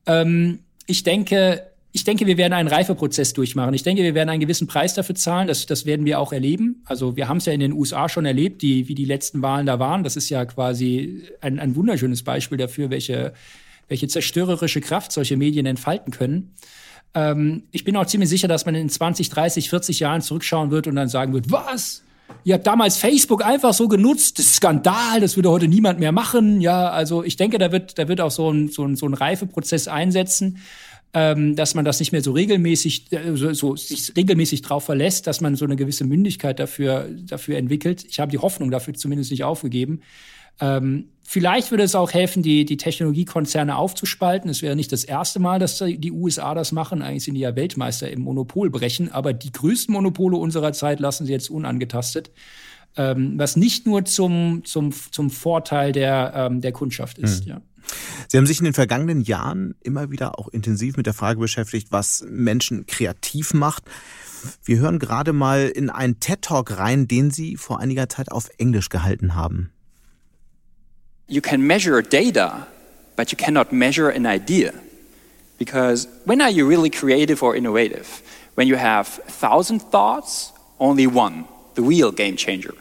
Ähm, 0.05 0.59
ich 0.85 1.03
denke, 1.03 1.63
ich 1.95 2.03
denke, 2.03 2.25
wir 2.25 2.37
werden 2.37 2.53
einen 2.53 2.67
Reifeprozess 2.67 3.33
durchmachen. 3.33 3.75
Ich 3.75 3.83
denke, 3.83 4.01
wir 4.01 4.15
werden 4.15 4.29
einen 4.29 4.39
gewissen 4.39 4.65
Preis 4.65 4.95
dafür 4.95 5.13
zahlen. 5.13 5.47
Das, 5.47 5.67
das 5.67 5.85
werden 5.85 6.05
wir 6.05 6.19
auch 6.19 6.33
erleben. 6.33 6.81
Also 6.85 7.15
wir 7.15 7.27
haben 7.27 7.37
es 7.37 7.45
ja 7.45 7.53
in 7.53 7.59
den 7.59 7.71
USA 7.71 8.09
schon 8.09 8.25
erlebt, 8.25 8.63
die, 8.63 8.87
wie 8.87 8.95
die 8.95 9.05
letzten 9.05 9.43
Wahlen 9.43 9.67
da 9.67 9.77
waren. 9.77 10.03
Das 10.03 10.15
ist 10.15 10.29
ja 10.29 10.43
quasi 10.45 11.23
ein, 11.39 11.59
ein 11.59 11.75
wunderschönes 11.75 12.23
Beispiel 12.23 12.57
dafür, 12.57 12.89
welche, 12.89 13.33
welche 13.87 14.07
zerstörerische 14.07 14.81
Kraft 14.81 15.11
solche 15.11 15.37
Medien 15.37 15.67
entfalten 15.67 16.11
können. 16.11 16.55
Ähm, 17.13 17.63
ich 17.71 17.83
bin 17.83 17.95
auch 17.95 18.07
ziemlich 18.07 18.29
sicher, 18.29 18.47
dass 18.47 18.65
man 18.65 18.73
in 18.73 18.89
20, 18.89 19.29
30, 19.29 19.69
40 19.69 19.99
Jahren 19.99 20.21
zurückschauen 20.21 20.71
wird 20.71 20.87
und 20.87 20.95
dann 20.95 21.09
sagen 21.09 21.31
wird, 21.33 21.51
was? 21.51 22.03
Ihr 22.45 22.55
habt 22.55 22.67
damals 22.67 22.97
Facebook 22.97 23.45
einfach 23.45 23.73
so 23.73 23.87
genutzt, 23.87 24.37
das 24.37 24.47
ist 24.47 24.55
Skandal, 24.55 25.21
das 25.21 25.37
würde 25.37 25.49
heute 25.49 25.67
niemand 25.67 25.99
mehr 25.99 26.11
machen. 26.11 26.59
Ja, 26.59 26.89
also 26.89 27.23
ich 27.23 27.37
denke, 27.37 27.57
da 27.57 27.71
wird, 27.71 27.97
da 27.97 28.07
wird 28.07 28.19
auch 28.19 28.31
so 28.31 28.51
ein, 28.51 28.67
so 28.67 28.83
ein, 28.83 28.95
so 28.95 29.05
ein 29.05 29.13
Reifeprozess 29.13 29.87
einsetzen, 29.87 30.57
ähm, 31.13 31.55
dass 31.55 31.73
man 31.73 31.85
das 31.85 31.99
nicht 31.99 32.11
mehr 32.11 32.21
so 32.21 32.31
regelmäßig, 32.31 33.11
äh, 33.11 33.35
so, 33.35 33.53
so 33.53 33.75
sich 33.75 34.13
regelmäßig 34.17 34.61
drauf 34.61 34.83
verlässt, 34.83 35.27
dass 35.27 35.41
man 35.41 35.55
so 35.55 35.63
eine 35.63 35.75
gewisse 35.75 36.03
Mündigkeit 36.05 36.59
dafür, 36.59 37.07
dafür 37.11 37.57
entwickelt. 37.57 38.05
Ich 38.09 38.19
habe 38.19 38.31
die 38.31 38.39
Hoffnung 38.39 38.71
dafür 38.71 38.93
zumindest 38.93 39.31
nicht 39.31 39.43
aufgegeben. 39.43 40.01
Ähm, 40.59 41.09
vielleicht 41.23 41.71
würde 41.71 41.83
es 41.83 41.95
auch 41.95 42.11
helfen, 42.11 42.43
die, 42.43 42.65
die 42.65 42.77
Technologiekonzerne 42.77 43.75
aufzuspalten. 43.75 44.49
Es 44.49 44.61
wäre 44.61 44.75
nicht 44.75 44.91
das 44.91 45.03
erste 45.03 45.39
Mal, 45.39 45.59
dass 45.59 45.77
die 45.77 46.11
USA 46.11 46.53
das 46.53 46.71
machen. 46.71 47.01
Eigentlich 47.01 47.23
sind 47.23 47.35
die 47.35 47.41
ja 47.41 47.55
Weltmeister 47.55 48.09
im 48.09 48.21
Monopolbrechen. 48.21 49.11
Aber 49.11 49.33
die 49.33 49.51
größten 49.51 49.93
Monopole 49.93 50.37
unserer 50.37 50.73
Zeit 50.73 50.99
lassen 50.99 51.25
sie 51.25 51.31
jetzt 51.31 51.49
unangetastet. 51.49 52.31
Ähm, 52.95 53.33
was 53.37 53.55
nicht 53.55 53.87
nur 53.87 54.05
zum, 54.05 54.63
zum, 54.65 54.91
zum 54.91 55.31
Vorteil 55.31 55.91
der, 55.91 56.33
ähm, 56.35 56.61
der 56.61 56.71
Kundschaft 56.71 57.17
ist. 57.17 57.45
Mhm. 57.45 57.51
Ja. 57.51 57.61
Sie 58.27 58.37
haben 58.37 58.45
sich 58.45 58.59
in 58.59 58.65
den 58.65 58.73
vergangenen 58.73 59.21
Jahren 59.21 59.75
immer 59.81 60.11
wieder 60.11 60.39
auch 60.39 60.47
intensiv 60.47 60.95
mit 60.97 61.05
der 61.05 61.13
Frage 61.13 61.39
beschäftigt, 61.39 61.87
was 61.91 62.23
Menschen 62.29 62.85
kreativ 62.85 63.53
macht. 63.53 63.83
Wir 64.63 64.79
hören 64.79 64.99
gerade 64.99 65.33
mal 65.33 65.69
in 65.69 65.89
einen 65.89 66.19
TED-Talk 66.19 66.77
rein, 66.77 67.07
den 67.07 67.31
Sie 67.31 67.55
vor 67.57 67.79
einiger 67.79 68.09
Zeit 68.09 68.31
auf 68.31 68.49
Englisch 68.57 68.89
gehalten 68.89 69.35
haben. 69.35 69.71
You 71.27 71.41
can 71.41 71.65
measure 71.65 72.01
data, 72.01 72.67
but 73.15 73.31
you 73.31 73.37
cannot 73.37 73.71
measure 73.71 74.09
an 74.09 74.25
idea. 74.25 74.73
Because 75.57 76.07
when 76.25 76.41
are 76.41 76.49
you 76.49 76.67
really 76.67 76.89
creative 76.89 77.43
or 77.43 77.55
innovative? 77.55 78.21
When 78.55 78.67
you 78.67 78.75
have 78.75 79.19
a 79.27 79.31
thousand 79.31 79.81
thoughts, 79.81 80.51
only 80.79 81.07
one, 81.07 81.45
the 81.75 81.81
real 81.81 82.11
game 82.11 82.35
changer. 82.35 82.73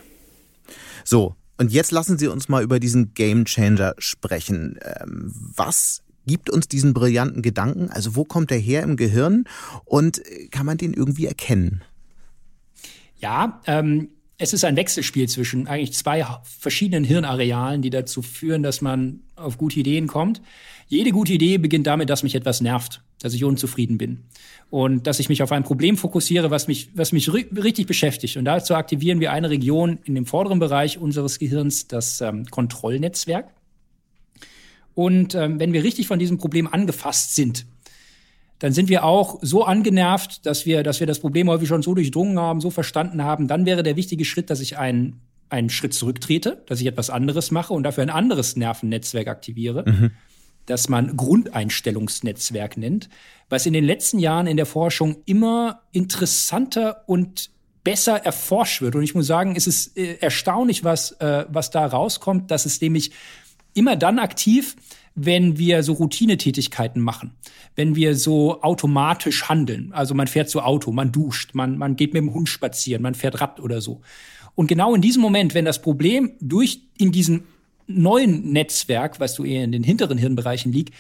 So, 1.05 1.35
und 1.59 1.73
jetzt 1.73 1.93
lassen 1.93 2.19
Sie 2.19 2.29
uns 2.29 2.49
mal 2.49 2.63
über 2.63 2.81
diesen 2.81 3.15
Game 3.15 3.45
Changer 3.45 3.95
sprechen. 3.99 4.79
Ähm, 4.83 5.33
was 5.57 6.03
gibt 6.27 6.51
uns 6.51 6.69
diesen 6.69 6.95
brillanten 6.95 7.43
Gedanken? 7.43 7.91
Also 7.91 8.17
wo 8.17 8.25
kommt 8.25 8.51
er 8.51 8.59
her 8.59 8.83
im 8.83 8.97
Gehirn 8.97 9.45
und 9.85 10.23
kann 10.51 10.67
man 10.67 10.79
den 10.79 10.95
irgendwie 10.95 11.27
erkennen? 11.27 11.83
Ja, 13.19 13.61
ähm, 13.67 14.09
es 14.43 14.53
ist 14.53 14.65
ein 14.65 14.75
Wechselspiel 14.75 15.29
zwischen 15.29 15.69
eigentlich 15.69 15.93
zwei 15.93 16.27
verschiedenen 16.59 17.05
Hirnarealen, 17.05 17.81
die 17.81 17.91
dazu 17.91 18.23
führen, 18.23 18.65
dass 18.65 18.81
man 18.81 19.21
auf 19.37 19.57
gute 19.57 19.79
Ideen 19.79 20.09
kommt. 20.09 20.43
Jede 20.89 21.13
gute 21.13 21.33
Idee 21.33 21.59
beginnt 21.59 21.87
damit, 21.87 22.11
dass 22.11 22.25
mich 22.25 22.35
etwas 22.35 22.61
nervt, 22.61 23.03
dass 23.21 23.35
ich 23.35 23.45
unzufrieden 23.45 23.99
bin 23.99 24.25
und 24.69 25.07
dass 25.07 25.21
ich 25.21 25.29
mich 25.29 25.45
auf 25.45 25.53
ein 25.53 25.63
Problem 25.63 25.97
fokussiere, 25.97 26.51
was 26.51 26.67
mich, 26.67 26.91
was 26.95 27.13
mich 27.13 27.33
richtig 27.33 27.87
beschäftigt. 27.87 28.37
Und 28.37 28.45
dazu 28.45 28.75
aktivieren 28.75 29.21
wir 29.21 29.31
eine 29.31 29.49
Region 29.49 30.01
in 30.03 30.17
dem 30.17 30.27
vorderen 30.27 30.59
Bereich 30.59 30.99
unseres 30.99 31.39
Gehirns, 31.39 31.87
das 31.87 32.21
ähm, 32.21 32.45
Kontrollnetzwerk. 32.47 33.49
Und 34.95 35.37
ähm, 35.37 35.61
wenn 35.61 35.73
wir 35.73 35.85
richtig 35.85 36.09
von 36.09 36.19
diesem 36.19 36.39
Problem 36.39 36.67
angefasst 36.67 37.37
sind, 37.37 37.65
dann 38.63 38.73
sind 38.73 38.89
wir 38.89 39.03
auch 39.03 39.41
so 39.43 39.65
angenervt, 39.65 40.47
dass 40.47 40.67
wir, 40.67 40.85
dass 40.85 41.01
wir 41.01 41.09
das 41.09 41.19
Problem 41.19 41.49
häufig 41.49 41.67
schon 41.67 41.83
so 41.83 41.95
durchdrungen 41.95 42.39
haben, 42.39 42.61
so 42.61 42.71
verstanden 42.71 43.25
haben. 43.25 43.49
Dann 43.49 43.67
wäre 43.67 43.83
der 43.83 43.97
wichtige 43.97 44.25
Schritt, 44.25 44.51
dass 44.51 44.61
ich 44.61 44.79
einen, 44.79 45.21
einen 45.49 45.69
Schritt 45.69 45.95
zurücktrete, 45.95 46.63
dass 46.67 46.81
ich 46.81 46.87
etwas 46.87 47.11
anderes 47.11 47.51
mache 47.51 47.75
und 47.75 47.83
dafür 47.83 48.05
ein 48.05 48.11
anderes 48.11 48.55
Nervennetzwerk 48.55 49.27
aktiviere, 49.27 49.83
mhm. 49.85 50.11
das 50.67 50.89
man 50.89 51.17
Grundeinstellungsnetzwerk 51.17 52.77
nennt, 52.77 53.09
was 53.49 53.67
in 53.67 53.73
den 53.73 53.83
letzten 53.83 54.21
Jahren 54.21 54.47
in 54.47 54.57
der 54.57 54.67
Forschung 54.67 55.17
immer 55.25 55.83
interessanter 55.91 57.03
und 57.09 57.51
besser 57.83 58.25
erforscht 58.25 58.81
wird. 58.81 58.95
Und 58.95 59.03
ich 59.03 59.17
muss 59.17 59.27
sagen, 59.27 59.57
es 59.57 59.67
ist 59.67 59.99
äh, 59.99 60.19
erstaunlich, 60.21 60.85
was, 60.85 61.11
äh, 61.19 61.47
was 61.49 61.73
da 61.73 61.85
rauskommt, 61.85 62.53
dass 62.53 62.65
es 62.65 62.81
nämlich 62.81 63.11
immer 63.75 63.97
dann 63.97 64.21
aktiv, 64.21 64.77
wenn 65.15 65.59
wir 65.59 65.83
so 65.83 65.93
Routinetätigkeiten 65.93 67.03
machen, 67.03 67.33
wenn 67.77 67.95
wir 67.97 68.17
so 68.17 68.63
automatisch 68.63 69.49
handeln. 69.49 69.93
Also 69.93 70.15
man 70.15 70.27
fährt 70.27 70.49
so 70.49 70.61
Auto, 70.61 70.93
man 70.93 71.13
duscht, 71.13 71.55
man, 71.55 71.77
man 71.79 71.97
geht 71.97 72.15
mit 72.15 72.23
dem 72.23 72.33
Hund 72.33 72.49
spazieren, 72.49 73.03
man 73.03 73.15
fährt 73.15 73.41
Rad 73.41 73.61
oder 73.61 73.81
so. 73.81 74.01
Und 74.55 74.67
genau 74.67 74.95
in 74.95 75.03
diesem 75.03 75.23
Moment, 75.23 75.55
wenn 75.55 75.65
das 75.65 75.83
Problem 75.83 76.33
durch 76.41 76.83
in 76.99 77.13
diesem 77.13 77.45
neuen 77.87 78.53
Netzwerk, 78.53 79.21
was 79.21 79.35
du 79.35 79.45
eher 79.45 79.65
in 79.65 79.73
den 79.73 79.83
hinteren 79.83 80.19
Hirnbereichen 80.19 80.73
liegt, 80.73 80.95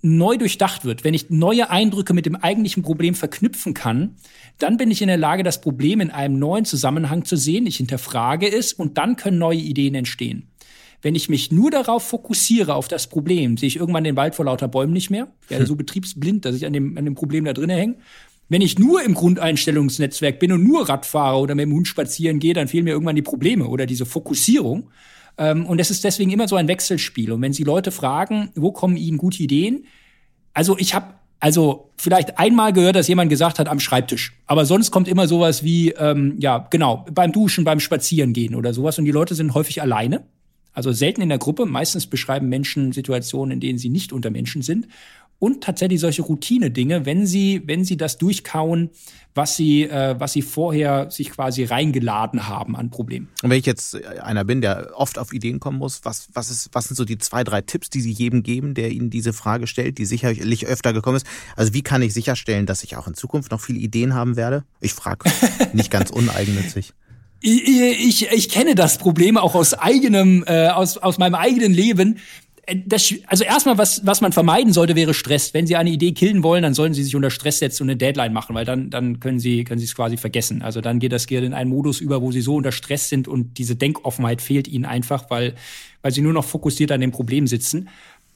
neu 0.00 0.36
durchdacht 0.36 0.84
wird, 0.84 1.02
wenn 1.02 1.14
ich 1.14 1.28
neue 1.28 1.70
Eindrücke 1.70 2.14
mit 2.14 2.26
dem 2.26 2.36
eigentlichen 2.36 2.82
Problem 2.82 3.14
verknüpfen 3.14 3.74
kann, 3.74 4.14
dann 4.58 4.76
bin 4.76 4.90
ich 4.90 5.02
in 5.02 5.08
der 5.08 5.16
Lage, 5.16 5.42
das 5.42 5.60
Problem 5.60 6.00
in 6.00 6.10
einem 6.10 6.38
neuen 6.38 6.64
Zusammenhang 6.64 7.24
zu 7.24 7.36
sehen. 7.36 7.66
Ich 7.66 7.78
hinterfrage 7.78 8.50
es 8.50 8.72
und 8.72 8.98
dann 8.98 9.16
können 9.16 9.38
neue 9.38 9.58
Ideen 9.58 9.94
entstehen. 9.94 10.48
Wenn 11.00 11.14
ich 11.14 11.28
mich 11.28 11.52
nur 11.52 11.70
darauf 11.70 12.02
fokussiere, 12.02 12.74
auf 12.74 12.88
das 12.88 13.06
Problem, 13.06 13.56
sehe 13.56 13.68
ich 13.68 13.76
irgendwann 13.76 14.04
den 14.04 14.16
Wald 14.16 14.34
vor 14.34 14.44
lauter 14.44 14.66
Bäumen 14.66 14.92
nicht 14.92 15.10
mehr. 15.10 15.28
Ich 15.44 15.50
werde 15.50 15.66
so 15.66 15.76
betriebsblind, 15.76 16.44
dass 16.44 16.56
ich 16.56 16.66
an 16.66 16.72
dem, 16.72 16.98
an 16.98 17.04
dem 17.04 17.14
Problem 17.14 17.44
da 17.44 17.52
drinnen 17.52 17.76
hänge. 17.76 17.96
Wenn 18.48 18.62
ich 18.62 18.78
nur 18.78 19.02
im 19.02 19.14
Grundeinstellungsnetzwerk 19.14 20.38
bin 20.38 20.52
und 20.52 20.64
nur 20.64 20.88
Rad 20.88 21.06
fahre 21.06 21.38
oder 21.38 21.54
mit 21.54 21.66
dem 21.66 21.74
Hund 21.74 21.86
spazieren 21.86 22.38
gehe, 22.38 22.54
dann 22.54 22.66
fehlen 22.66 22.84
mir 22.84 22.92
irgendwann 22.92 23.16
die 23.16 23.22
Probleme 23.22 23.68
oder 23.68 23.86
diese 23.86 24.06
Fokussierung. 24.06 24.90
Ähm, 25.36 25.66
und 25.66 25.78
es 25.80 25.90
ist 25.90 26.02
deswegen 26.02 26.30
immer 26.30 26.48
so 26.48 26.56
ein 26.56 26.66
Wechselspiel. 26.66 27.30
Und 27.30 27.42
wenn 27.42 27.52
Sie 27.52 27.64
Leute 27.64 27.90
fragen, 27.90 28.50
wo 28.54 28.72
kommen 28.72 28.96
Ihnen 28.96 29.18
gute 29.18 29.42
Ideen? 29.42 29.84
Also 30.54 30.76
ich 30.78 30.94
habe 30.94 31.14
also 31.40 31.90
vielleicht 31.96 32.38
einmal 32.38 32.72
gehört, 32.72 32.96
dass 32.96 33.06
jemand 33.06 33.30
gesagt 33.30 33.58
hat 33.58 33.68
am 33.68 33.78
Schreibtisch. 33.78 34.32
Aber 34.46 34.64
sonst 34.64 34.90
kommt 34.90 35.06
immer 35.06 35.28
sowas 35.28 35.62
wie, 35.62 35.90
ähm, 35.90 36.34
ja, 36.40 36.66
genau, 36.70 37.06
beim 37.12 37.30
Duschen, 37.30 37.64
beim 37.64 37.78
Spazierengehen 37.78 38.56
oder 38.56 38.74
sowas. 38.74 38.98
Und 38.98 39.04
die 39.04 39.12
Leute 39.12 39.34
sind 39.34 39.54
häufig 39.54 39.80
alleine. 39.80 40.24
Also 40.78 40.92
selten 40.92 41.22
in 41.22 41.28
der 41.28 41.38
Gruppe. 41.38 41.66
Meistens 41.66 42.06
beschreiben 42.06 42.48
Menschen 42.48 42.92
Situationen, 42.92 43.54
in 43.54 43.58
denen 43.58 43.78
sie 43.80 43.88
nicht 43.88 44.12
unter 44.12 44.30
Menschen 44.30 44.62
sind. 44.62 44.86
und 45.40 45.62
tatsächlich 45.62 46.00
solche 46.00 46.22
Routine-Dinge, 46.22 47.06
wenn 47.06 47.24
sie, 47.24 47.62
wenn 47.64 47.84
sie 47.84 47.96
das 47.96 48.18
durchkauen, 48.18 48.90
was 49.34 49.56
sie, 49.56 49.84
äh, 49.84 50.18
was 50.18 50.32
sie 50.32 50.42
vorher 50.42 51.12
sich 51.12 51.30
quasi 51.30 51.62
reingeladen 51.62 52.48
haben 52.48 52.74
an 52.74 52.90
Problemen. 52.90 53.28
Und 53.42 53.50
wenn 53.50 53.58
ich 53.58 53.66
jetzt 53.66 53.94
einer 54.20 54.44
bin, 54.44 54.60
der 54.62 54.90
oft 54.94 55.16
auf 55.16 55.32
Ideen 55.32 55.60
kommen 55.60 55.78
muss, 55.78 56.00
was, 56.04 56.28
was, 56.32 56.50
ist, 56.50 56.70
was 56.72 56.88
sind 56.88 56.96
so 56.96 57.04
die 57.04 57.18
zwei, 57.18 57.44
drei 57.44 57.60
Tipps, 57.60 57.88
die 57.88 58.00
Sie 58.00 58.10
jedem 58.10 58.42
geben, 58.42 58.74
der 58.74 58.90
Ihnen 58.90 59.10
diese 59.10 59.32
Frage 59.32 59.68
stellt, 59.68 59.98
die 59.98 60.06
sicherlich 60.06 60.66
öfter 60.66 60.92
gekommen 60.92 61.18
ist? 61.18 61.26
Also 61.54 61.72
wie 61.72 61.82
kann 61.82 62.02
ich 62.02 62.12
sicherstellen, 62.12 62.66
dass 62.66 62.82
ich 62.82 62.96
auch 62.96 63.06
in 63.06 63.14
Zukunft 63.14 63.52
noch 63.52 63.60
viele 63.60 63.78
Ideen 63.78 64.14
haben 64.14 64.34
werde? 64.34 64.64
Ich 64.80 64.92
frage 64.92 65.30
nicht 65.72 65.92
ganz 65.92 66.10
uneigennützig. 66.10 66.94
Ich, 67.40 67.68
ich, 67.68 68.32
ich 68.32 68.48
kenne 68.48 68.74
das 68.74 68.98
Problem 68.98 69.36
auch 69.36 69.54
aus 69.54 69.74
eigenem, 69.74 70.44
äh, 70.46 70.68
aus, 70.68 70.98
aus 70.98 71.18
meinem 71.18 71.36
eigenen 71.36 71.72
Leben. 71.72 72.18
Äh, 72.66 72.76
das, 72.84 73.14
also 73.26 73.44
erstmal, 73.44 73.78
was, 73.78 74.04
was 74.04 74.20
man 74.20 74.32
vermeiden 74.32 74.72
sollte, 74.72 74.96
wäre 74.96 75.14
Stress. 75.14 75.54
Wenn 75.54 75.66
Sie 75.66 75.76
eine 75.76 75.90
Idee 75.90 76.12
killen 76.12 76.42
wollen, 76.42 76.62
dann 76.62 76.74
sollten 76.74 76.94
Sie 76.94 77.04
sich 77.04 77.14
unter 77.14 77.30
Stress 77.30 77.60
setzen 77.60 77.84
und 77.84 77.90
eine 77.90 77.96
Deadline 77.96 78.32
machen, 78.32 78.54
weil 78.54 78.64
dann, 78.64 78.90
dann 78.90 79.20
können 79.20 79.38
Sie, 79.38 79.64
können 79.64 79.78
Sie 79.78 79.86
es 79.86 79.94
quasi 79.94 80.16
vergessen. 80.16 80.62
Also 80.62 80.80
dann 80.80 80.98
geht 80.98 81.12
das 81.12 81.26
Gehirn 81.26 81.44
in 81.44 81.54
einen 81.54 81.70
Modus 81.70 82.00
über, 82.00 82.22
wo 82.22 82.32
Sie 82.32 82.40
so 82.40 82.56
unter 82.56 82.72
Stress 82.72 83.08
sind 83.08 83.28
und 83.28 83.58
diese 83.58 83.76
Denkoffenheit 83.76 84.42
fehlt 84.42 84.68
Ihnen 84.68 84.84
einfach, 84.84 85.30
weil, 85.30 85.54
weil 86.02 86.12
Sie 86.12 86.22
nur 86.22 86.32
noch 86.32 86.44
fokussiert 86.44 86.92
an 86.92 87.00
dem 87.00 87.12
Problem 87.12 87.46
sitzen. 87.46 87.88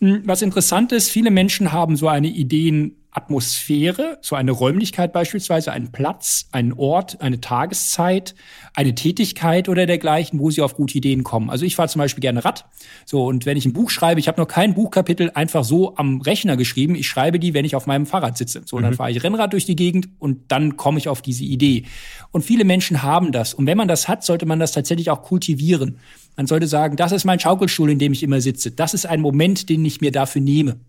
Hm, 0.03 0.23
was 0.25 0.43
interessant 0.43 0.91
ist, 0.91 1.11
viele 1.11 1.31
Menschen 1.31 1.71
haben 1.71 1.95
so 1.97 2.09
eine 2.09 2.27
Ideen 2.27 2.97
Atmosphäre, 3.13 4.19
so 4.23 4.35
eine 4.35 4.51
Räumlichkeit 4.53 5.13
beispielsweise, 5.13 5.71
einen 5.71 5.93
Platz, 5.93 6.49
einen 6.51 6.73
Ort, 6.73 7.21
eine 7.21 7.43
Tageszeit, 7.43 8.35
eine 8.75 8.95
Tätigkeit 8.95 9.69
oder 9.69 9.85
dergleichen, 9.85 10.41
wo 10.41 10.51
sie 10.51 10.63
auf 10.63 10.75
gute 10.75 10.97
Ideen 10.97 11.23
kommen. 11.23 11.51
Also 11.51 11.67
ich 11.67 11.77
fahre 11.77 11.91
zum 11.91 11.99
Beispiel 11.99 12.23
gerne 12.23 12.43
Rad. 12.43 12.65
So, 13.05 13.27
und 13.27 13.45
wenn 13.45 13.59
ich 13.59 13.67
ein 13.67 13.75
Buch 13.75 13.91
schreibe, 13.91 14.19
ich 14.19 14.29
habe 14.29 14.41
noch 14.41 14.49
kein 14.49 14.75
Buchkapitel 14.75 15.31
einfach 15.35 15.63
so 15.63 15.95
am 15.97 16.23
Rechner 16.23 16.57
geschrieben. 16.57 16.95
Ich 16.95 17.07
schreibe 17.07 17.39
die, 17.39 17.53
wenn 17.53 17.67
ich 17.67 17.77
auf 17.77 17.87
meinem 17.87 18.07
Fahrrad 18.07 18.39
sitze. 18.39 18.63
So, 18.65 18.79
mhm. 18.79 18.83
dann 18.83 18.95
fahre 18.95 19.11
ich 19.11 19.23
Rennrad 19.23 19.53
durch 19.53 19.67
die 19.67 19.77
Gegend 19.77 20.09
und 20.19 20.51
dann 20.51 20.79
komme 20.79 20.99
ich 20.99 21.09
auf 21.09 21.21
diese 21.21 21.45
Idee. 21.45 21.85
Und 22.31 22.43
viele 22.43 22.65
Menschen 22.65 23.03
haben 23.03 23.31
das. 23.31 23.53
Und 23.53 23.67
wenn 23.67 23.77
man 23.77 23.89
das 23.89 24.09
hat, 24.09 24.25
sollte 24.25 24.47
man 24.47 24.59
das 24.59 24.73
tatsächlich 24.73 25.11
auch 25.11 25.23
kultivieren. 25.23 25.99
Man 26.37 26.47
sollte 26.47 26.67
sagen, 26.67 26.97
das 26.97 27.13
ist 27.13 27.25
mein 27.25 27.41
Schaukelstuhl, 27.41 27.91
in 27.91 27.99
dem 27.99 28.13
ich 28.13 28.23
immer 28.23 28.41
sitze. 28.41 28.71
Das 28.71 28.95
ist 28.95 29.07
ein 29.07 29.21
Moment, 29.21 29.69
den 29.69 29.85
ich 29.85 30.01
mir 30.01 30.13
dafür 30.13 30.41
nehme. 30.41 30.81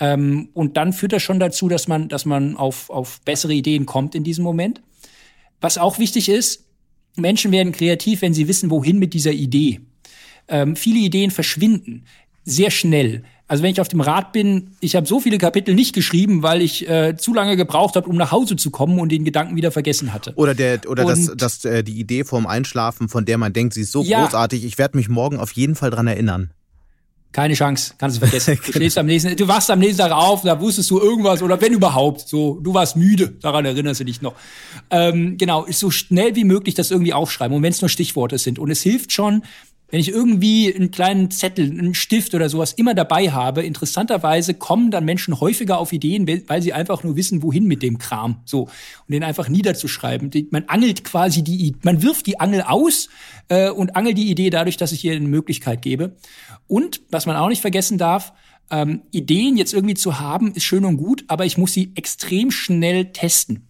Ähm, 0.00 0.48
und 0.52 0.76
dann 0.76 0.92
führt 0.92 1.12
das 1.12 1.22
schon 1.22 1.40
dazu, 1.40 1.68
dass 1.68 1.88
man, 1.88 2.08
dass 2.08 2.24
man 2.24 2.56
auf, 2.56 2.90
auf 2.90 3.20
bessere 3.22 3.54
Ideen 3.54 3.86
kommt 3.86 4.14
in 4.14 4.24
diesem 4.24 4.44
Moment. 4.44 4.82
Was 5.60 5.78
auch 5.78 5.98
wichtig 5.98 6.28
ist, 6.28 6.64
Menschen 7.16 7.52
werden 7.52 7.72
kreativ, 7.72 8.22
wenn 8.22 8.34
sie 8.34 8.48
wissen, 8.48 8.70
wohin 8.70 8.98
mit 8.98 9.14
dieser 9.14 9.32
Idee. 9.32 9.80
Ähm, 10.48 10.76
viele 10.76 10.98
Ideen 10.98 11.30
verschwinden 11.30 12.04
sehr 12.44 12.70
schnell. 12.70 13.24
Also 13.46 13.62
wenn 13.62 13.70
ich 13.70 13.80
auf 13.80 13.88
dem 13.88 14.00
Rad 14.00 14.32
bin, 14.32 14.70
ich 14.80 14.96
habe 14.96 15.06
so 15.06 15.20
viele 15.20 15.36
Kapitel 15.36 15.74
nicht 15.74 15.94
geschrieben, 15.94 16.42
weil 16.42 16.62
ich 16.62 16.88
äh, 16.88 17.14
zu 17.16 17.34
lange 17.34 17.56
gebraucht 17.56 17.94
habe, 17.94 18.08
um 18.08 18.16
nach 18.16 18.32
Hause 18.32 18.56
zu 18.56 18.70
kommen 18.70 18.98
und 18.98 19.12
den 19.12 19.24
Gedanken 19.24 19.54
wieder 19.54 19.70
vergessen 19.70 20.14
hatte. 20.14 20.32
Oder 20.36 20.54
der 20.54 20.80
oder 20.88 21.04
das, 21.04 21.30
das 21.36 21.64
äh, 21.66 21.84
die 21.84 22.00
Idee 22.00 22.24
vorm 22.24 22.46
Einschlafen, 22.46 23.08
von 23.08 23.26
der 23.26 23.36
man 23.36 23.52
denkt, 23.52 23.74
sie 23.74 23.82
ist 23.82 23.92
so 23.92 24.02
ja, 24.02 24.22
großartig, 24.22 24.64
ich 24.64 24.78
werde 24.78 24.96
mich 24.96 25.10
morgen 25.10 25.38
auf 25.38 25.52
jeden 25.52 25.74
Fall 25.74 25.90
dran 25.90 26.06
erinnern. 26.06 26.50
Keine 27.32 27.54
Chance, 27.54 27.94
kannst 27.98 28.16
du 28.16 28.20
vergessen. 28.20 28.58
Du 28.64 28.72
stehst 28.72 28.96
am 28.96 29.06
nächsten, 29.06 29.36
du 29.36 29.48
wachst 29.48 29.68
am 29.68 29.80
nächsten 29.80 29.98
Tag 29.98 30.12
auf, 30.12 30.42
da 30.42 30.58
wusstest 30.60 30.88
du 30.90 31.00
irgendwas 31.00 31.42
oder 31.42 31.60
wenn 31.60 31.72
überhaupt, 31.72 32.28
so, 32.28 32.60
du 32.60 32.72
warst 32.72 32.96
müde, 32.96 33.30
daran 33.42 33.64
erinnerst 33.64 34.00
du 34.00 34.04
dich 34.04 34.22
noch. 34.22 34.34
Ähm, 34.88 35.36
genau, 35.36 35.64
ist 35.64 35.80
so 35.80 35.90
schnell 35.90 36.36
wie 36.36 36.44
möglich 36.44 36.76
das 36.76 36.92
irgendwie 36.92 37.12
aufschreiben 37.12 37.56
und 37.56 37.62
wenn 37.64 37.72
es 37.72 37.82
nur 37.82 37.88
Stichworte 37.88 38.38
sind. 38.38 38.60
Und 38.60 38.70
es 38.70 38.82
hilft 38.82 39.10
schon, 39.12 39.42
wenn 39.88 40.00
ich 40.00 40.08
irgendwie 40.08 40.74
einen 40.74 40.90
kleinen 40.90 41.30
Zettel, 41.30 41.70
einen 41.70 41.94
Stift 41.94 42.34
oder 42.34 42.48
sowas 42.48 42.72
immer 42.72 42.94
dabei 42.94 43.30
habe, 43.30 43.62
interessanterweise 43.62 44.54
kommen 44.54 44.90
dann 44.90 45.04
Menschen 45.04 45.40
häufiger 45.40 45.78
auf 45.78 45.92
Ideen, 45.92 46.26
weil 46.48 46.62
sie 46.62 46.72
einfach 46.72 47.04
nur 47.04 47.16
wissen, 47.16 47.42
wohin 47.42 47.66
mit 47.66 47.82
dem 47.82 47.98
Kram. 47.98 48.40
So. 48.44 48.62
Und 48.62 48.70
den 49.10 49.22
einfach 49.22 49.48
niederzuschreiben. 49.48 50.30
Man 50.50 50.64
angelt 50.68 51.04
quasi 51.04 51.44
die, 51.44 51.76
man 51.82 52.02
wirft 52.02 52.26
die 52.26 52.40
Angel 52.40 52.62
aus 52.62 53.08
äh, 53.48 53.70
und 53.70 53.94
angelt 53.94 54.18
die 54.18 54.30
Idee 54.30 54.50
dadurch, 54.50 54.76
dass 54.76 54.92
ich 54.92 55.04
ihr 55.04 55.14
eine 55.14 55.28
Möglichkeit 55.28 55.82
gebe. 55.82 56.16
Und, 56.66 57.02
was 57.10 57.26
man 57.26 57.36
auch 57.36 57.48
nicht 57.48 57.60
vergessen 57.60 57.98
darf, 57.98 58.32
ähm, 58.70 59.02
Ideen 59.10 59.56
jetzt 59.56 59.74
irgendwie 59.74 59.94
zu 59.94 60.18
haben, 60.18 60.52
ist 60.54 60.64
schön 60.64 60.84
und 60.84 60.96
gut, 60.96 61.24
aber 61.28 61.44
ich 61.44 61.58
muss 61.58 61.72
sie 61.72 61.92
extrem 61.94 62.50
schnell 62.50 63.12
testen. 63.12 63.68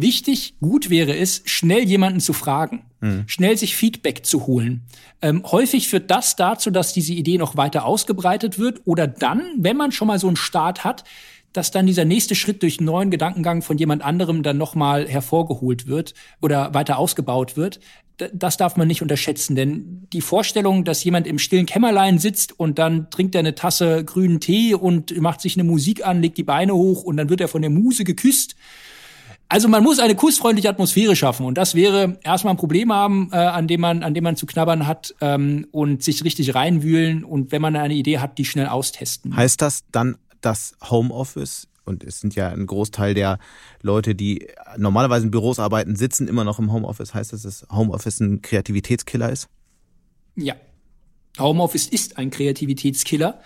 Wichtig, 0.00 0.54
gut 0.60 0.90
wäre 0.90 1.16
es, 1.16 1.42
schnell 1.44 1.84
jemanden 1.84 2.20
zu 2.20 2.32
fragen, 2.32 2.82
mhm. 3.00 3.24
schnell 3.26 3.56
sich 3.56 3.76
Feedback 3.76 4.24
zu 4.24 4.46
holen. 4.46 4.82
Ähm, 5.22 5.42
häufig 5.44 5.88
führt 5.88 6.10
das 6.10 6.36
dazu, 6.36 6.70
dass 6.70 6.92
diese 6.92 7.12
Idee 7.12 7.38
noch 7.38 7.56
weiter 7.56 7.84
ausgebreitet 7.84 8.58
wird 8.58 8.82
oder 8.84 9.06
dann, 9.06 9.42
wenn 9.56 9.76
man 9.76 9.92
schon 9.92 10.08
mal 10.08 10.18
so 10.18 10.26
einen 10.26 10.36
Start 10.36 10.84
hat, 10.84 11.04
dass 11.52 11.70
dann 11.70 11.86
dieser 11.86 12.04
nächste 12.04 12.34
Schritt 12.34 12.62
durch 12.62 12.78
einen 12.78 12.86
neuen 12.86 13.10
Gedankengang 13.10 13.62
von 13.62 13.78
jemand 13.78 14.02
anderem 14.02 14.42
dann 14.42 14.58
nochmal 14.58 15.08
hervorgeholt 15.08 15.86
wird 15.86 16.14
oder 16.40 16.74
weiter 16.74 16.98
ausgebaut 16.98 17.56
wird. 17.56 17.80
Das 18.32 18.56
darf 18.56 18.76
man 18.76 18.88
nicht 18.88 19.00
unterschätzen, 19.00 19.54
denn 19.54 20.06
die 20.12 20.20
Vorstellung, 20.20 20.84
dass 20.84 21.04
jemand 21.04 21.26
im 21.26 21.38
stillen 21.38 21.66
Kämmerlein 21.66 22.18
sitzt 22.18 22.58
und 22.58 22.78
dann 22.78 23.10
trinkt 23.10 23.34
er 23.34 23.40
eine 23.40 23.54
Tasse 23.54 24.04
grünen 24.04 24.40
Tee 24.40 24.74
und 24.74 25.16
macht 25.20 25.40
sich 25.40 25.56
eine 25.56 25.64
Musik 25.64 26.04
an, 26.04 26.20
legt 26.20 26.36
die 26.36 26.42
Beine 26.42 26.74
hoch 26.74 27.04
und 27.04 27.16
dann 27.16 27.28
wird 27.28 27.40
er 27.40 27.48
von 27.48 27.62
der 27.62 27.70
Muse 27.70 28.04
geküsst, 28.04 28.56
also 29.48 29.68
man 29.68 29.82
muss 29.82 29.98
eine 29.98 30.14
kussfreundliche 30.14 30.68
Atmosphäre 30.68 31.16
schaffen 31.16 31.46
und 31.46 31.56
das 31.56 31.74
wäre 31.74 32.18
erstmal 32.22 32.54
ein 32.54 32.58
Problem 32.58 32.92
haben, 32.92 33.30
äh, 33.32 33.36
an 33.36 33.66
dem 33.66 33.80
man 33.80 34.02
an 34.02 34.14
dem 34.14 34.24
man 34.24 34.36
zu 34.36 34.46
knabbern 34.46 34.86
hat 34.86 35.14
ähm, 35.20 35.66
und 35.70 36.02
sich 36.02 36.24
richtig 36.24 36.54
reinwühlen 36.54 37.24
und 37.24 37.50
wenn 37.52 37.62
man 37.62 37.74
eine 37.76 37.94
Idee 37.94 38.18
hat, 38.18 38.38
die 38.38 38.44
schnell 38.44 38.66
austesten. 38.66 39.34
Heißt 39.34 39.62
das 39.62 39.84
dann, 39.90 40.16
dass 40.40 40.74
Homeoffice 40.90 41.68
und 41.88 42.04
es 42.04 42.20
sind 42.20 42.34
ja 42.34 42.50
ein 42.50 42.66
Großteil 42.66 43.14
der 43.14 43.38
Leute, 43.80 44.14
die 44.14 44.46
normalerweise 44.76 45.24
in 45.24 45.30
Büros 45.30 45.58
arbeiten, 45.58 45.96
sitzen 45.96 46.28
immer 46.28 46.44
noch 46.44 46.58
im 46.58 46.70
Homeoffice. 46.70 47.14
Heißt 47.14 47.32
das, 47.32 47.42
dass 47.42 47.66
Homeoffice 47.72 48.20
ein 48.20 48.42
Kreativitätskiller 48.42 49.30
ist? 49.30 49.48
Ja. 50.36 50.54
Homeoffice 51.38 51.86
ist 51.86 52.18
ein 52.18 52.30
Kreativitätskiller. 52.30 53.40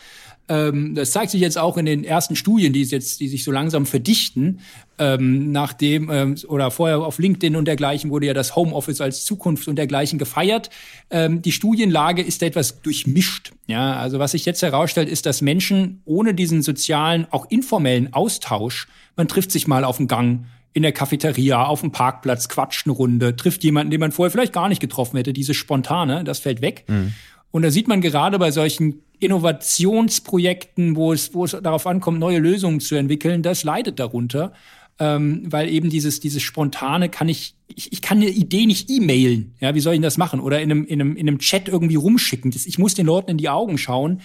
Ähm, 0.48 0.94
das 0.94 1.12
zeigt 1.12 1.30
sich 1.30 1.40
jetzt 1.40 1.58
auch 1.58 1.76
in 1.76 1.86
den 1.86 2.04
ersten 2.04 2.36
Studien, 2.36 2.72
die, 2.72 2.82
jetzt, 2.82 3.20
die 3.20 3.28
sich 3.28 3.44
so 3.44 3.52
langsam 3.52 3.86
verdichten. 3.86 4.60
Ähm, 4.98 5.52
nachdem 5.52 6.10
ähm, 6.10 6.36
oder 6.48 6.70
vorher 6.70 7.00
auf 7.00 7.18
LinkedIn 7.18 7.56
und 7.56 7.66
dergleichen 7.66 8.10
wurde 8.10 8.26
ja 8.26 8.34
das 8.34 8.54
Homeoffice 8.54 9.00
als 9.00 9.24
Zukunft 9.24 9.68
und 9.68 9.76
dergleichen 9.76 10.18
gefeiert. 10.18 10.70
Ähm, 11.10 11.42
die 11.42 11.52
Studienlage 11.52 12.22
ist 12.22 12.42
da 12.42 12.46
etwas 12.46 12.82
durchmischt. 12.82 13.52
Ja, 13.66 13.96
also 13.96 14.18
was 14.18 14.32
sich 14.32 14.44
jetzt 14.44 14.62
herausstellt, 14.62 15.08
ist, 15.08 15.26
dass 15.26 15.40
Menschen 15.40 16.02
ohne 16.04 16.34
diesen 16.34 16.62
sozialen, 16.62 17.26
auch 17.30 17.50
informellen 17.50 18.12
Austausch, 18.12 18.88
man 19.16 19.28
trifft 19.28 19.50
sich 19.50 19.66
mal 19.66 19.84
auf 19.84 19.96
dem 19.96 20.08
Gang, 20.08 20.44
in 20.74 20.82
der 20.82 20.92
Cafeteria, 20.92 21.64
auf 21.64 21.80
dem 21.80 21.92
Parkplatz, 21.92 22.48
quatscht 22.48 22.86
eine 22.86 22.94
Runde, 22.94 23.36
trifft 23.36 23.62
jemanden, 23.62 23.90
den 23.90 24.00
man 24.00 24.12
vorher 24.12 24.30
vielleicht 24.30 24.54
gar 24.54 24.68
nicht 24.68 24.80
getroffen 24.80 25.16
hätte. 25.16 25.32
Diese 25.32 25.54
spontane, 25.54 26.24
das 26.24 26.38
fällt 26.38 26.62
weg. 26.62 26.84
Mhm. 26.88 27.12
Und 27.50 27.62
da 27.62 27.70
sieht 27.70 27.88
man 27.88 28.00
gerade 28.00 28.38
bei 28.38 28.50
solchen 28.50 29.02
Innovationsprojekten, 29.22 30.96
wo 30.96 31.12
es, 31.12 31.34
wo 31.34 31.44
es 31.44 31.56
darauf 31.62 31.86
ankommt, 31.86 32.18
neue 32.18 32.38
Lösungen 32.38 32.80
zu 32.80 32.94
entwickeln, 32.94 33.42
das 33.42 33.64
leidet 33.64 33.98
darunter. 33.98 34.52
Ähm, 34.98 35.44
weil 35.50 35.70
eben 35.70 35.88
dieses, 35.88 36.20
dieses 36.20 36.42
Spontane 36.42 37.08
kann 37.08 37.28
ich, 37.28 37.54
ich, 37.74 37.92
ich 37.92 38.02
kann 38.02 38.18
eine 38.18 38.28
Idee 38.28 38.66
nicht 38.66 38.90
e-mailen. 38.90 39.54
Ja, 39.58 39.74
wie 39.74 39.80
soll 39.80 39.94
ich 39.94 40.00
das 40.00 40.18
machen? 40.18 40.38
Oder 40.38 40.60
in 40.60 40.70
einem, 40.70 40.84
in 40.84 41.00
einem, 41.00 41.16
in 41.16 41.28
einem 41.28 41.38
Chat 41.38 41.68
irgendwie 41.68 41.94
rumschicken. 41.94 42.50
Das, 42.50 42.66
ich 42.66 42.78
muss 42.78 42.94
den 42.94 43.06
Leuten 43.06 43.30
in 43.30 43.38
die 43.38 43.48
Augen 43.48 43.78
schauen. 43.78 44.20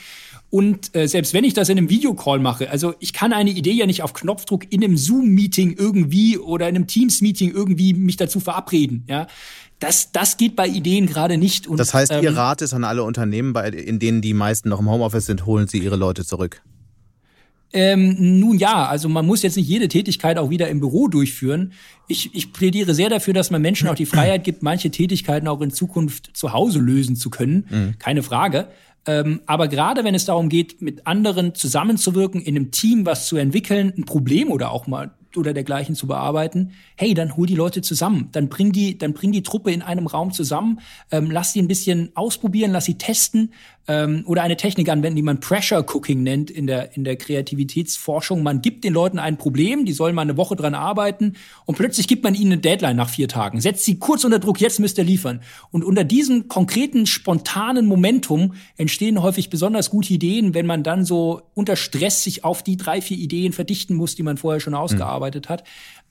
Und 0.50 0.96
äh, 0.96 1.08
selbst 1.08 1.34
wenn 1.34 1.44
ich 1.44 1.54
das 1.54 1.68
in 1.70 1.78
einem 1.78 1.90
Videocall 1.90 2.40
mache, 2.40 2.70
also 2.70 2.94
ich 3.00 3.12
kann 3.12 3.34
eine 3.34 3.50
Idee 3.50 3.74
ja 3.74 3.86
nicht 3.86 4.02
auf 4.02 4.14
Knopfdruck 4.14 4.72
in 4.72 4.84
einem 4.84 4.98
Zoom-Meeting 4.98 5.76
irgendwie 5.78 6.38
oder 6.38 6.70
in 6.70 6.76
einem 6.76 6.88
Teams-Meeting 6.88 7.52
irgendwie 7.52 7.94
mich 7.94 8.16
dazu 8.16 8.40
verabreden. 8.40 9.04
Ja, 9.08 9.28
das, 9.80 10.12
das 10.12 10.38
geht 10.38 10.56
bei 10.56 10.68
Ideen 10.68 11.06
gerade 11.06 11.38
nicht. 11.38 11.68
Und, 11.68 11.78
das 11.80 11.94
heißt, 11.94 12.12
ähm, 12.12 12.24
Ihr 12.24 12.36
Rat 12.36 12.62
ist 12.62 12.74
an 12.74 12.86
alle 12.86 13.04
Unternehmen, 13.04 13.54
bei, 13.54 13.70
in 13.70 14.00
denen 14.00 14.22
die 14.22 14.34
meisten 14.34 14.70
noch 14.70 14.80
im 14.80 14.90
Homeoffice 14.90 15.26
sind, 15.26 15.46
holen 15.46 15.68
Sie 15.68 15.80
Ihre 15.80 15.98
Leute 15.98 16.26
zurück. 16.26 16.62
Ähm, 17.74 18.40
nun 18.40 18.58
ja, 18.58 18.86
also 18.86 19.10
man 19.10 19.26
muss 19.26 19.44
jetzt 19.44 19.58
nicht 19.58 19.68
jede 19.68 19.90
Tätigkeit 19.90 20.38
auch 20.38 20.50
wieder 20.50 20.70
im 20.70 20.80
Büro 20.80 21.10
durchführen. 21.10 21.74
Ich, 22.08 22.34
ich 22.34 22.54
plädiere 22.54 22.94
sehr 22.94 23.10
dafür, 23.10 23.34
dass 23.34 23.52
man 23.52 23.62
Menschen 23.62 23.90
auch 23.90 23.96
die 23.96 24.06
Freiheit 24.06 24.46
gibt, 24.46 24.64
manche 24.64 24.90
Tätigkeiten 24.90 25.48
auch 25.48 25.60
in 25.62 25.72
Zukunft 25.72 26.32
zu 26.34 26.54
Hause 26.54 26.80
lösen 26.80 27.18
zu 27.18 27.30
können. 27.30 27.66
Mhm. 27.70 28.00
Keine 28.00 28.24
Frage. 28.24 28.70
Ähm, 29.08 29.42
aber 29.46 29.70
gerade 29.70 30.04
wenn 30.04 30.14
es 30.14 30.26
darum 30.26 30.50
geht, 30.50 30.82
mit 30.82 31.08
anderen 31.08 31.56
zusammenzuwirken, 31.56 32.42
in 32.42 32.56
einem 32.56 32.72
Team 32.72 33.06
was 33.06 33.28
zu 33.28 33.38
entwickeln, 33.38 33.94
ein 33.98 34.04
Problem 34.06 34.52
oder 34.52 34.72
auch 34.72 34.86
mal 34.86 35.12
oder 35.36 35.54
dergleichen 35.54 35.96
zu 35.96 36.08
bearbeiten, 36.08 36.72
hey, 36.96 37.14
dann 37.14 37.38
hol 37.38 37.48
die 37.48 37.56
Leute 37.56 37.82
zusammen, 37.82 38.30
dann 38.32 38.50
bring 38.50 38.72
die, 38.72 38.98
dann 38.98 39.14
bring 39.14 39.32
die 39.32 39.44
Truppe 39.44 39.72
in 39.72 39.82
einem 39.82 40.08
Raum 40.08 40.32
zusammen, 40.32 40.80
ähm, 41.12 41.32
lass 41.32 41.54
sie 41.54 41.62
ein 41.62 41.68
bisschen 41.68 42.12
ausprobieren, 42.16 42.72
lass 42.72 42.86
sie 42.86 42.98
testen 42.98 43.54
ähm, 43.88 44.24
oder 44.26 44.44
eine 44.44 44.58
Technik 44.58 44.90
anwenden, 44.90 45.16
die 45.16 45.22
man 45.22 45.40
Pressure 45.40 45.80
Cooking 45.80 46.24
nennt 46.24 46.52
in 46.52 46.68
der, 46.68 46.96
in 46.96 47.04
der 47.04 47.16
Kreativitätsforschung. 47.16 48.44
Man 48.44 48.62
gibt 48.62 48.84
den 48.84 48.94
Leuten 48.94 49.20
ein 49.20 49.38
Problem, 49.38 49.86
die 49.86 49.94
sollen 49.94 50.16
mal 50.16 50.24
eine 50.24 50.38
Woche 50.38 50.56
dran 50.56 50.76
arbeiten 50.76 51.34
und 51.66 51.78
plötzlich 51.78 52.08
gibt 52.08 52.24
man 52.24 52.36
ihnen 52.36 52.54
eine 52.54 52.62
Deadline 52.62 52.96
nach 52.96 53.10
vier 53.10 53.28
Tagen. 53.28 53.62
Setzt 53.62 53.86
sie 53.86 54.00
kurz 54.00 54.24
unter 54.24 54.40
Druck, 54.40 54.60
jetzt 54.60 54.80
müsst 54.80 54.98
ihr 54.98 55.04
liefern. 55.04 55.42
Und 55.72 55.84
unter 55.84 56.04
diesem 56.04 56.48
konkreten, 56.48 57.06
spontanen 57.06 57.86
Momentum 57.86 58.54
entstehen 58.76 59.22
häufig 59.22 59.50
besonders 59.50 59.90
gute 59.90 60.14
Ideen, 60.14 60.54
wenn 60.54 60.66
man 60.66 60.84
dann 60.84 61.06
so 61.06 61.42
unter 61.54 61.76
Stress 61.76 62.24
sich 62.24 62.44
auf 62.44 62.64
die 62.64 62.78
drei, 62.78 63.02
vier 63.02 63.18
Ideen 63.18 63.54
verdichten 63.54 63.96
muss, 63.96 64.16
die 64.16 64.24
man 64.24 64.38
vorher 64.38 64.60
schon 64.60 64.74
ausgearbeitet 64.74 65.46
mhm. 65.46 65.54
hat. 65.54 65.64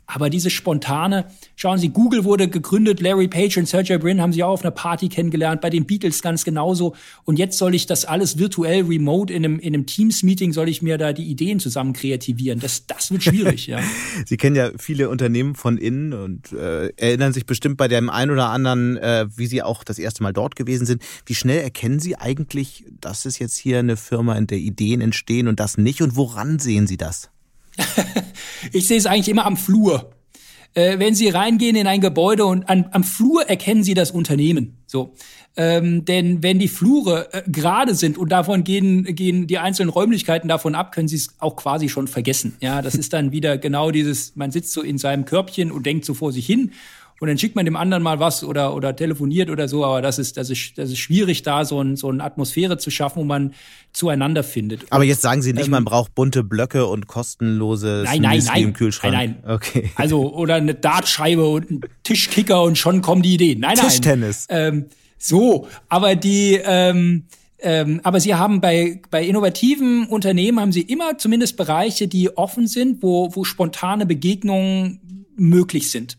Aber 0.07 0.30
diese 0.30 0.50
spontane, 0.50 1.26
schauen 1.57 1.78
Sie, 1.78 1.88
Google 1.88 2.24
wurde 2.24 2.48
gegründet, 2.48 3.00
Larry 3.00 3.26
Page 3.26 3.59
und 3.59 3.66
Sergey 3.68 3.98
Brin 3.98 4.20
haben 4.20 4.32
sie 4.32 4.44
auch 4.44 4.52
auf 4.52 4.62
einer 4.62 4.70
Party 4.70 5.09
kennengelernt, 5.09 5.61
bei 5.61 5.68
den 5.68 5.84
Beatles 5.84 6.22
ganz 6.22 6.44
genauso. 6.44 6.94
Und 7.24 7.38
jetzt 7.38 7.59
soll 7.59 7.74
ich 7.74 7.86
das 7.86 8.04
alles 8.04 8.38
virtuell, 8.38 8.84
remote 8.84 9.32
in 9.32 9.44
einem, 9.44 9.59
in 9.59 9.74
einem 9.74 9.86
Teams-Meeting, 9.86 10.52
soll 10.52 10.68
ich 10.68 10.80
mir 10.80 10.96
da 10.96 11.12
die 11.12 11.24
Ideen 11.24 11.59
zusammen 11.59 11.92
kreativieren. 11.92 12.61
Das, 12.61 12.86
das 12.86 13.11
wird 13.11 13.24
schwierig, 13.24 13.66
ja. 13.66 13.80
Sie 14.26 14.36
kennen 14.36 14.54
ja 14.54 14.70
viele 14.78 15.09
Unternehmen 15.09 15.57
von 15.57 15.76
innen 15.76 16.12
und 16.12 16.52
äh, 16.52 16.88
erinnern 16.96 17.32
sich 17.32 17.46
bestimmt 17.46 17.76
bei 17.76 17.88
dem 17.88 18.09
einen 18.09 18.30
oder 18.30 18.50
anderen, 18.50 18.96
äh, 18.98 19.26
wie 19.34 19.46
Sie 19.46 19.62
auch 19.62 19.82
das 19.82 19.98
erste 19.98 20.22
Mal 20.22 20.32
dort 20.32 20.54
gewesen 20.54 20.86
sind. 20.86 21.02
Wie 21.26 21.34
schnell 21.34 21.62
erkennen 21.62 21.98
Sie 21.98 22.16
eigentlich, 22.16 22.84
dass 23.00 23.24
es 23.24 23.40
jetzt 23.40 23.57
hier 23.57 23.80
eine 23.80 23.96
Firma, 23.96 24.36
in 24.36 24.46
der 24.46 24.59
Ideen 24.59 25.00
entstehen 25.00 25.48
und 25.48 25.59
das 25.59 25.78
nicht? 25.78 26.00
Und 26.00 26.14
woran 26.14 26.61
sehen 26.61 26.86
Sie 26.86 26.96
das? 26.96 27.30
ich 28.72 28.86
sehe 28.86 28.98
es 28.98 29.06
eigentlich 29.06 29.28
immer 29.28 29.46
am 29.46 29.56
Flur. 29.56 30.10
Äh, 30.74 30.98
wenn 30.98 31.14
Sie 31.14 31.28
reingehen 31.28 31.74
in 31.74 31.86
ein 31.86 32.00
Gebäude 32.00 32.44
und 32.44 32.68
an, 32.68 32.86
am 32.92 33.02
Flur 33.02 33.48
erkennen 33.48 33.82
Sie 33.82 33.94
das 33.94 34.10
Unternehmen. 34.10 34.76
So, 34.86 35.14
ähm, 35.56 36.04
denn 36.04 36.42
wenn 36.42 36.58
die 36.58 36.68
Flure 36.68 37.32
äh, 37.32 37.42
gerade 37.46 37.94
sind 37.94 38.18
und 38.18 38.30
davon 38.30 38.62
gehen 38.62 39.04
gehen 39.04 39.46
die 39.46 39.58
einzelnen 39.58 39.88
Räumlichkeiten 39.88 40.48
davon 40.48 40.74
ab, 40.74 40.92
können 40.92 41.08
Sie 41.08 41.16
es 41.16 41.30
auch 41.38 41.56
quasi 41.56 41.88
schon 41.88 42.08
vergessen. 42.08 42.56
Ja, 42.60 42.82
das 42.82 42.94
ist 42.94 43.14
dann 43.14 43.32
wieder 43.32 43.56
genau 43.56 43.90
dieses. 43.90 44.36
Man 44.36 44.50
sitzt 44.50 44.72
so 44.72 44.82
in 44.82 44.98
seinem 44.98 45.24
Körbchen 45.24 45.72
und 45.72 45.86
denkt 45.86 46.04
so 46.04 46.12
vor 46.12 46.32
sich 46.32 46.44
hin 46.44 46.72
und 47.18 47.28
dann 47.28 47.38
schickt 47.38 47.56
man 47.56 47.64
dem 47.64 47.76
anderen 47.76 48.02
mal 48.02 48.20
was 48.20 48.44
oder, 48.44 48.74
oder 48.74 48.94
telefoniert 48.94 49.48
oder 49.48 49.68
so, 49.68 49.84
aber 49.84 50.02
das 50.02 50.18
ist, 50.18 50.36
das 50.36 50.50
ist, 50.50 50.76
das 50.76 50.90
ist 50.90 50.98
schwierig, 50.98 51.42
da 51.42 51.64
so, 51.64 51.80
ein, 51.80 51.96
so 51.96 52.10
eine 52.10 52.22
Atmosphäre 52.22 52.76
zu 52.76 52.90
schaffen, 52.90 53.20
wo 53.20 53.24
man 53.24 53.54
zueinander 53.92 54.42
findet. 54.42 54.82
Aber 54.90 55.04
jetzt 55.04 55.22
sagen 55.22 55.40
Sie 55.40 55.54
nicht, 55.54 55.66
ähm, 55.66 55.70
man 55.70 55.84
braucht 55.84 56.14
bunte 56.14 56.44
Blöcke 56.44 56.86
und 56.86 57.06
kostenlose 57.06 58.02
nein, 58.04 58.20
nein, 58.20 58.42
nein, 58.44 58.62
im 58.62 58.72
Kühlschrank. 58.74 59.14
Nein, 59.14 59.38
nein. 59.42 59.54
Okay. 59.54 59.90
Also, 59.96 60.34
oder 60.34 60.56
eine 60.56 60.74
Dartscheibe 60.74 61.48
und 61.48 61.70
ein 61.70 61.80
Tischkicker 62.02 62.62
und 62.62 62.76
schon 62.76 63.00
kommen 63.00 63.22
die 63.22 63.34
Ideen. 63.34 63.60
Nein, 63.60 63.76
nein. 63.76 63.86
Tischtennis. 63.86 64.46
Ähm, 64.50 64.86
so, 65.16 65.68
aber 65.88 66.16
die, 66.16 66.60
ähm, 66.62 67.24
ähm, 67.60 68.00
aber 68.04 68.20
sie 68.20 68.34
haben 68.34 68.60
bei, 68.60 69.00
bei 69.10 69.24
innovativen 69.24 70.06
Unternehmen 70.06 70.60
haben 70.60 70.72
sie 70.72 70.82
immer 70.82 71.16
zumindest 71.16 71.56
Bereiche, 71.56 72.08
die 72.08 72.36
offen 72.36 72.66
sind, 72.66 73.02
wo, 73.02 73.34
wo 73.34 73.44
spontane 73.44 74.04
Begegnungen 74.04 75.00
möglich 75.36 75.90
sind 75.90 76.18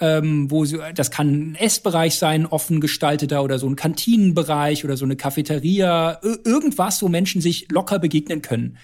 ähm, 0.00 0.50
wo 0.50 0.64
sie, 0.64 0.78
das 0.94 1.10
kann 1.10 1.52
ein 1.52 1.54
Essbereich 1.54 2.16
sein, 2.16 2.46
offen 2.46 2.80
gestalteter 2.80 3.42
oder 3.42 3.58
so 3.58 3.68
ein 3.68 3.76
Kantinenbereich 3.76 4.84
oder 4.84 4.96
so 4.96 5.04
eine 5.04 5.16
Cafeteria, 5.16 6.20
irgendwas, 6.44 7.02
wo 7.02 7.08
Menschen 7.08 7.40
sich 7.40 7.66
locker 7.70 7.98
begegnen 7.98 8.42
können. 8.42 8.78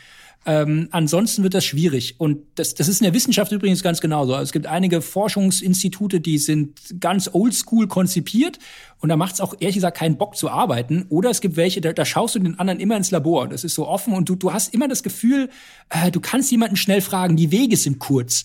Ähm, 0.47 0.89
ansonsten 0.91 1.43
wird 1.43 1.55
das 1.55 1.65
schwierig. 1.65 2.17
Und 2.19 2.43
das, 2.57 2.75
das 2.75 2.89
ist 2.89 3.01
in 3.01 3.05
der 3.05 3.15
Wissenschaft 3.15 3.51
übrigens 3.53 3.83
ganz 3.83 4.01
genauso. 4.01 4.35
Also 4.35 4.45
es 4.45 4.53
gibt 4.53 4.67
einige 4.67 5.01
Forschungsinstitute, 5.01 6.21
die 6.21 6.39
sind 6.39 7.01
ganz 7.01 7.31
oldschool 7.33 7.89
konzipiert 7.89 8.59
und 9.01 9.09
da 9.09 9.17
macht 9.17 9.35
es 9.35 9.41
auch 9.41 9.55
ehrlich 9.61 9.77
gesagt 9.77 9.97
keinen 9.97 10.19
Bock 10.19 10.37
zu 10.37 10.51
arbeiten. 10.51 11.07
Oder 11.09 11.31
es 11.31 11.41
gibt 11.41 11.57
welche, 11.57 11.81
da, 11.81 11.93
da 11.93 12.05
schaust 12.05 12.35
du 12.35 12.41
den 12.41 12.59
anderen 12.59 12.81
immer 12.81 12.97
ins 12.97 13.11
Labor. 13.11 13.49
Das 13.49 13.65
ist 13.65 13.75
so 13.75 13.89
offen 13.89 14.13
und 14.13 14.29
du, 14.29 14.35
du 14.35 14.53
hast 14.53 14.75
immer 14.75 14.89
das 14.89 15.03
Gefühl, 15.03 15.49
äh, 15.89 16.11
du 16.11 16.21
kannst 16.21 16.51
jemanden 16.51 16.77
schnell 16.77 17.01
fragen, 17.01 17.37
die 17.37 17.51
Wege 17.51 17.77
sind 17.77 17.99
kurz. 17.99 18.45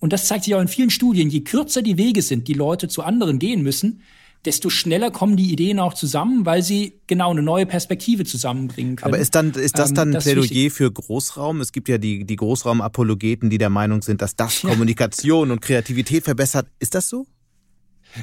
Und 0.00 0.12
das 0.12 0.26
zeigt 0.26 0.44
sich 0.44 0.54
auch 0.54 0.60
in 0.60 0.68
vielen 0.68 0.90
Studien. 0.90 1.30
Je 1.30 1.40
kürzer 1.40 1.82
die 1.82 1.96
Wege 1.96 2.22
sind, 2.22 2.48
die 2.48 2.54
Leute 2.54 2.88
zu 2.88 3.02
anderen 3.02 3.38
gehen 3.38 3.62
müssen, 3.62 4.02
desto 4.44 4.70
schneller 4.70 5.10
kommen 5.10 5.36
die 5.36 5.52
Ideen 5.52 5.78
auch 5.78 5.94
zusammen, 5.94 6.46
weil 6.46 6.62
sie 6.62 6.94
genau 7.06 7.30
eine 7.30 7.42
neue 7.42 7.66
Perspektive 7.66 8.24
zusammenbringen 8.24 8.96
können. 8.96 9.12
Aber 9.12 9.20
ist 9.20 9.34
dann 9.34 9.50
ist 9.50 9.78
das 9.78 9.90
ähm, 9.90 9.94
dann 9.94 10.08
ähm, 10.10 10.16
ein 10.16 10.22
Plädoyer 10.22 10.70
für 10.70 10.90
Großraum? 10.90 11.60
Es 11.60 11.72
gibt 11.72 11.88
ja 11.88 11.98
die 11.98 12.24
die 12.24 12.36
Großraumapologeten, 12.36 13.50
die 13.50 13.58
der 13.58 13.70
Meinung 13.70 14.02
sind, 14.02 14.22
dass 14.22 14.36
das 14.36 14.60
Kommunikation 14.62 15.50
und 15.50 15.60
Kreativität 15.60 16.24
verbessert. 16.24 16.66
Ist 16.78 16.94
das 16.94 17.08
so? 17.08 17.26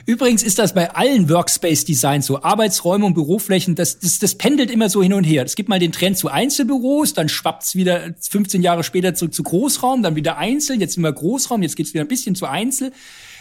Übrigens 0.05 0.43
ist 0.43 0.59
das 0.59 0.73
bei 0.73 0.91
allen 0.91 1.29
Workspace-Designs 1.29 2.25
so. 2.25 2.41
Arbeitsräume 2.41 3.05
und 3.05 3.13
Büroflächen, 3.13 3.75
das, 3.75 3.99
das, 3.99 4.19
das 4.19 4.35
pendelt 4.35 4.69
immer 4.69 4.89
so 4.89 5.01
hin 5.01 5.13
und 5.13 5.23
her. 5.23 5.43
Es 5.43 5.55
gibt 5.55 5.69
mal 5.69 5.79
den 5.79 5.91
Trend 5.91 6.17
zu 6.17 6.29
Einzelbüros, 6.29 7.13
dann 7.13 7.29
schwappt's 7.29 7.75
wieder 7.75 8.13
15 8.19 8.61
Jahre 8.61 8.83
später 8.83 9.13
zurück 9.13 9.33
zu 9.33 9.43
Großraum, 9.43 10.03
dann 10.03 10.15
wieder 10.15 10.37
Einzel, 10.37 10.79
jetzt 10.79 10.97
immer 10.97 11.11
Großraum, 11.11 11.61
jetzt 11.61 11.75
geht's 11.75 11.93
wieder 11.93 12.03
ein 12.03 12.09
bisschen 12.09 12.35
zu 12.35 12.45
Einzel. 12.45 12.91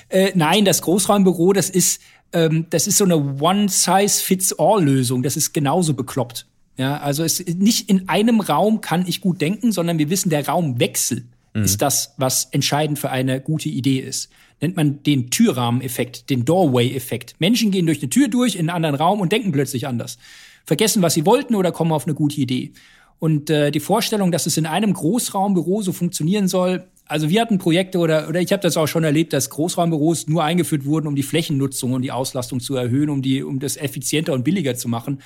Äh, 0.09 0.33
nein, 0.35 0.65
das 0.65 0.83
Großraumbüro, 0.83 1.53
das 1.53 1.69
ist, 1.69 2.01
ähm, 2.33 2.67
das 2.71 2.87
ist 2.87 2.99
so 2.99 3.05
eine 3.05 3.17
One-Size-Fits-All-Lösung. 3.17 5.23
Das 5.23 5.37
ist 5.37 5.53
genauso 5.53 5.95
bekloppt. 5.95 6.47
Ja, 6.79 6.99
also 6.99 7.25
es 7.25 7.45
nicht 7.45 7.89
in 7.89 8.09
einem 8.09 8.41
Raum 8.41 8.83
kann 8.83 9.07
ich 9.07 9.23
gut 9.23 9.41
denken, 9.41 9.73
sondern 9.73 9.99
wir 9.99 10.11
wissen, 10.11 10.29
der 10.29 10.47
Raumwechsel 10.47 11.25
mhm. 11.59 11.65
ist 11.65 11.83
das, 11.83 12.15
was 12.17 12.47
entscheidend 12.53 12.99
für 12.99 13.11
eine 13.11 13.41
gute 13.41 13.69
Idee 13.69 13.99
ist 13.99 14.31
nennt 14.61 14.77
man 14.77 15.03
den 15.03 15.31
Türrahmeneffekt, 15.31 16.31
den 16.31 16.45
Doorway-Effekt. 16.45 17.35
Menschen 17.39 17.71
gehen 17.71 17.87
durch 17.87 18.01
eine 18.01 18.11
Tür 18.11 18.29
durch 18.29 18.55
in 18.55 18.71
einen 18.71 18.71
anderen 18.71 18.95
Raum 18.95 19.21
und 19.21 19.33
denken 19.33 19.53
plötzlich 19.53 19.87
anders. 19.87 20.19
Vergessen, 20.65 21.03
was 21.03 21.15
sie 21.15 21.27
wollten 21.27 21.55
oder 21.55 21.73
kommen 21.73 21.93
auf 21.93 22.07
eine 22.07 22.15
gute 22.15 22.41
Idee. 22.41 22.73
Und 23.19 23.51
äh, 23.51 23.71
die 23.71 23.81
Vorstellung, 23.81 24.33
dass 24.33 24.47
es 24.47 24.57
in 24.57 24.67
einem 24.67 24.93
Großraumbüro 24.93 25.83
so 25.83 25.93
funktionieren 25.93 26.49
soll, 26.49 26.85
also 27.09 27.31
wir 27.31 27.41
hatten 27.41 27.59
Projekte 27.59 27.99
oder, 27.99 28.29
oder 28.29 28.41
ich 28.41 28.53
habe 28.53 28.63
das 28.63 28.77
auch 28.77 28.89
schon 28.89 29.05
erlebt, 29.05 29.33
dass 29.33 29.49
Großraumbüros 29.49 30.27
nur 30.27 30.43
eingeführt 30.43 30.85
wurden, 30.85 31.07
um 31.07 31.15
die 31.15 31.23
Flächennutzung 31.23 31.93
und 31.93 32.03
die 32.03 32.11
Auslastung 32.11 32.59
zu 32.59 32.75
erhöhen, 32.75 33.11
um 33.11 33.23
die, 33.23 33.45
um 33.45 33.61
das 33.61 33.77
effizienter 33.77 34.33
und 34.33 34.43
billiger 34.43 34.75
zu 34.75 34.89
machen. 34.89 35.21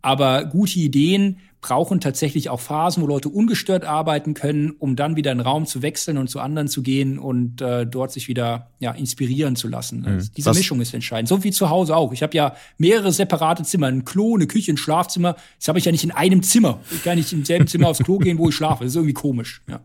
Aber 0.00 0.46
gute 0.46 0.78
Ideen 0.78 1.38
brauchen 1.60 2.00
tatsächlich 2.00 2.50
auch 2.50 2.60
Phasen, 2.60 3.02
wo 3.02 3.06
Leute 3.06 3.28
ungestört 3.28 3.84
arbeiten 3.84 4.34
können, 4.34 4.70
um 4.78 4.94
dann 4.94 5.16
wieder 5.16 5.32
einen 5.32 5.40
Raum 5.40 5.66
zu 5.66 5.82
wechseln 5.82 6.16
und 6.16 6.28
zu 6.28 6.40
anderen 6.40 6.68
zu 6.68 6.82
gehen 6.82 7.18
und 7.18 7.60
äh, 7.60 7.86
dort 7.86 8.12
sich 8.12 8.28
wieder 8.28 8.70
ja, 8.78 8.92
inspirieren 8.92 9.56
zu 9.56 9.68
lassen. 9.68 10.00
Mhm. 10.00 10.06
Also 10.06 10.30
diese 10.36 10.50
Was? 10.50 10.56
Mischung 10.56 10.80
ist 10.80 10.94
entscheidend. 10.94 11.28
So 11.28 11.42
wie 11.42 11.50
zu 11.50 11.68
Hause 11.68 11.96
auch. 11.96 12.12
Ich 12.12 12.22
habe 12.22 12.36
ja 12.36 12.54
mehrere 12.76 13.12
separate 13.12 13.64
Zimmer, 13.64 13.88
ein 13.88 14.04
Klo, 14.04 14.36
eine 14.36 14.46
Küche, 14.46 14.72
ein 14.72 14.76
Schlafzimmer. 14.76 15.36
Das 15.58 15.68
habe 15.68 15.78
ich 15.78 15.84
ja 15.84 15.92
nicht 15.92 16.04
in 16.04 16.12
einem 16.12 16.42
Zimmer. 16.42 16.80
Ich 16.92 17.02
kann 17.02 17.18
nicht 17.18 17.32
im 17.32 17.44
selben 17.44 17.66
Zimmer 17.66 17.88
aufs 17.88 18.00
Klo 18.00 18.18
gehen, 18.18 18.38
wo 18.38 18.48
ich 18.48 18.54
schlafe. 18.54 18.84
Das 18.84 18.92
ist 18.92 18.96
irgendwie 18.96 19.14
komisch. 19.14 19.62
Ja. 19.66 19.80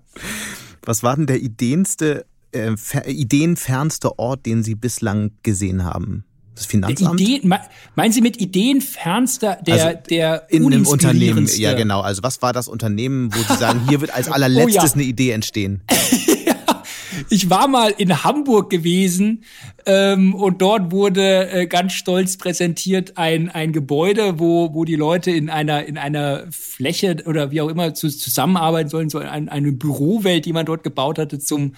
Was 0.83 1.01
war 1.01 1.15
denn 1.15 1.25
der 1.25 1.41
ideenste, 1.41 2.25
äh, 2.51 2.75
ideenfernste 3.07 4.19
Ort, 4.19 4.45
den 4.45 4.63
Sie 4.63 4.75
bislang 4.75 5.31
gesehen 5.41 5.85
haben? 5.85 6.25
Das 6.55 6.65
Finanzamt? 6.67 7.19
Ideen, 7.19 7.53
meinen 7.95 8.11
Sie 8.11 8.21
mit 8.21 8.39
Ideen 8.39 8.81
fernster 8.81 9.57
der, 9.65 9.85
also 9.85 9.99
der 10.09 10.47
in 10.49 10.65
einem 10.65 10.85
Unternehmen? 10.85 11.49
Ja, 11.55 11.73
genau. 11.73 12.01
Also 12.01 12.21
was 12.21 12.41
war 12.41 12.53
das 12.53 12.67
Unternehmen, 12.67 13.33
wo 13.33 13.39
Sie 13.39 13.59
sagen, 13.59 13.81
hier 13.89 14.01
wird 14.01 14.13
als 14.13 14.31
allerletztes 14.31 14.75
oh, 14.83 14.85
ja. 14.85 14.93
eine 14.93 15.03
Idee 15.03 15.31
entstehen? 15.31 15.81
ich 17.29 17.49
war 17.49 17.67
mal 17.67 17.93
in 17.97 18.23
Hamburg 18.23 18.69
gewesen 18.69 19.43
ähm, 19.85 20.35
und 20.35 20.61
dort 20.61 20.91
wurde 20.91 21.49
äh, 21.49 21.67
ganz 21.67 21.93
stolz 21.93 22.37
präsentiert 22.37 23.17
ein, 23.17 23.49
ein 23.49 23.73
Gebäude, 23.73 24.39
wo, 24.39 24.73
wo 24.73 24.85
die 24.85 24.95
Leute 24.95 25.31
in 25.31 25.49
einer, 25.49 25.85
in 25.85 25.97
einer 25.97 26.45
Fläche 26.51 27.17
oder 27.25 27.51
wie 27.51 27.61
auch 27.61 27.69
immer 27.69 27.93
zu, 27.93 28.09
zusammenarbeiten 28.09 28.89
sollen, 28.89 29.09
so 29.09 29.19
ein, 29.19 29.49
eine 29.49 29.71
Bürowelt, 29.71 30.45
die 30.45 30.53
man 30.53 30.65
dort 30.65 30.83
gebaut 30.83 31.17
hatte 31.17 31.39
zum 31.39 31.73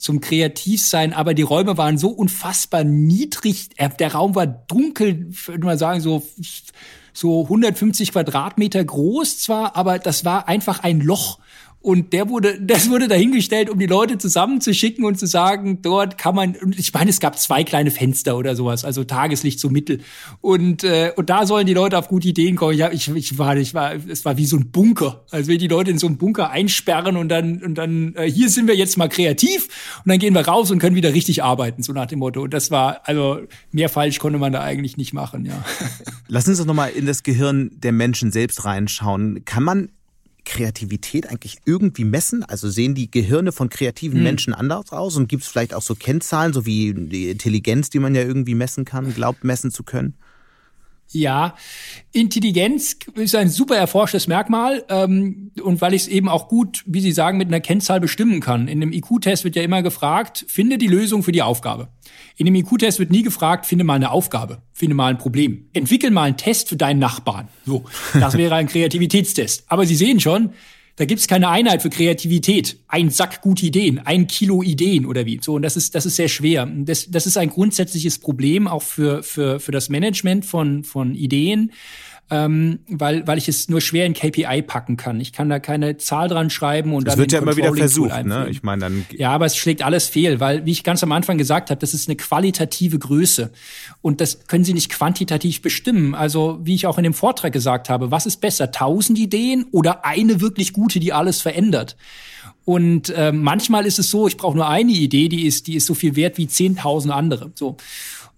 zum 0.00 0.20
Kreativsein, 0.20 1.12
aber 1.12 1.34
die 1.34 1.42
Räume 1.42 1.76
waren 1.76 1.98
so 1.98 2.08
unfassbar 2.08 2.84
niedrig. 2.84 3.68
Der 3.98 4.12
Raum 4.12 4.34
war 4.34 4.46
dunkel, 4.46 5.26
würde 5.46 5.64
man 5.64 5.76
sagen, 5.76 6.00
so, 6.00 6.26
so 7.12 7.42
150 7.42 8.12
Quadratmeter 8.12 8.82
groß 8.82 9.38
zwar, 9.38 9.76
aber 9.76 9.98
das 9.98 10.24
war 10.24 10.48
einfach 10.48 10.80
ein 10.80 11.00
Loch. 11.00 11.38
Und 11.82 12.12
der 12.12 12.28
wurde, 12.28 12.58
das 12.60 12.90
wurde 12.90 13.08
dahingestellt, 13.08 13.70
um 13.70 13.78
die 13.78 13.86
Leute 13.86 14.18
zusammenzuschicken 14.18 15.04
und 15.04 15.18
zu 15.18 15.26
sagen, 15.26 15.82
dort 15.82 16.18
kann 16.18 16.34
man, 16.34 16.56
ich 16.76 16.92
meine, 16.92 17.10
es 17.10 17.20
gab 17.20 17.38
zwei 17.38 17.64
kleine 17.64 17.90
Fenster 17.90 18.36
oder 18.36 18.54
sowas, 18.54 18.84
also 18.84 19.04
Tageslicht 19.04 19.58
zum 19.58 19.72
Mittel. 19.72 20.00
Und, 20.40 20.84
äh, 20.84 21.12
und 21.16 21.30
da 21.30 21.46
sollen 21.46 21.66
die 21.66 21.74
Leute 21.74 21.98
auf 21.98 22.08
gute 22.08 22.28
Ideen 22.28 22.56
kommen. 22.56 22.74
Ich, 22.74 22.82
hab, 22.82 22.92
ich, 22.92 23.08
ich 23.08 23.38
war, 23.38 23.56
ich 23.56 23.74
war, 23.74 23.94
es 23.94 24.24
war 24.24 24.36
wie 24.36 24.46
so 24.46 24.56
ein 24.56 24.70
Bunker. 24.70 25.24
Also 25.30 25.50
wenn 25.50 25.58
die 25.58 25.68
Leute 25.68 25.90
in 25.90 25.98
so 25.98 26.06
einen 26.06 26.18
Bunker 26.18 26.50
einsperren 26.50 27.16
und 27.16 27.28
dann, 27.28 27.62
und 27.62 27.76
dann, 27.76 28.14
äh, 28.14 28.30
hier 28.30 28.50
sind 28.50 28.68
wir 28.68 28.76
jetzt 28.76 28.96
mal 28.98 29.08
kreativ 29.08 29.68
und 30.04 30.10
dann 30.10 30.18
gehen 30.18 30.34
wir 30.34 30.46
raus 30.46 30.70
und 30.70 30.78
können 30.78 30.96
wieder 30.96 31.14
richtig 31.14 31.42
arbeiten, 31.42 31.82
so 31.82 31.92
nach 31.92 32.06
dem 32.06 32.18
Motto. 32.18 32.42
Und 32.42 32.52
das 32.54 32.70
war, 32.70 33.00
also 33.04 33.40
mehr 33.72 33.88
falsch 33.88 34.18
konnte 34.18 34.38
man 34.38 34.52
da 34.52 34.60
eigentlich 34.60 34.96
nicht 34.96 35.12
machen, 35.12 35.46
ja. 35.46 35.64
Lass 36.28 36.46
uns 36.46 36.58
doch 36.58 36.66
nochmal 36.66 36.90
in 36.90 37.06
das 37.06 37.22
Gehirn 37.22 37.70
der 37.74 37.92
Menschen 37.92 38.30
selbst 38.30 38.64
reinschauen. 38.64 39.44
Kann 39.44 39.62
man 39.62 39.88
Kreativität 40.44 41.28
eigentlich 41.28 41.58
irgendwie 41.64 42.04
messen? 42.04 42.42
Also 42.42 42.68
sehen 42.68 42.94
die 42.94 43.10
Gehirne 43.10 43.52
von 43.52 43.68
kreativen 43.68 44.18
hm. 44.18 44.24
Menschen 44.24 44.54
anders 44.54 44.92
aus? 44.92 45.16
Und 45.16 45.28
gibt 45.28 45.42
es 45.42 45.48
vielleicht 45.48 45.74
auch 45.74 45.82
so 45.82 45.94
Kennzahlen, 45.94 46.52
so 46.52 46.66
wie 46.66 46.94
die 46.94 47.30
Intelligenz, 47.30 47.90
die 47.90 47.98
man 47.98 48.14
ja 48.14 48.22
irgendwie 48.22 48.54
messen 48.54 48.84
kann, 48.84 49.14
glaubt 49.14 49.44
messen 49.44 49.70
zu 49.70 49.82
können? 49.82 50.14
Ja, 51.12 51.56
Intelligenz 52.12 52.96
ist 53.14 53.34
ein 53.34 53.48
super 53.48 53.76
erforschtes 53.76 54.28
Merkmal 54.28 54.84
ähm, 54.88 55.50
und 55.60 55.80
weil 55.80 55.92
ich 55.92 56.02
es 56.02 56.08
eben 56.08 56.28
auch 56.28 56.46
gut, 56.46 56.84
wie 56.86 57.00
Sie 57.00 57.10
sagen, 57.10 57.36
mit 57.36 57.48
einer 57.48 57.60
Kennzahl 57.60 57.98
bestimmen 57.98 58.40
kann. 58.40 58.68
In 58.68 58.80
einem 58.80 58.92
IQ-Test 58.92 59.42
wird 59.42 59.56
ja 59.56 59.62
immer 59.62 59.82
gefragt, 59.82 60.44
finde 60.46 60.78
die 60.78 60.86
Lösung 60.86 61.24
für 61.24 61.32
die 61.32 61.42
Aufgabe. 61.42 61.88
In 62.36 62.46
dem 62.46 62.54
IQ-Test 62.54 63.00
wird 63.00 63.10
nie 63.10 63.22
gefragt, 63.22 63.66
finde 63.66 63.84
mal 63.84 63.94
eine 63.94 64.12
Aufgabe, 64.12 64.62
finde 64.72 64.94
mal 64.94 65.08
ein 65.08 65.18
Problem. 65.18 65.68
Entwickel 65.72 66.12
mal 66.12 66.24
einen 66.24 66.36
Test 66.36 66.68
für 66.68 66.76
deinen 66.76 67.00
Nachbarn. 67.00 67.48
So, 67.66 67.84
das 68.14 68.36
wäre 68.36 68.54
ein 68.54 68.68
Kreativitätstest. 68.68 69.64
Aber 69.66 69.86
Sie 69.86 69.96
sehen 69.96 70.20
schon, 70.20 70.50
da 71.00 71.06
gibt's 71.06 71.26
keine 71.26 71.48
Einheit 71.48 71.80
für 71.80 71.88
Kreativität. 71.88 72.76
Ein 72.86 73.08
Sack 73.08 73.40
gute 73.40 73.64
Ideen, 73.64 74.00
ein 74.00 74.26
Kilo 74.26 74.62
Ideen 74.62 75.06
oder 75.06 75.24
wie. 75.24 75.40
So, 75.42 75.54
und 75.54 75.62
das 75.62 75.74
ist, 75.74 75.94
das 75.94 76.04
ist 76.04 76.16
sehr 76.16 76.28
schwer. 76.28 76.66
Das, 76.70 77.10
das 77.10 77.26
ist 77.26 77.38
ein 77.38 77.48
grundsätzliches 77.48 78.18
Problem 78.18 78.68
auch 78.68 78.82
für, 78.82 79.22
für, 79.22 79.60
für 79.60 79.72
das 79.72 79.88
Management 79.88 80.44
von, 80.44 80.84
von 80.84 81.14
Ideen 81.14 81.72
ähm, 82.30 82.78
weil, 82.88 83.26
weil 83.26 83.38
ich 83.38 83.48
es 83.48 83.68
nur 83.68 83.80
schwer 83.80 84.06
in 84.06 84.14
KPI 84.14 84.62
packen 84.62 84.96
kann. 84.96 85.20
Ich 85.20 85.32
kann 85.32 85.48
da 85.48 85.58
keine 85.58 85.96
Zahl 85.96 86.28
dran 86.28 86.48
schreiben 86.48 86.94
und 86.94 87.06
das 87.06 87.14
dann 87.14 87.20
wird 87.20 87.32
ja 87.32 87.40
immer 87.40 87.56
wieder 87.56 87.74
versucht, 87.74 88.24
ne? 88.24 88.46
Ich 88.48 88.62
meine 88.62 88.82
dann 88.82 89.04
ja, 89.12 89.30
aber 89.30 89.46
es 89.46 89.56
schlägt 89.56 89.82
alles 89.82 90.06
fehl, 90.06 90.38
weil 90.38 90.64
wie 90.64 90.70
ich 90.70 90.84
ganz 90.84 91.02
am 91.02 91.10
Anfang 91.12 91.38
gesagt 91.38 91.70
habe, 91.70 91.80
das 91.80 91.92
ist 91.92 92.08
eine 92.08 92.16
qualitative 92.16 92.98
Größe 92.98 93.50
und 94.00 94.20
das 94.20 94.46
können 94.46 94.64
Sie 94.64 94.74
nicht 94.74 94.90
quantitativ 94.90 95.60
bestimmen. 95.60 96.14
Also 96.14 96.60
wie 96.62 96.74
ich 96.74 96.86
auch 96.86 96.98
in 96.98 97.04
dem 97.04 97.14
Vortrag 97.14 97.52
gesagt 97.52 97.90
habe, 97.90 98.10
was 98.10 98.26
ist 98.26 98.40
besser, 98.40 98.70
tausend 98.70 99.18
Ideen 99.18 99.66
oder 99.72 100.04
eine 100.04 100.40
wirklich 100.40 100.72
gute, 100.72 101.00
die 101.00 101.12
alles 101.12 101.40
verändert? 101.40 101.96
Und 102.64 103.10
äh, 103.10 103.32
manchmal 103.32 103.86
ist 103.86 103.98
es 103.98 104.10
so, 104.10 104.28
ich 104.28 104.36
brauche 104.36 104.56
nur 104.56 104.68
eine 104.68 104.92
Idee, 104.92 105.28
die 105.28 105.46
ist, 105.46 105.66
die 105.66 105.74
ist 105.74 105.86
so 105.86 105.94
viel 105.94 106.14
wert 106.14 106.38
wie 106.38 106.46
zehntausend 106.46 107.12
andere. 107.12 107.50
So. 107.54 107.76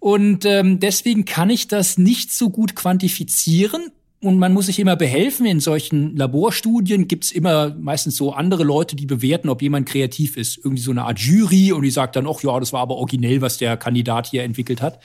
Und 0.03 0.45
ähm, 0.47 0.81
deswegen 0.81 1.25
kann 1.25 1.49
ich 1.49 1.69
das 1.69 1.97
nicht 1.97 2.33
so 2.33 2.51
gut 2.51 2.75
quantifizieren. 2.75 3.93
Und 4.21 4.37
man 4.37 4.53
muss 4.53 4.67
sich 4.67 4.81
immer 4.81 4.97
behelfen. 4.97 5.47
In 5.47 5.61
solchen 5.61 6.17
Laborstudien 6.17 7.07
gibt's 7.07 7.31
immer 7.31 7.77
meistens 7.79 8.17
so 8.17 8.33
andere 8.33 8.65
Leute, 8.65 8.97
die 8.97 9.07
bewerten, 9.07 9.49
ob 9.49 9.63
jemand 9.63 9.89
kreativ 9.89 10.37
ist. 10.37 10.57
Irgendwie 10.57 10.83
so 10.83 10.91
eine 10.91 11.05
Art 11.05 11.21
Jury 11.21 11.71
und 11.71 11.83
die 11.83 11.91
sagt 11.93 12.17
dann, 12.17 12.27
ach 12.27 12.43
ja, 12.43 12.59
das 12.59 12.73
war 12.73 12.81
aber 12.81 12.97
originell, 12.97 13.43
was 13.43 13.59
der 13.59 13.77
Kandidat 13.77 14.27
hier 14.27 14.43
entwickelt 14.43 14.83
hat. 14.83 14.99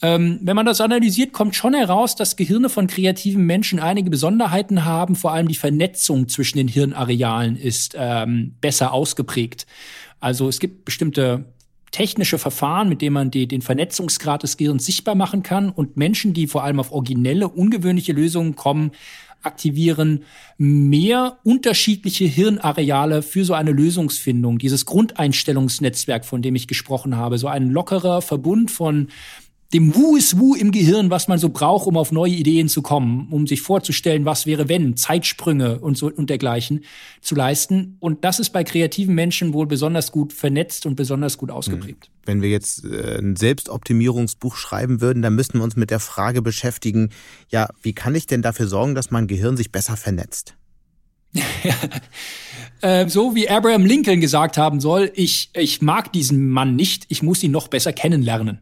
Ähm, 0.00 0.38
wenn 0.40 0.56
man 0.56 0.64
das 0.64 0.80
analysiert, 0.80 1.34
kommt 1.34 1.54
schon 1.54 1.74
heraus, 1.74 2.16
dass 2.16 2.36
Gehirne 2.36 2.70
von 2.70 2.86
kreativen 2.86 3.44
Menschen 3.44 3.78
einige 3.78 4.08
Besonderheiten 4.08 4.86
haben. 4.86 5.16
Vor 5.16 5.32
allem 5.32 5.48
die 5.48 5.54
Vernetzung 5.54 6.28
zwischen 6.30 6.56
den 6.56 6.68
Hirnarealen 6.68 7.56
ist 7.56 7.94
ähm, 7.98 8.54
besser 8.62 8.94
ausgeprägt. 8.94 9.66
Also 10.18 10.48
es 10.48 10.60
gibt 10.60 10.86
bestimmte 10.86 11.44
technische 11.94 12.38
Verfahren, 12.38 12.88
mit 12.88 13.02
denen 13.02 13.14
man 13.14 13.30
die, 13.30 13.46
den 13.46 13.62
Vernetzungsgrad 13.62 14.42
des 14.42 14.56
Gehirns 14.56 14.84
sichtbar 14.84 15.14
machen 15.14 15.44
kann. 15.44 15.70
Und 15.70 15.96
Menschen, 15.96 16.34
die 16.34 16.48
vor 16.48 16.64
allem 16.64 16.80
auf 16.80 16.90
originelle, 16.90 17.46
ungewöhnliche 17.46 18.12
Lösungen 18.12 18.56
kommen, 18.56 18.90
aktivieren 19.42 20.24
mehr 20.58 21.38
unterschiedliche 21.44 22.24
Hirnareale 22.24 23.22
für 23.22 23.44
so 23.44 23.54
eine 23.54 23.70
Lösungsfindung. 23.70 24.58
Dieses 24.58 24.86
Grundeinstellungsnetzwerk, 24.86 26.24
von 26.24 26.42
dem 26.42 26.56
ich 26.56 26.66
gesprochen 26.66 27.16
habe, 27.16 27.38
so 27.38 27.46
ein 27.46 27.70
lockerer 27.70 28.22
Verbund 28.22 28.72
von 28.72 29.08
dem 29.72 29.94
Wu 29.94 30.16
ist 30.16 30.38
Wu 30.38 30.54
im 30.54 30.70
Gehirn, 30.70 31.10
was 31.10 31.26
man 31.26 31.38
so 31.38 31.48
braucht, 31.48 31.86
um 31.86 31.96
auf 31.96 32.12
neue 32.12 32.32
Ideen 32.32 32.68
zu 32.68 32.82
kommen, 32.82 33.28
um 33.30 33.46
sich 33.46 33.62
vorzustellen, 33.62 34.24
was 34.24 34.46
wäre 34.46 34.68
wenn, 34.68 34.96
Zeitsprünge 34.96 35.80
und 35.80 35.96
so 35.98 36.10
und 36.10 36.30
dergleichen 36.30 36.84
zu 37.20 37.34
leisten. 37.34 37.96
Und 37.98 38.24
das 38.24 38.38
ist 38.38 38.50
bei 38.50 38.62
kreativen 38.62 39.14
Menschen 39.14 39.52
wohl 39.52 39.66
besonders 39.66 40.12
gut 40.12 40.32
vernetzt 40.32 40.86
und 40.86 40.94
besonders 40.94 41.38
gut 41.38 41.50
ausgeprägt. 41.50 42.06
Hm. 42.06 42.12
Wenn 42.26 42.42
wir 42.42 42.50
jetzt 42.50 42.84
äh, 42.84 43.18
ein 43.18 43.36
Selbstoptimierungsbuch 43.36 44.56
schreiben 44.56 45.00
würden, 45.00 45.22
dann 45.22 45.34
müssten 45.34 45.58
wir 45.58 45.64
uns 45.64 45.76
mit 45.76 45.90
der 45.90 46.00
Frage 46.00 46.40
beschäftigen, 46.40 47.10
ja, 47.48 47.68
wie 47.82 47.94
kann 47.94 48.14
ich 48.14 48.26
denn 48.26 48.42
dafür 48.42 48.68
sorgen, 48.68 48.94
dass 48.94 49.10
mein 49.10 49.26
Gehirn 49.26 49.56
sich 49.56 49.72
besser 49.72 49.96
vernetzt? 49.96 50.54
Äh, 52.80 53.08
so 53.08 53.34
wie 53.34 53.48
Abraham 53.48 53.86
Lincoln 53.86 54.20
gesagt 54.20 54.58
haben 54.58 54.78
soll, 54.78 55.10
ich, 55.14 55.48
ich 55.54 55.80
mag 55.80 56.12
diesen 56.12 56.50
Mann 56.50 56.76
nicht, 56.76 57.06
ich 57.08 57.22
muss 57.22 57.42
ihn 57.42 57.52
noch 57.52 57.68
besser 57.68 57.94
kennenlernen 57.94 58.58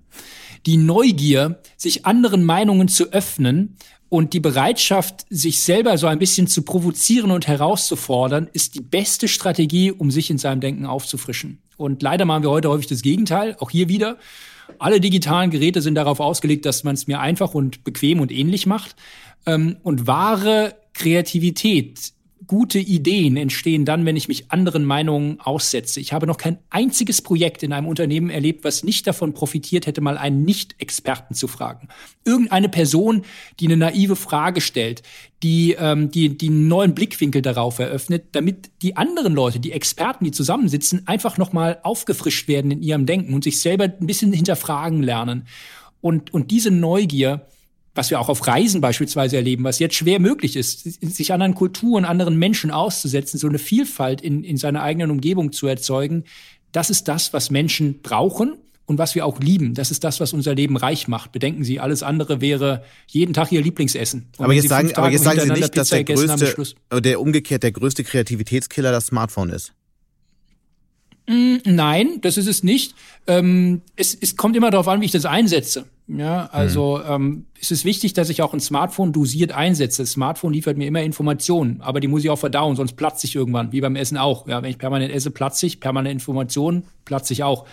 die 0.67 0.77
Neugier, 0.77 1.61
sich 1.77 2.07
anderen 2.07 2.45
Meinungen 2.45 2.89
zu 2.89 3.13
öffnen 3.13 3.77
und 4.09 4.35
die 4.35 4.41
Bereitschaft, 4.41 5.25
sich 5.31 5.61
selber 5.61 5.97
so 5.97 6.07
ein 6.07 6.19
bisschen 6.19 6.47
zu 6.47 6.63
provozieren 6.63 7.31
und 7.31 7.49
herauszufordern, 7.49 8.49
ist 8.53 8.75
die 8.75 8.83
beste 8.83 9.27
Strategie, 9.27 9.91
um 9.91 10.11
sich 10.11 10.31
in 10.31 10.39
seinem 10.39 10.61
Denken 10.61 10.87
aufzufrischen. 10.87 11.63
Und 11.77 12.03
leider 12.03 12.25
machen 12.25 12.43
wir 12.43 12.51
heute 12.51 12.69
häufig 12.69 12.87
das 12.87 13.03
Gegenteil, 13.03 13.57
auch 13.59 13.71
hier 13.71 13.89
wieder. 13.89 14.19
Alle 14.79 15.01
digitalen 15.01 15.51
Geräte 15.51 15.81
sind 15.81 15.95
darauf 15.95 16.21
ausgelegt, 16.21 16.67
dass 16.67 16.85
man 16.85 16.95
es 16.95 17.07
mir 17.07 17.21
einfach 17.21 17.55
und 17.55 17.85
bequem 17.85 18.21
und 18.21 18.31
ähnlich 18.31 18.67
macht. 18.67 18.97
Ähm, 19.47 19.77
und 19.83 20.07
wahre 20.07 20.75
Kreativität 20.93 22.13
gute 22.47 22.79
Ideen 22.79 23.37
entstehen 23.37 23.85
dann, 23.85 24.05
wenn 24.05 24.17
ich 24.17 24.29
mich 24.29 24.51
anderen 24.51 24.85
Meinungen 24.85 25.41
aussetze. 25.41 26.01
Ich 26.01 26.13
habe 26.13 26.27
noch 26.27 26.37
kein 26.37 26.59
einziges 26.71 27.23
Projekt 27.23 27.63
in 27.63 27.73
einem 27.73 27.87
Unternehmen 27.87 28.31
erlebt, 28.31 28.65
was 28.65 28.85
nicht 28.85 29.07
davon 29.07 29.35
profitiert 29.35 29.87
hätte, 29.87 30.01
mal 30.01 30.19
einen 30.19 30.45
Nicht-Experten 30.45 31.35
zu 31.35 31.49
fragen. 31.49 31.89
Irgendeine 32.25 32.69
Person, 32.69 33.23
die 33.61 33.67
eine 33.67 33.77
naive 33.77 34.17
Frage 34.17 34.61
stellt, 34.61 35.03
die, 35.43 35.77
ähm, 35.79 36.11
die, 36.11 36.37
die 36.37 36.49
einen 36.49 36.69
neuen 36.69 36.95
Blickwinkel 36.95 37.43
darauf 37.43 37.79
eröffnet, 37.79 38.27
damit 38.33 38.71
die 38.83 38.97
anderen 38.97 39.35
Leute, 39.35 39.61
die 39.61 39.73
Experten, 39.73 40.25
die 40.25 40.31
zusammensitzen, 40.31 41.07
einfach 41.07 41.39
nochmal 41.39 41.81
aufgefrischt 41.83 42.49
werden 42.49 42.71
in 42.71 42.83
ihrem 42.83 43.07
Denken 43.07 43.35
und 43.35 43.45
sich 43.45 43.61
selber 43.61 43.85
ein 43.85 44.07
bisschen 44.07 44.33
hinterfragen 44.33 45.03
lernen. 45.03 45.47
Und, 46.01 46.33
und 46.35 46.51
diese 46.51 46.71
Neugier, 46.71 47.47
was 47.95 48.11
wir 48.11 48.21
auch 48.21 48.29
auf 48.29 48.47
Reisen 48.47 48.81
beispielsweise 48.81 49.37
erleben, 49.37 49.65
was 49.65 49.79
jetzt 49.79 49.97
schwer 49.97 50.19
möglich 50.19 50.57
ist, 50.57 51.03
sich 51.15 51.33
anderen 51.33 51.55
Kulturen, 51.55 52.05
anderen 52.05 52.39
Menschen 52.39 52.71
auszusetzen, 52.71 53.39
so 53.39 53.49
eine 53.49 53.59
Vielfalt 53.59 54.21
in, 54.21 54.45
in 54.45 54.57
seiner 54.57 54.83
eigenen 54.83 55.11
Umgebung 55.11 55.53
zu 55.53 55.67
erzeugen, 55.67 56.25
das 56.73 56.89
ist 56.89 57.09
das, 57.09 57.33
was 57.33 57.51
Menschen 57.51 58.01
brauchen 58.01 58.57
und 58.87 58.99
was 58.99 59.15
wir 59.15 59.27
auch 59.27 59.41
lieben. 59.41 59.75
Das 59.75 59.91
ist 59.91 60.05
das, 60.05 60.21
was 60.21 60.33
unser 60.33 60.55
Leben 60.55 60.77
reich 60.77 61.07
macht. 61.07 61.33
Bedenken 61.33 61.65
Sie, 61.65 61.81
alles 61.81 62.03
andere 62.03 62.41
wäre 62.41 62.83
jeden 63.09 63.35
Tag 63.35 63.53
Ihr 63.53 63.63
Lieblingsessen. 63.63 64.29
Und 64.39 64.45
aber 64.45 64.55
jetzt 64.55 64.69
sagen, 64.69 64.95
aber 64.95 65.11
jetzt 65.11 65.25
sagen 65.25 65.41
Sie 65.41 65.51
nicht, 65.51 65.77
dass 65.77 65.91
der 65.91 66.05
größte, 66.05 66.75
der 67.01 67.21
umgekehrt 67.21 67.63
der 67.63 67.73
größte 67.73 68.05
Kreativitätskiller 68.05 68.91
das 68.91 69.07
Smartphone 69.07 69.51
ist. 69.51 69.73
Mm, 71.29 71.57
nein, 71.65 72.21
das 72.23 72.37
ist 72.37 72.49
es 72.49 72.63
nicht. 72.63 72.95
Ähm, 73.27 73.83
es, 73.97 74.17
es 74.19 74.37
kommt 74.37 74.57
immer 74.57 74.71
darauf 74.71 74.89
an, 74.89 75.01
wie 75.01 75.05
ich 75.05 75.13
das 75.13 75.25
einsetze. 75.25 75.85
Ja, 76.09 76.47
also 76.53 76.99
mhm. 76.99 77.13
ähm, 77.13 77.47
es 77.61 77.71
ist 77.71 77.85
wichtig, 77.85 78.13
dass 78.13 78.29
ich 78.29 78.43
auch 78.43 78.53
ein 78.53 78.61
Smartphone 78.61 79.13
dosiert 79.13 79.53
einsetze. 79.53 80.03
Das 80.03 80.13
Smartphone 80.13 80.53
liefert 80.53 80.77
mir 80.77 80.87
immer 80.87 81.03
Informationen, 81.03 81.81
aber 81.81 82.01
die 82.01 82.09
muss 82.09 82.25
ich 82.25 82.31
auch 82.31 82.39
verdauen, 82.39 82.77
sonst 82.77 82.95
platze 82.95 83.27
ich 83.27 83.37
irgendwann, 83.37 83.73
wie 83.73 83.81
beim 83.81 83.97
Essen 83.97 84.19
auch. 84.19 84.49
Ja, 84.49 84.63
wenn 84.63 84.71
ich 84.71 84.79
permanent 84.79 85.13
esse, 85.13 85.31
platze 85.31 85.67
ich, 85.67 85.81
permanent 85.81 86.13
Informationen, 86.13 86.85
platze 87.05 87.33
ich 87.33 87.45
auch, 87.45 87.67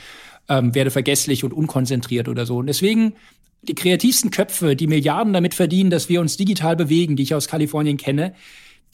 ähm, 0.47 0.75
werde 0.75 0.91
vergesslich 0.91 1.43
und 1.43 1.53
unkonzentriert 1.53 2.29
oder 2.29 2.45
so. 2.45 2.57
Und 2.57 2.67
deswegen 2.67 3.13
die 3.61 3.75
kreativsten 3.75 4.31
Köpfe, 4.31 4.75
die 4.75 4.87
Milliarden 4.87 5.33
damit 5.33 5.53
verdienen, 5.53 5.89
dass 5.89 6.07
wir 6.07 6.21
uns 6.21 6.37
digital 6.37 6.75
bewegen, 6.75 7.15
die 7.15 7.23
ich 7.23 7.35
aus 7.35 7.47
Kalifornien 7.47 7.97
kenne, 7.97 8.33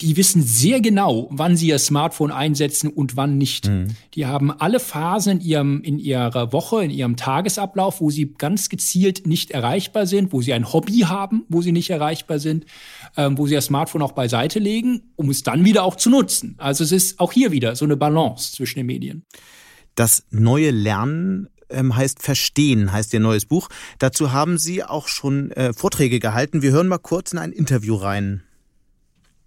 die 0.02 0.16
wissen 0.16 0.42
sehr 0.42 0.80
genau, 0.80 1.28
wann 1.30 1.56
sie 1.56 1.68
ihr 1.68 1.78
Smartphone 1.78 2.30
einsetzen 2.30 2.90
und 2.90 3.16
wann 3.16 3.38
nicht. 3.38 3.68
Mhm. 3.68 3.96
Die 4.14 4.26
haben 4.26 4.50
alle 4.50 4.78
Phasen 4.78 5.40
in 5.40 5.40
ihrem, 5.40 5.82
in 5.82 5.98
ihrer 5.98 6.52
Woche, 6.52 6.84
in 6.84 6.90
ihrem 6.90 7.16
Tagesablauf, 7.16 8.00
wo 8.00 8.10
sie 8.10 8.34
ganz 8.34 8.68
gezielt 8.68 9.26
nicht 9.26 9.52
erreichbar 9.52 10.06
sind, 10.06 10.32
wo 10.32 10.42
sie 10.42 10.52
ein 10.52 10.70
Hobby 10.70 11.00
haben, 11.00 11.44
wo 11.48 11.62
sie 11.62 11.72
nicht 11.72 11.88
erreichbar 11.88 12.38
sind, 12.38 12.66
ähm, 13.16 13.38
wo 13.38 13.46
sie 13.46 13.54
das 13.54 13.66
Smartphone 13.66 14.02
auch 14.02 14.12
beiseite 14.12 14.58
legen, 14.58 15.12
um 15.16 15.30
es 15.30 15.42
dann 15.42 15.64
wieder 15.64 15.84
auch 15.84 15.96
zu 15.96 16.10
nutzen. 16.10 16.56
Also 16.58 16.84
es 16.84 16.92
ist 16.92 17.18
auch 17.18 17.32
hier 17.32 17.50
wieder 17.50 17.74
so 17.74 17.86
eine 17.86 17.96
Balance 17.96 18.52
zwischen 18.52 18.80
den 18.80 18.86
Medien. 18.86 19.24
Das 19.94 20.24
neue 20.30 20.72
Lernen 20.72 21.48
ähm, 21.70 21.96
heißt 21.96 22.22
Verstehen, 22.22 22.92
heißt 22.92 23.14
Ihr 23.14 23.20
neues 23.20 23.46
Buch. 23.46 23.70
Dazu 23.98 24.32
haben 24.32 24.58
Sie 24.58 24.84
auch 24.84 25.08
schon 25.08 25.52
äh, 25.52 25.72
Vorträge 25.72 26.20
gehalten. 26.20 26.60
Wir 26.60 26.72
hören 26.72 26.86
mal 26.86 26.98
kurz 26.98 27.32
in 27.32 27.38
ein 27.38 27.52
Interview 27.52 27.94
rein 27.94 28.42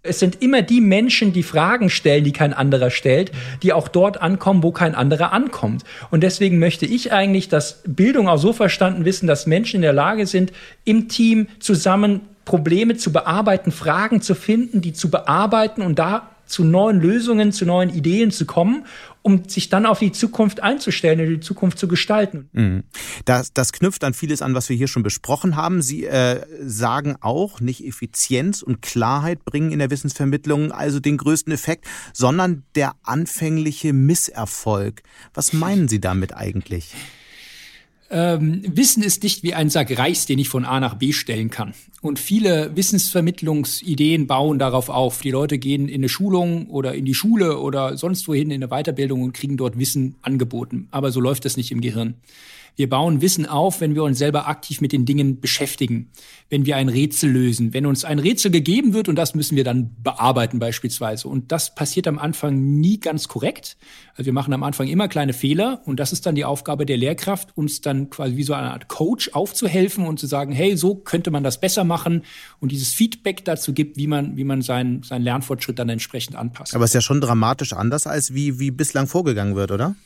es 0.02 0.18
sind 0.18 0.40
immer 0.40 0.62
die 0.62 0.80
Menschen, 0.80 1.32
die 1.32 1.42
Fragen 1.42 1.90
stellen, 1.90 2.24
die 2.24 2.32
kein 2.32 2.54
anderer 2.54 2.90
stellt, 2.90 3.32
die 3.62 3.72
auch 3.72 3.88
dort 3.88 4.22
ankommen, 4.22 4.62
wo 4.62 4.72
kein 4.72 4.94
anderer 4.94 5.32
ankommt. 5.32 5.84
Und 6.10 6.22
deswegen 6.22 6.58
möchte 6.58 6.86
ich 6.86 7.12
eigentlich, 7.12 7.48
dass 7.48 7.82
Bildung 7.86 8.28
auch 8.28 8.38
so 8.38 8.52
verstanden 8.52 9.04
wissen, 9.04 9.26
dass 9.26 9.46
Menschen 9.46 9.76
in 9.76 9.82
der 9.82 9.92
Lage 9.92 10.26
sind, 10.26 10.52
im 10.84 11.08
Team 11.08 11.48
zusammen 11.58 12.22
Probleme 12.46 12.96
zu 12.96 13.12
bearbeiten, 13.12 13.72
Fragen 13.72 14.22
zu 14.22 14.34
finden, 14.34 14.80
die 14.80 14.94
zu 14.94 15.10
bearbeiten 15.10 15.82
und 15.82 15.98
da 15.98 16.30
zu 16.50 16.64
neuen 16.64 17.00
Lösungen, 17.00 17.52
zu 17.52 17.64
neuen 17.64 17.90
Ideen 17.90 18.30
zu 18.30 18.44
kommen, 18.44 18.84
um 19.22 19.48
sich 19.48 19.68
dann 19.68 19.86
auf 19.86 19.98
die 19.98 20.12
Zukunft 20.12 20.62
einzustellen 20.62 21.20
und 21.20 21.26
die 21.26 21.40
Zukunft 21.40 21.78
zu 21.78 21.88
gestalten. 21.88 22.48
Mhm. 22.52 22.84
Das, 23.24 23.52
das 23.52 23.72
knüpft 23.72 24.02
an 24.04 24.14
vieles 24.14 24.42
an, 24.42 24.54
was 24.54 24.68
wir 24.68 24.76
hier 24.76 24.88
schon 24.88 25.02
besprochen 25.02 25.56
haben. 25.56 25.82
Sie 25.82 26.04
äh, 26.04 26.44
sagen 26.60 27.16
auch, 27.20 27.60
nicht 27.60 27.86
Effizienz 27.86 28.62
und 28.62 28.82
Klarheit 28.82 29.44
bringen 29.44 29.72
in 29.72 29.78
der 29.78 29.90
Wissensvermittlung 29.90 30.72
also 30.72 31.00
den 31.00 31.16
größten 31.16 31.52
Effekt, 31.52 31.86
sondern 32.12 32.64
der 32.74 32.92
anfängliche 33.02 33.92
Misserfolg. 33.92 35.02
Was 35.34 35.52
meinen 35.52 35.88
Sie 35.88 36.00
damit 36.00 36.34
eigentlich? 36.34 36.94
Ähm, 38.10 38.62
Wissen 38.66 39.04
ist 39.04 39.22
nicht 39.22 39.44
wie 39.44 39.54
ein 39.54 39.70
Sack 39.70 39.96
Reis, 39.96 40.26
den 40.26 40.38
ich 40.40 40.48
von 40.48 40.64
A 40.64 40.80
nach 40.80 40.94
B 40.94 41.12
stellen 41.12 41.48
kann. 41.48 41.74
Und 42.02 42.18
viele 42.18 42.74
Wissensvermittlungsideen 42.74 44.26
bauen 44.26 44.58
darauf 44.58 44.88
auf. 44.88 45.20
Die 45.20 45.30
Leute 45.30 45.58
gehen 45.58 45.88
in 45.88 46.00
eine 46.00 46.08
Schulung 46.08 46.66
oder 46.66 46.94
in 46.94 47.04
die 47.04 47.14
Schule 47.14 47.58
oder 47.58 47.96
sonst 47.96 48.26
wohin 48.26 48.50
in 48.50 48.62
eine 48.62 48.68
Weiterbildung 48.68 49.22
und 49.22 49.32
kriegen 49.32 49.56
dort 49.56 49.78
Wissen 49.78 50.16
angeboten. 50.22 50.88
Aber 50.90 51.12
so 51.12 51.20
läuft 51.20 51.44
das 51.44 51.56
nicht 51.56 51.70
im 51.70 51.80
Gehirn. 51.80 52.14
Wir 52.80 52.88
bauen 52.88 53.20
Wissen 53.20 53.44
auf, 53.44 53.82
wenn 53.82 53.94
wir 53.94 54.02
uns 54.04 54.16
selber 54.16 54.48
aktiv 54.48 54.80
mit 54.80 54.92
den 54.92 55.04
Dingen 55.04 55.38
beschäftigen, 55.38 56.10
wenn 56.48 56.64
wir 56.64 56.76
ein 56.76 56.88
Rätsel 56.88 57.30
lösen, 57.30 57.74
wenn 57.74 57.84
uns 57.84 58.06
ein 58.06 58.18
Rätsel 58.18 58.50
gegeben 58.50 58.94
wird 58.94 59.06
und 59.06 59.16
das 59.16 59.34
müssen 59.34 59.54
wir 59.54 59.64
dann 59.64 59.94
bearbeiten 60.02 60.58
beispielsweise. 60.58 61.28
Und 61.28 61.52
das 61.52 61.74
passiert 61.74 62.08
am 62.08 62.18
Anfang 62.18 62.80
nie 62.80 62.98
ganz 62.98 63.28
korrekt. 63.28 63.76
Also 64.14 64.24
wir 64.24 64.32
machen 64.32 64.54
am 64.54 64.62
Anfang 64.62 64.88
immer 64.88 65.08
kleine 65.08 65.34
Fehler 65.34 65.82
und 65.84 66.00
das 66.00 66.14
ist 66.14 66.24
dann 66.24 66.34
die 66.34 66.46
Aufgabe 66.46 66.86
der 66.86 66.96
Lehrkraft, 66.96 67.54
uns 67.54 67.82
dann 67.82 68.08
quasi 68.08 68.38
wie 68.38 68.44
so 68.44 68.54
eine 68.54 68.70
Art 68.70 68.88
Coach 68.88 69.28
aufzuhelfen 69.34 70.06
und 70.06 70.18
zu 70.18 70.26
sagen, 70.26 70.50
hey, 70.50 70.74
so 70.74 70.94
könnte 70.94 71.30
man 71.30 71.44
das 71.44 71.60
besser 71.60 71.84
machen 71.84 72.22
und 72.60 72.72
dieses 72.72 72.94
Feedback 72.94 73.44
dazu 73.44 73.74
gibt, 73.74 73.98
wie 73.98 74.06
man, 74.06 74.38
wie 74.38 74.44
man 74.44 74.62
seinen, 74.62 75.02
seinen 75.02 75.24
Lernfortschritt 75.24 75.78
dann 75.78 75.90
entsprechend 75.90 76.34
anpasst. 76.34 76.74
Aber 76.74 76.84
es 76.84 76.92
ist 76.92 76.94
ja 76.94 77.02
schon 77.02 77.20
dramatisch 77.20 77.74
anders, 77.74 78.06
als 78.06 78.32
wie, 78.32 78.58
wie 78.58 78.70
bislang 78.70 79.06
vorgegangen 79.06 79.54
wird, 79.54 79.70
oder? 79.70 79.96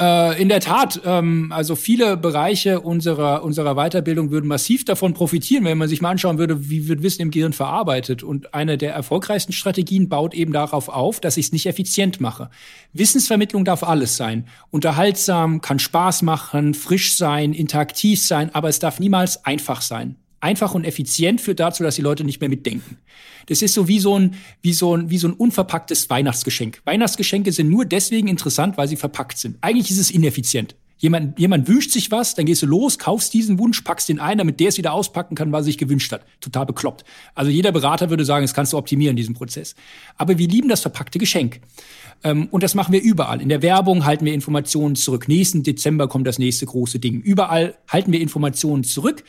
Äh, 0.00 0.40
in 0.40 0.48
der 0.48 0.60
Tat, 0.60 1.02
ähm, 1.04 1.52
also 1.54 1.76
viele 1.76 2.16
Bereiche 2.16 2.80
unserer, 2.80 3.44
unserer 3.44 3.74
Weiterbildung 3.74 4.30
würden 4.30 4.48
massiv 4.48 4.86
davon 4.86 5.12
profitieren, 5.12 5.64
wenn 5.64 5.76
man 5.76 5.88
sich 5.88 6.00
mal 6.00 6.10
anschauen 6.10 6.38
würde, 6.38 6.70
wie 6.70 6.88
wird 6.88 7.02
Wissen 7.02 7.20
im 7.20 7.30
Gehirn 7.30 7.52
verarbeitet. 7.52 8.22
Und 8.22 8.54
eine 8.54 8.78
der 8.78 8.94
erfolgreichsten 8.94 9.52
Strategien 9.52 10.08
baut 10.08 10.32
eben 10.32 10.54
darauf 10.54 10.88
auf, 10.88 11.20
dass 11.20 11.36
ich 11.36 11.46
es 11.46 11.52
nicht 11.52 11.66
effizient 11.66 12.18
mache. 12.18 12.48
Wissensvermittlung 12.94 13.66
darf 13.66 13.82
alles 13.82 14.16
sein. 14.16 14.46
Unterhaltsam, 14.70 15.60
kann 15.60 15.78
Spaß 15.78 16.22
machen, 16.22 16.72
frisch 16.72 17.14
sein, 17.14 17.52
interaktiv 17.52 18.22
sein, 18.22 18.54
aber 18.54 18.70
es 18.70 18.78
darf 18.78 19.00
niemals 19.00 19.44
einfach 19.44 19.82
sein 19.82 20.16
einfach 20.40 20.74
und 20.74 20.84
effizient 20.84 21.40
führt 21.40 21.60
dazu, 21.60 21.82
dass 21.82 21.96
die 21.96 22.02
Leute 22.02 22.24
nicht 22.24 22.40
mehr 22.40 22.50
mitdenken. 22.50 22.98
Das 23.46 23.62
ist 23.62 23.74
so 23.74 23.88
wie 23.88 24.00
so 24.00 24.18
ein, 24.18 24.34
wie 24.62 24.72
so 24.72 24.96
ein, 24.96 25.10
wie 25.10 25.18
so 25.18 25.28
ein 25.28 25.34
unverpacktes 25.34 26.08
Weihnachtsgeschenk. 26.10 26.80
Weihnachtsgeschenke 26.84 27.52
sind 27.52 27.68
nur 27.68 27.84
deswegen 27.84 28.28
interessant, 28.28 28.76
weil 28.76 28.88
sie 28.88 28.96
verpackt 28.96 29.38
sind. 29.38 29.58
Eigentlich 29.60 29.90
ist 29.90 29.98
es 29.98 30.10
ineffizient. 30.10 30.74
Jemand, 31.00 31.38
jemand 31.38 31.66
wünscht 31.66 31.92
sich 31.92 32.10
was, 32.10 32.34
dann 32.34 32.44
gehst 32.44 32.60
du 32.60 32.66
los, 32.66 32.98
kaufst 32.98 33.32
diesen 33.32 33.58
Wunsch, 33.58 33.80
packst 33.80 34.10
den 34.10 34.20
ein, 34.20 34.36
damit 34.36 34.60
der 34.60 34.68
es 34.68 34.76
wieder 34.76 34.92
auspacken 34.92 35.34
kann, 35.34 35.50
was 35.50 35.62
er 35.62 35.64
sich 35.64 35.78
gewünscht 35.78 36.12
hat. 36.12 36.26
Total 36.42 36.66
bekloppt. 36.66 37.04
Also 37.34 37.50
jeder 37.50 37.72
Berater 37.72 38.10
würde 38.10 38.26
sagen, 38.26 38.44
das 38.44 38.52
kannst 38.52 38.74
du 38.74 38.76
optimieren, 38.76 39.16
diesen 39.16 39.34
Prozess. 39.34 39.74
Aber 40.18 40.36
wir 40.36 40.46
lieben 40.46 40.68
das 40.68 40.82
verpackte 40.82 41.18
Geschenk. 41.18 41.62
Ähm, 42.22 42.48
und 42.50 42.62
das 42.62 42.74
machen 42.74 42.92
wir 42.92 43.00
überall. 43.00 43.40
In 43.40 43.48
der 43.48 43.62
Werbung 43.62 44.04
halten 44.04 44.26
wir 44.26 44.34
Informationen 44.34 44.94
zurück. 44.94 45.26
Nächsten 45.26 45.62
Dezember 45.62 46.06
kommt 46.06 46.26
das 46.26 46.38
nächste 46.38 46.66
große 46.66 46.98
Ding. 46.98 47.22
Überall 47.22 47.78
halten 47.88 48.12
wir 48.12 48.20
Informationen 48.20 48.84
zurück. 48.84 49.24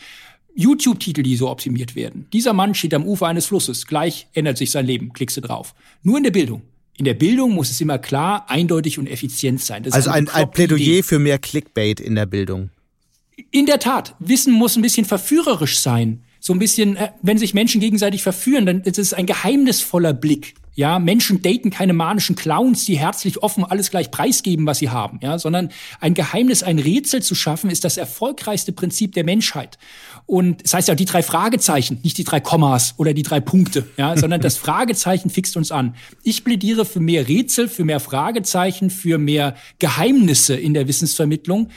YouTube-Titel, 0.56 1.24
die 1.24 1.36
so 1.36 1.50
optimiert 1.50 1.96
werden. 1.96 2.28
Dieser 2.34 2.54
Mann 2.54 2.74
steht 2.74 2.94
am 2.94 3.06
Ufer 3.06 3.28
eines 3.28 3.46
Flusses. 3.46 3.88
Gleich 3.88 4.28
ändert 4.34 4.58
sich 4.58 4.72
sein 4.72 4.86
Leben. 4.86 5.14
Klickst 5.14 5.38
du 5.38 5.42
drauf. 5.42 5.74
Nur 6.04 6.18
in 6.18 6.24
der 6.24 6.32
Bildung. 6.32 6.62
In 6.98 7.06
der 7.06 7.14
Bildung 7.14 7.54
muss 7.54 7.72
es 7.72 7.82
immer 7.82 7.98
klar, 7.98 8.50
eindeutig 8.50 9.00
und 9.00 9.08
effizient 9.08 9.62
sein. 9.62 9.84
Das 9.84 9.94
also 9.94 10.12
ein, 10.12 10.30
ein 10.30 10.52
Plädoyer 10.52 10.80
Idee. 10.80 11.04
für 11.04 11.20
mehr 11.20 11.40
Clickbait 11.40 12.00
in 12.00 12.16
der 12.16 12.26
Bildung. 12.26 12.70
In 13.50 13.66
der 13.66 13.80
Tat. 13.80 14.16
Wissen 14.20 14.54
muss 14.54 14.76
ein 14.76 14.82
bisschen 14.82 15.06
verführerisch 15.06 15.80
sein. 15.80 16.24
So 16.40 16.54
ein 16.54 16.60
bisschen, 16.60 16.98
äh, 16.98 17.10
wenn 17.22 17.38
sich 17.38 17.54
Menschen 17.54 17.82
gegenseitig 17.82 18.24
verführen, 18.24 18.66
dann 18.66 18.82
ist 18.82 19.00
es 19.00 19.14
ein 19.14 19.26
geheimnisvoller 19.26 20.14
Blick. 20.14 20.56
Ja, 20.74 21.00
Menschen 21.00 21.42
daten 21.42 21.70
keine 21.70 21.94
manischen 21.94 22.36
Clowns, 22.36 22.86
die 22.86 22.98
herzlich 22.98 23.44
offen 23.44 23.66
alles 23.66 23.92
gleich 23.92 24.10
preisgeben, 24.10 24.66
was 24.66 24.80
sie 24.80 24.90
haben, 24.90 25.20
ja, 25.22 25.38
sondern 25.38 25.70
ein 26.00 26.14
Geheimnis, 26.14 26.64
ein 26.64 26.80
Rätsel 26.80 27.22
zu 27.22 27.36
schaffen, 27.36 27.70
ist 27.70 27.84
das 27.84 27.98
erfolgreichste 27.98 28.72
Prinzip 28.72 29.14
der 29.14 29.26
Menschheit. 29.26 29.78
Und 30.26 30.64
das 30.64 30.74
heißt 30.74 30.88
ja 30.88 30.96
die 30.96 31.06
drei 31.06 31.24
Fragezeichen, 31.24 32.00
nicht 32.04 32.18
die 32.18 32.24
drei 32.24 32.40
Kommas 32.40 32.96
oder 32.98 33.14
die 33.14 33.24
drei 33.24 33.40
Punkte, 33.40 33.88
ja, 33.98 34.16
sondern 34.18 34.42
das 34.42 34.58
Fragezeichen 34.58 35.30
fixt 35.30 35.58
uns 35.58 35.72
an. 35.72 35.96
Ich 36.24 36.44
plädiere 36.44 36.86
für 36.86 37.00
mehr 37.00 37.28
Rätsel, 37.28 37.68
für 37.68 37.86
mehr 37.86 38.00
Fragezeichen, 38.00 38.90
für 38.90 39.18
mehr 39.18 39.56
Geheimnisse 39.80 40.56
in 40.56 40.74
der 40.74 40.88
Wissensvermittlung 40.88 41.70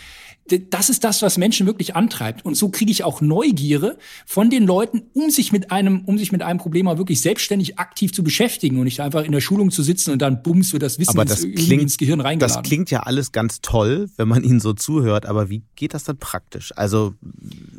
das 0.70 0.90
ist 0.90 1.04
das, 1.04 1.22
was 1.22 1.38
Menschen 1.38 1.66
wirklich 1.66 1.96
antreibt. 1.96 2.44
Und 2.44 2.54
so 2.54 2.68
kriege 2.68 2.90
ich 2.90 3.02
auch 3.02 3.20
Neugierde 3.20 3.98
von 4.26 4.50
den 4.50 4.66
Leuten, 4.66 5.04
um 5.14 5.30
sich 5.30 5.52
mit 5.52 5.70
einem, 5.70 6.02
um 6.04 6.18
sich 6.18 6.32
mit 6.32 6.42
einem 6.42 6.58
Problem 6.58 6.86
auch 6.86 6.98
wirklich 6.98 7.22
selbstständig 7.22 7.78
aktiv 7.78 8.12
zu 8.12 8.22
beschäftigen 8.22 8.76
und 8.76 8.84
nicht 8.84 9.00
einfach 9.00 9.24
in 9.24 9.32
der 9.32 9.40
Schulung 9.40 9.70
zu 9.70 9.82
sitzen 9.82 10.10
und 10.10 10.20
dann 10.20 10.42
bums 10.42 10.72
wird 10.72 10.82
das 10.82 10.98
Wissen 10.98 11.16
das 11.16 11.44
ins, 11.44 11.64
klingt, 11.64 11.82
ins 11.82 11.96
Gehirn 11.96 12.20
reingeladen. 12.20 12.62
Das 12.62 12.68
klingt 12.68 12.90
ja 12.90 13.00
alles 13.00 13.32
ganz 13.32 13.62
toll, 13.62 14.10
wenn 14.16 14.28
man 14.28 14.44
ihnen 14.44 14.60
so 14.60 14.74
zuhört, 14.74 15.24
aber 15.24 15.48
wie 15.48 15.62
geht 15.76 15.94
das 15.94 16.04
dann 16.04 16.18
praktisch? 16.18 16.72
Also 16.76 17.14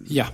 ja. 0.07 0.32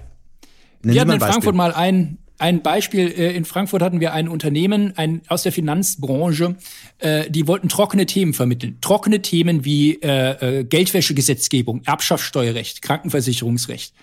Wir 0.83 1.01
hatten 1.01 1.11
in 1.11 1.19
Frankfurt 1.19 1.55
mal 1.55 1.73
einen, 1.73 2.17
ein 2.37 2.61
Beispiel, 2.61 3.07
äh, 3.07 3.35
in 3.35 3.45
Frankfurt 3.45 3.81
hatten 3.81 3.99
wir 3.99 4.13
ein 4.13 4.27
Unternehmen 4.27 4.93
ein, 4.97 5.21
aus 5.27 5.43
der 5.43 5.51
Finanzbranche, 5.51 6.55
äh, 6.99 7.29
die 7.29 7.47
wollten 7.47 7.69
trockene 7.69 8.05
Themen 8.05 8.33
vermitteln. 8.33 8.77
Trockene 8.81 9.21
Themen 9.21 9.63
wie 9.63 10.01
äh, 10.01 10.59
äh, 10.59 10.63
Geldwäschegesetzgebung, 10.63 11.81
Erbschaftssteuerrecht, 11.85 12.81
Krankenversicherungsrecht. 12.81 13.93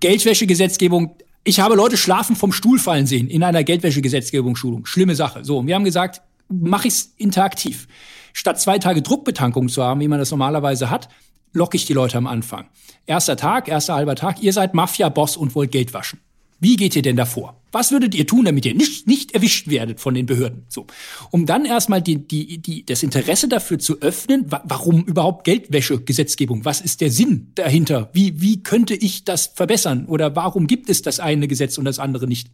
Geldwäschegesetzgebung, 0.00 1.16
ich 1.44 1.60
habe 1.60 1.74
Leute 1.74 1.96
schlafen 1.96 2.36
vom 2.36 2.52
Stuhl 2.52 2.78
fallen 2.78 3.06
sehen 3.06 3.28
in 3.28 3.42
einer 3.42 3.64
Geldwäschegesetzgebungsschulung. 3.64 4.84
Schlimme 4.84 5.14
Sache. 5.14 5.44
So, 5.44 5.58
und 5.58 5.66
wir 5.66 5.74
haben 5.74 5.84
gesagt, 5.84 6.20
mache 6.48 6.88
ich's 6.88 7.14
interaktiv. 7.16 7.88
Statt 8.32 8.60
zwei 8.60 8.78
Tage 8.78 9.00
Druckbetankung 9.00 9.70
zu 9.70 9.82
haben, 9.82 10.00
wie 10.00 10.08
man 10.08 10.18
das 10.18 10.30
normalerweise 10.30 10.90
hat, 10.90 11.08
locke 11.52 11.76
ich 11.76 11.86
die 11.86 11.92
Leute 11.92 12.18
am 12.18 12.26
Anfang. 12.26 12.66
Erster 13.06 13.36
Tag, 13.36 13.68
erster 13.68 13.94
halber 13.94 14.14
Tag, 14.14 14.42
ihr 14.42 14.52
seid 14.52 14.74
Mafia-Boss 14.74 15.36
und 15.36 15.54
wollt 15.54 15.72
Geld 15.72 15.94
waschen. 15.94 16.20
Wie 16.58 16.76
geht 16.76 16.96
ihr 16.96 17.02
denn 17.02 17.16
davor? 17.16 17.60
Was 17.70 17.92
würdet 17.92 18.14
ihr 18.14 18.26
tun, 18.26 18.46
damit 18.46 18.64
ihr 18.64 18.74
nicht, 18.74 19.06
nicht 19.06 19.32
erwischt 19.32 19.68
werdet 19.68 20.00
von 20.00 20.14
den 20.14 20.24
Behörden? 20.24 20.64
So. 20.68 20.86
Um 21.30 21.44
dann 21.44 21.66
erstmal 21.66 22.00
die, 22.00 22.26
die, 22.26 22.58
die, 22.58 22.86
das 22.86 23.02
Interesse 23.02 23.48
dafür 23.48 23.78
zu 23.78 24.00
öffnen, 24.00 24.50
wa 24.50 24.62
warum 24.64 25.04
überhaupt 25.04 25.44
Geldwäschegesetzgebung? 25.44 26.64
Was 26.64 26.80
ist 26.80 27.02
der 27.02 27.10
Sinn 27.10 27.52
dahinter? 27.56 28.08
Wie, 28.14 28.40
wie 28.40 28.62
könnte 28.62 28.94
ich 28.94 29.24
das 29.24 29.48
verbessern? 29.48 30.06
Oder 30.06 30.34
warum 30.34 30.66
gibt 30.66 30.88
es 30.88 31.02
das 31.02 31.20
eine 31.20 31.48
Gesetz 31.48 31.76
und 31.76 31.84
das 31.84 31.98
andere 31.98 32.26
nicht? 32.26 32.50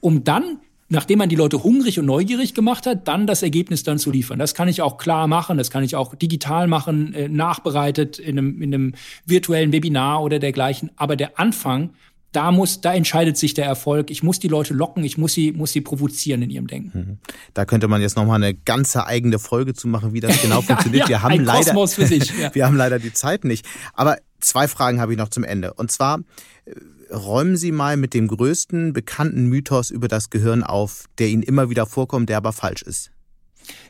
Um 0.00 0.24
dann 0.24 0.60
nachdem 0.88 1.18
man 1.18 1.28
die 1.28 1.36
Leute 1.36 1.62
hungrig 1.62 1.98
und 1.98 2.06
neugierig 2.06 2.54
gemacht 2.54 2.86
hat, 2.86 3.08
dann 3.08 3.26
das 3.26 3.42
Ergebnis 3.42 3.82
dann 3.82 3.98
zu 3.98 4.10
liefern. 4.10 4.38
Das 4.38 4.54
kann 4.54 4.68
ich 4.68 4.82
auch 4.82 4.98
klar 4.98 5.26
machen, 5.26 5.58
das 5.58 5.70
kann 5.70 5.84
ich 5.84 5.96
auch 5.96 6.14
digital 6.14 6.66
machen, 6.66 7.14
äh, 7.14 7.28
nachbereitet 7.28 8.18
in 8.18 8.38
einem, 8.38 8.62
in 8.62 8.74
einem 8.74 8.94
virtuellen 9.26 9.72
Webinar 9.72 10.22
oder 10.22 10.38
dergleichen. 10.38 10.90
Aber 10.96 11.16
der 11.16 11.38
Anfang 11.38 11.90
da 12.34 12.50
muss, 12.50 12.80
da 12.80 12.92
entscheidet 12.92 13.36
sich 13.36 13.54
der 13.54 13.64
Erfolg. 13.64 14.10
Ich 14.10 14.22
muss 14.22 14.38
die 14.40 14.48
Leute 14.48 14.74
locken, 14.74 15.04
ich 15.04 15.16
muss 15.18 15.32
sie, 15.32 15.52
muss 15.52 15.72
sie 15.72 15.80
provozieren 15.80 16.42
in 16.42 16.50
ihrem 16.50 16.66
Denken. 16.66 16.98
Mhm. 16.98 17.18
Da 17.54 17.64
könnte 17.64 17.88
man 17.88 18.00
jetzt 18.02 18.16
nochmal 18.16 18.42
eine 18.42 18.54
ganze 18.54 19.06
eigene 19.06 19.38
Folge 19.38 19.74
zu 19.74 19.88
machen, 19.88 20.12
wie 20.12 20.20
das 20.20 20.42
genau 20.42 20.60
funktioniert. 20.62 21.04
ja, 21.04 21.08
wir 21.08 21.22
haben 21.22 21.44
leider, 21.44 21.86
sich, 21.86 22.32
ja. 22.40 22.54
wir 22.54 22.66
haben 22.66 22.76
leider 22.76 22.98
die 22.98 23.12
Zeit 23.12 23.44
nicht. 23.44 23.64
Aber 23.92 24.18
zwei 24.40 24.68
Fragen 24.68 25.00
habe 25.00 25.12
ich 25.12 25.18
noch 25.18 25.28
zum 25.28 25.44
Ende. 25.44 25.74
Und 25.74 25.92
zwar, 25.92 26.20
äh, 26.64 26.72
räumen 27.14 27.56
Sie 27.56 27.72
mal 27.72 27.96
mit 27.96 28.14
dem 28.14 28.28
größten 28.28 28.92
bekannten 28.92 29.46
Mythos 29.46 29.90
über 29.90 30.08
das 30.08 30.30
Gehirn 30.30 30.62
auf, 30.62 31.04
der 31.18 31.28
Ihnen 31.28 31.42
immer 31.42 31.70
wieder 31.70 31.86
vorkommt, 31.86 32.28
der 32.28 32.36
aber 32.36 32.52
falsch 32.52 32.82
ist. 32.82 33.10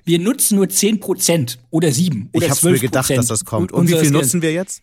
Wir 0.05 0.19
nutzen 0.19 0.57
nur 0.57 0.69
10 0.69 1.01
Prozent 1.01 1.59
oder 1.71 1.91
7 1.91 2.31
oder 2.33 2.47
Ich 2.47 2.51
habe 2.51 2.71
mir 2.71 2.79
gedacht, 2.79 3.11
dass 3.11 3.27
das 3.27 3.45
kommt. 3.45 3.73
Und 3.73 3.89
wie 3.89 3.99
viel 3.99 4.11
nutzen 4.11 4.43
wir 4.43 4.53
jetzt? 4.53 4.83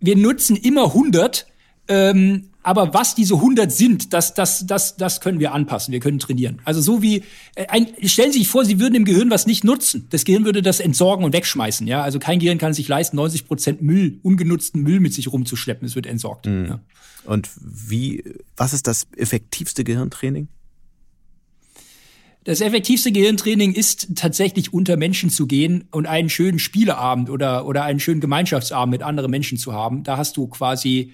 Wir 0.00 0.16
nutzen 0.16 0.56
immer 0.56 0.86
100. 0.86 1.46
Ähm, 1.88 2.48
aber 2.62 2.94
was 2.94 3.14
diese 3.14 3.34
100 3.34 3.72
sind, 3.72 4.12
das, 4.12 4.34
das, 4.34 4.66
das, 4.66 4.96
das 4.96 5.20
können 5.20 5.40
wir 5.40 5.52
anpassen. 5.52 5.90
Wir 5.90 5.98
können 5.98 6.20
trainieren. 6.20 6.60
Also 6.64 6.80
so 6.80 7.02
wie, 7.02 7.24
äh, 7.56 7.66
ein, 7.68 7.88
stellen 8.04 8.30
Sie 8.30 8.38
sich 8.38 8.48
vor, 8.48 8.64
Sie 8.64 8.78
würden 8.78 8.94
im 8.94 9.04
Gehirn 9.04 9.30
was 9.30 9.46
nicht 9.46 9.64
nutzen. 9.64 10.06
Das 10.10 10.24
Gehirn 10.24 10.44
würde 10.44 10.62
das 10.62 10.78
entsorgen 10.78 11.24
und 11.24 11.32
wegschmeißen. 11.32 11.86
Ja, 11.88 12.02
also 12.02 12.20
kein 12.20 12.38
Gehirn 12.38 12.58
kann 12.58 12.72
sich 12.72 12.86
leisten, 12.86 13.16
90 13.16 13.46
Prozent 13.46 13.82
Müll, 13.82 14.20
ungenutzten 14.22 14.80
Müll 14.80 15.00
mit 15.00 15.12
sich 15.12 15.32
rumzuschleppen. 15.32 15.86
Es 15.86 15.96
wird 15.96 16.06
entsorgt. 16.06 16.46
Mhm. 16.46 16.66
Ja. 16.66 16.80
Und 17.24 17.50
wie, 17.60 18.22
was 18.56 18.72
ist 18.72 18.86
das 18.86 19.08
effektivste 19.16 19.82
Gehirntraining? 19.82 20.48
Das 22.44 22.60
effektivste 22.60 23.12
Gehirntraining 23.12 23.72
ist 23.72 24.16
tatsächlich 24.16 24.72
unter 24.72 24.96
Menschen 24.96 25.30
zu 25.30 25.46
gehen 25.46 25.84
und 25.92 26.06
einen 26.06 26.28
schönen 26.28 26.58
Spieleabend 26.58 27.30
oder, 27.30 27.66
oder 27.66 27.84
einen 27.84 28.00
schönen 28.00 28.20
Gemeinschaftsabend 28.20 28.90
mit 28.90 29.02
anderen 29.02 29.30
Menschen 29.30 29.58
zu 29.58 29.72
haben. 29.72 30.02
Da 30.02 30.16
hast 30.16 30.36
du 30.36 30.48
quasi 30.48 31.12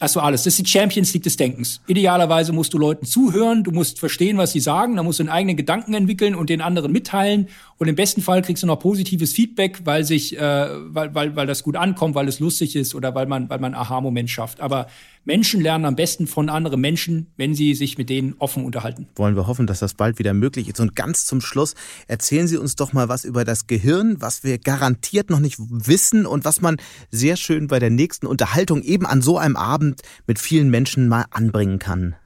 Achso, 0.00 0.18
alles. 0.18 0.42
Das 0.42 0.58
ist 0.58 0.66
die 0.66 0.70
Champions 0.70 1.14
League 1.14 1.22
des 1.22 1.36
Denkens. 1.36 1.80
Idealerweise 1.86 2.52
musst 2.52 2.74
du 2.74 2.78
Leuten 2.78 3.06
zuhören, 3.06 3.62
du 3.62 3.70
musst 3.70 4.00
verstehen, 4.00 4.36
was 4.38 4.50
sie 4.50 4.58
sagen, 4.58 4.96
dann 4.96 5.04
musst 5.04 5.20
du 5.20 5.22
einen 5.22 5.30
eigenen 5.30 5.56
Gedanken 5.56 5.94
entwickeln 5.94 6.34
und 6.34 6.50
den 6.50 6.60
anderen 6.60 6.90
mitteilen. 6.90 7.48
Und 7.78 7.86
im 7.86 7.94
besten 7.94 8.20
Fall 8.20 8.42
kriegst 8.42 8.64
du 8.64 8.66
noch 8.66 8.80
positives 8.80 9.32
Feedback, 9.32 9.82
weil 9.84 10.02
sich, 10.02 10.36
äh, 10.36 10.40
weil, 10.40 11.14
weil, 11.14 11.36
weil 11.36 11.46
das 11.46 11.62
gut 11.62 11.76
ankommt, 11.76 12.16
weil 12.16 12.26
es 12.26 12.40
lustig 12.40 12.74
ist 12.74 12.96
oder 12.96 13.14
weil 13.14 13.26
man, 13.26 13.48
weil 13.48 13.60
man 13.60 13.74
Aha-Moment 13.74 14.30
schafft. 14.30 14.60
Aber 14.60 14.88
Menschen 15.24 15.60
lernen 15.60 15.86
am 15.86 15.96
besten 15.96 16.26
von 16.26 16.48
anderen 16.48 16.80
Menschen, 16.80 17.28
wenn 17.36 17.54
sie 17.54 17.74
sich 17.74 17.96
mit 17.96 18.10
denen 18.10 18.34
offen 18.38 18.64
unterhalten. 18.64 19.08
Wollen 19.16 19.36
wir 19.36 19.46
hoffen, 19.46 19.66
dass 19.66 19.78
das 19.78 19.94
bald 19.94 20.18
wieder 20.18 20.34
möglich 20.34 20.68
ist. 20.68 20.80
Und 20.80 20.94
ganz 20.94 21.24
zum 21.24 21.40
Schluss 21.40 21.74
erzählen 22.06 22.46
Sie 22.46 22.58
uns 22.58 22.76
doch 22.76 22.92
mal 22.92 23.08
was 23.08 23.24
über 23.24 23.44
das 23.44 23.66
Gehirn, 23.66 24.16
was 24.20 24.44
wir 24.44 24.58
garantiert 24.58 25.30
noch 25.30 25.40
nicht 25.40 25.58
wissen 25.58 26.26
und 26.26 26.44
was 26.44 26.60
man 26.60 26.76
sehr 27.10 27.36
schön 27.36 27.68
bei 27.68 27.78
der 27.78 27.90
nächsten 27.90 28.26
Unterhaltung 28.26 28.82
eben 28.82 29.06
an 29.06 29.22
so 29.22 29.38
einem 29.38 29.56
Abend 29.56 30.02
mit 30.26 30.38
vielen 30.38 30.70
Menschen 30.70 31.08
mal 31.08 31.24
anbringen 31.30 31.78
kann. 31.78 32.16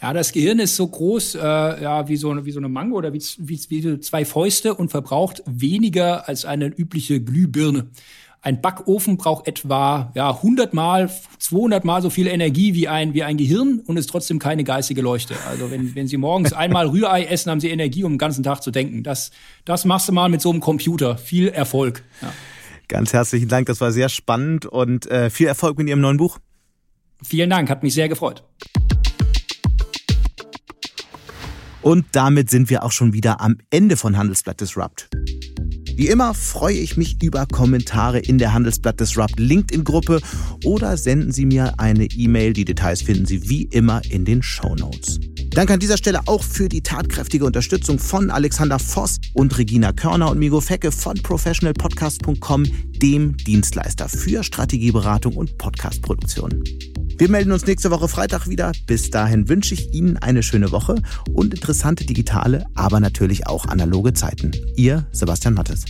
Ja, 0.00 0.12
das 0.12 0.30
Gehirn 0.30 0.60
ist 0.60 0.76
so 0.76 0.86
groß, 0.86 1.34
äh, 1.34 1.38
ja, 1.40 2.08
wie 2.08 2.16
so, 2.16 2.44
wie 2.44 2.52
so 2.52 2.60
eine 2.60 2.68
Mango 2.68 2.96
oder 2.96 3.12
wie, 3.12 3.22
wie, 3.38 3.60
wie 3.68 4.00
zwei 4.00 4.24
Fäuste 4.24 4.74
und 4.74 4.90
verbraucht 4.90 5.42
weniger 5.46 6.28
als 6.28 6.44
eine 6.44 6.66
übliche 6.66 7.20
Glühbirne. 7.20 7.88
Ein 8.40 8.60
Backofen 8.60 9.16
braucht 9.16 9.48
etwa 9.48 10.12
ja, 10.14 10.30
100 10.30 10.72
mal, 10.72 11.10
200 11.38 11.84
mal 11.84 12.00
so 12.02 12.08
viel 12.08 12.28
Energie 12.28 12.72
wie 12.72 12.86
ein, 12.86 13.12
wie 13.12 13.24
ein 13.24 13.36
Gehirn 13.36 13.80
und 13.84 13.96
ist 13.96 14.08
trotzdem 14.08 14.38
keine 14.38 14.62
geistige 14.62 15.02
Leuchte. 15.02 15.34
Also 15.48 15.72
wenn, 15.72 15.94
wenn 15.96 16.06
Sie 16.06 16.16
morgens 16.16 16.52
einmal 16.54 16.86
Rührei 16.86 17.24
essen, 17.24 17.50
haben 17.50 17.60
Sie 17.60 17.68
Energie, 17.68 18.04
um 18.04 18.12
den 18.12 18.18
ganzen 18.18 18.44
Tag 18.44 18.62
zu 18.62 18.70
denken. 18.70 19.02
Das, 19.02 19.32
das 19.64 19.84
machst 19.84 20.08
du 20.08 20.12
mal 20.12 20.28
mit 20.28 20.40
so 20.40 20.50
einem 20.50 20.60
Computer. 20.60 21.18
Viel 21.18 21.48
Erfolg. 21.48 22.04
Ja. 22.22 22.32
Ganz 22.86 23.12
herzlichen 23.12 23.48
Dank, 23.48 23.66
das 23.66 23.80
war 23.80 23.90
sehr 23.90 24.08
spannend 24.08 24.66
und 24.66 25.10
äh, 25.10 25.30
viel 25.30 25.48
Erfolg 25.48 25.76
mit 25.76 25.88
Ihrem 25.88 26.00
neuen 26.00 26.16
Buch. 26.16 26.38
Vielen 27.22 27.50
Dank, 27.50 27.68
hat 27.68 27.82
mich 27.82 27.92
sehr 27.92 28.08
gefreut. 28.08 28.44
Und 31.82 32.06
damit 32.12 32.50
sind 32.50 32.70
wir 32.70 32.84
auch 32.84 32.92
schon 32.92 33.12
wieder 33.12 33.40
am 33.40 33.58
Ende 33.70 33.96
von 33.96 34.16
Handelsblatt 34.16 34.60
Disrupt. 34.60 35.08
Wie 35.98 36.06
immer 36.06 36.32
freue 36.32 36.76
ich 36.76 36.96
mich 36.96 37.20
über 37.24 37.44
Kommentare 37.46 38.20
in 38.20 38.38
der 38.38 38.54
Handelsblatt 38.54 39.00
Disrupt 39.00 39.40
LinkedIn-Gruppe 39.40 40.20
oder 40.62 40.96
senden 40.96 41.32
Sie 41.32 41.44
mir 41.44 41.80
eine 41.80 42.04
E-Mail. 42.04 42.52
Die 42.52 42.64
Details 42.64 43.02
finden 43.02 43.26
Sie 43.26 43.48
wie 43.48 43.64
immer 43.64 44.00
in 44.08 44.24
den 44.24 44.40
Show 44.40 44.76
Notes. 44.76 45.18
Danke 45.58 45.72
an 45.72 45.80
dieser 45.80 45.96
Stelle 45.96 46.20
auch 46.26 46.44
für 46.44 46.68
die 46.68 46.82
tatkräftige 46.82 47.44
Unterstützung 47.44 47.98
von 47.98 48.30
Alexander 48.30 48.78
Voss 48.78 49.18
und 49.34 49.58
Regina 49.58 49.92
Körner 49.92 50.30
und 50.30 50.38
Migo 50.38 50.60
Fecke 50.60 50.92
von 50.92 51.16
professionalpodcast.com, 51.16 52.64
dem 53.02 53.36
Dienstleister 53.36 54.08
für 54.08 54.44
Strategieberatung 54.44 55.34
und 55.34 55.58
Podcastproduktion. 55.58 56.62
Wir 57.16 57.28
melden 57.28 57.50
uns 57.50 57.66
nächste 57.66 57.90
Woche 57.90 58.06
Freitag 58.06 58.46
wieder. 58.46 58.70
Bis 58.86 59.10
dahin 59.10 59.48
wünsche 59.48 59.74
ich 59.74 59.92
Ihnen 59.92 60.16
eine 60.16 60.44
schöne 60.44 60.70
Woche 60.70 61.02
und 61.32 61.54
interessante 61.54 62.06
digitale, 62.06 62.64
aber 62.76 63.00
natürlich 63.00 63.48
auch 63.48 63.66
analoge 63.66 64.12
Zeiten. 64.12 64.52
Ihr 64.76 65.08
Sebastian 65.10 65.54
Mattes. 65.54 65.86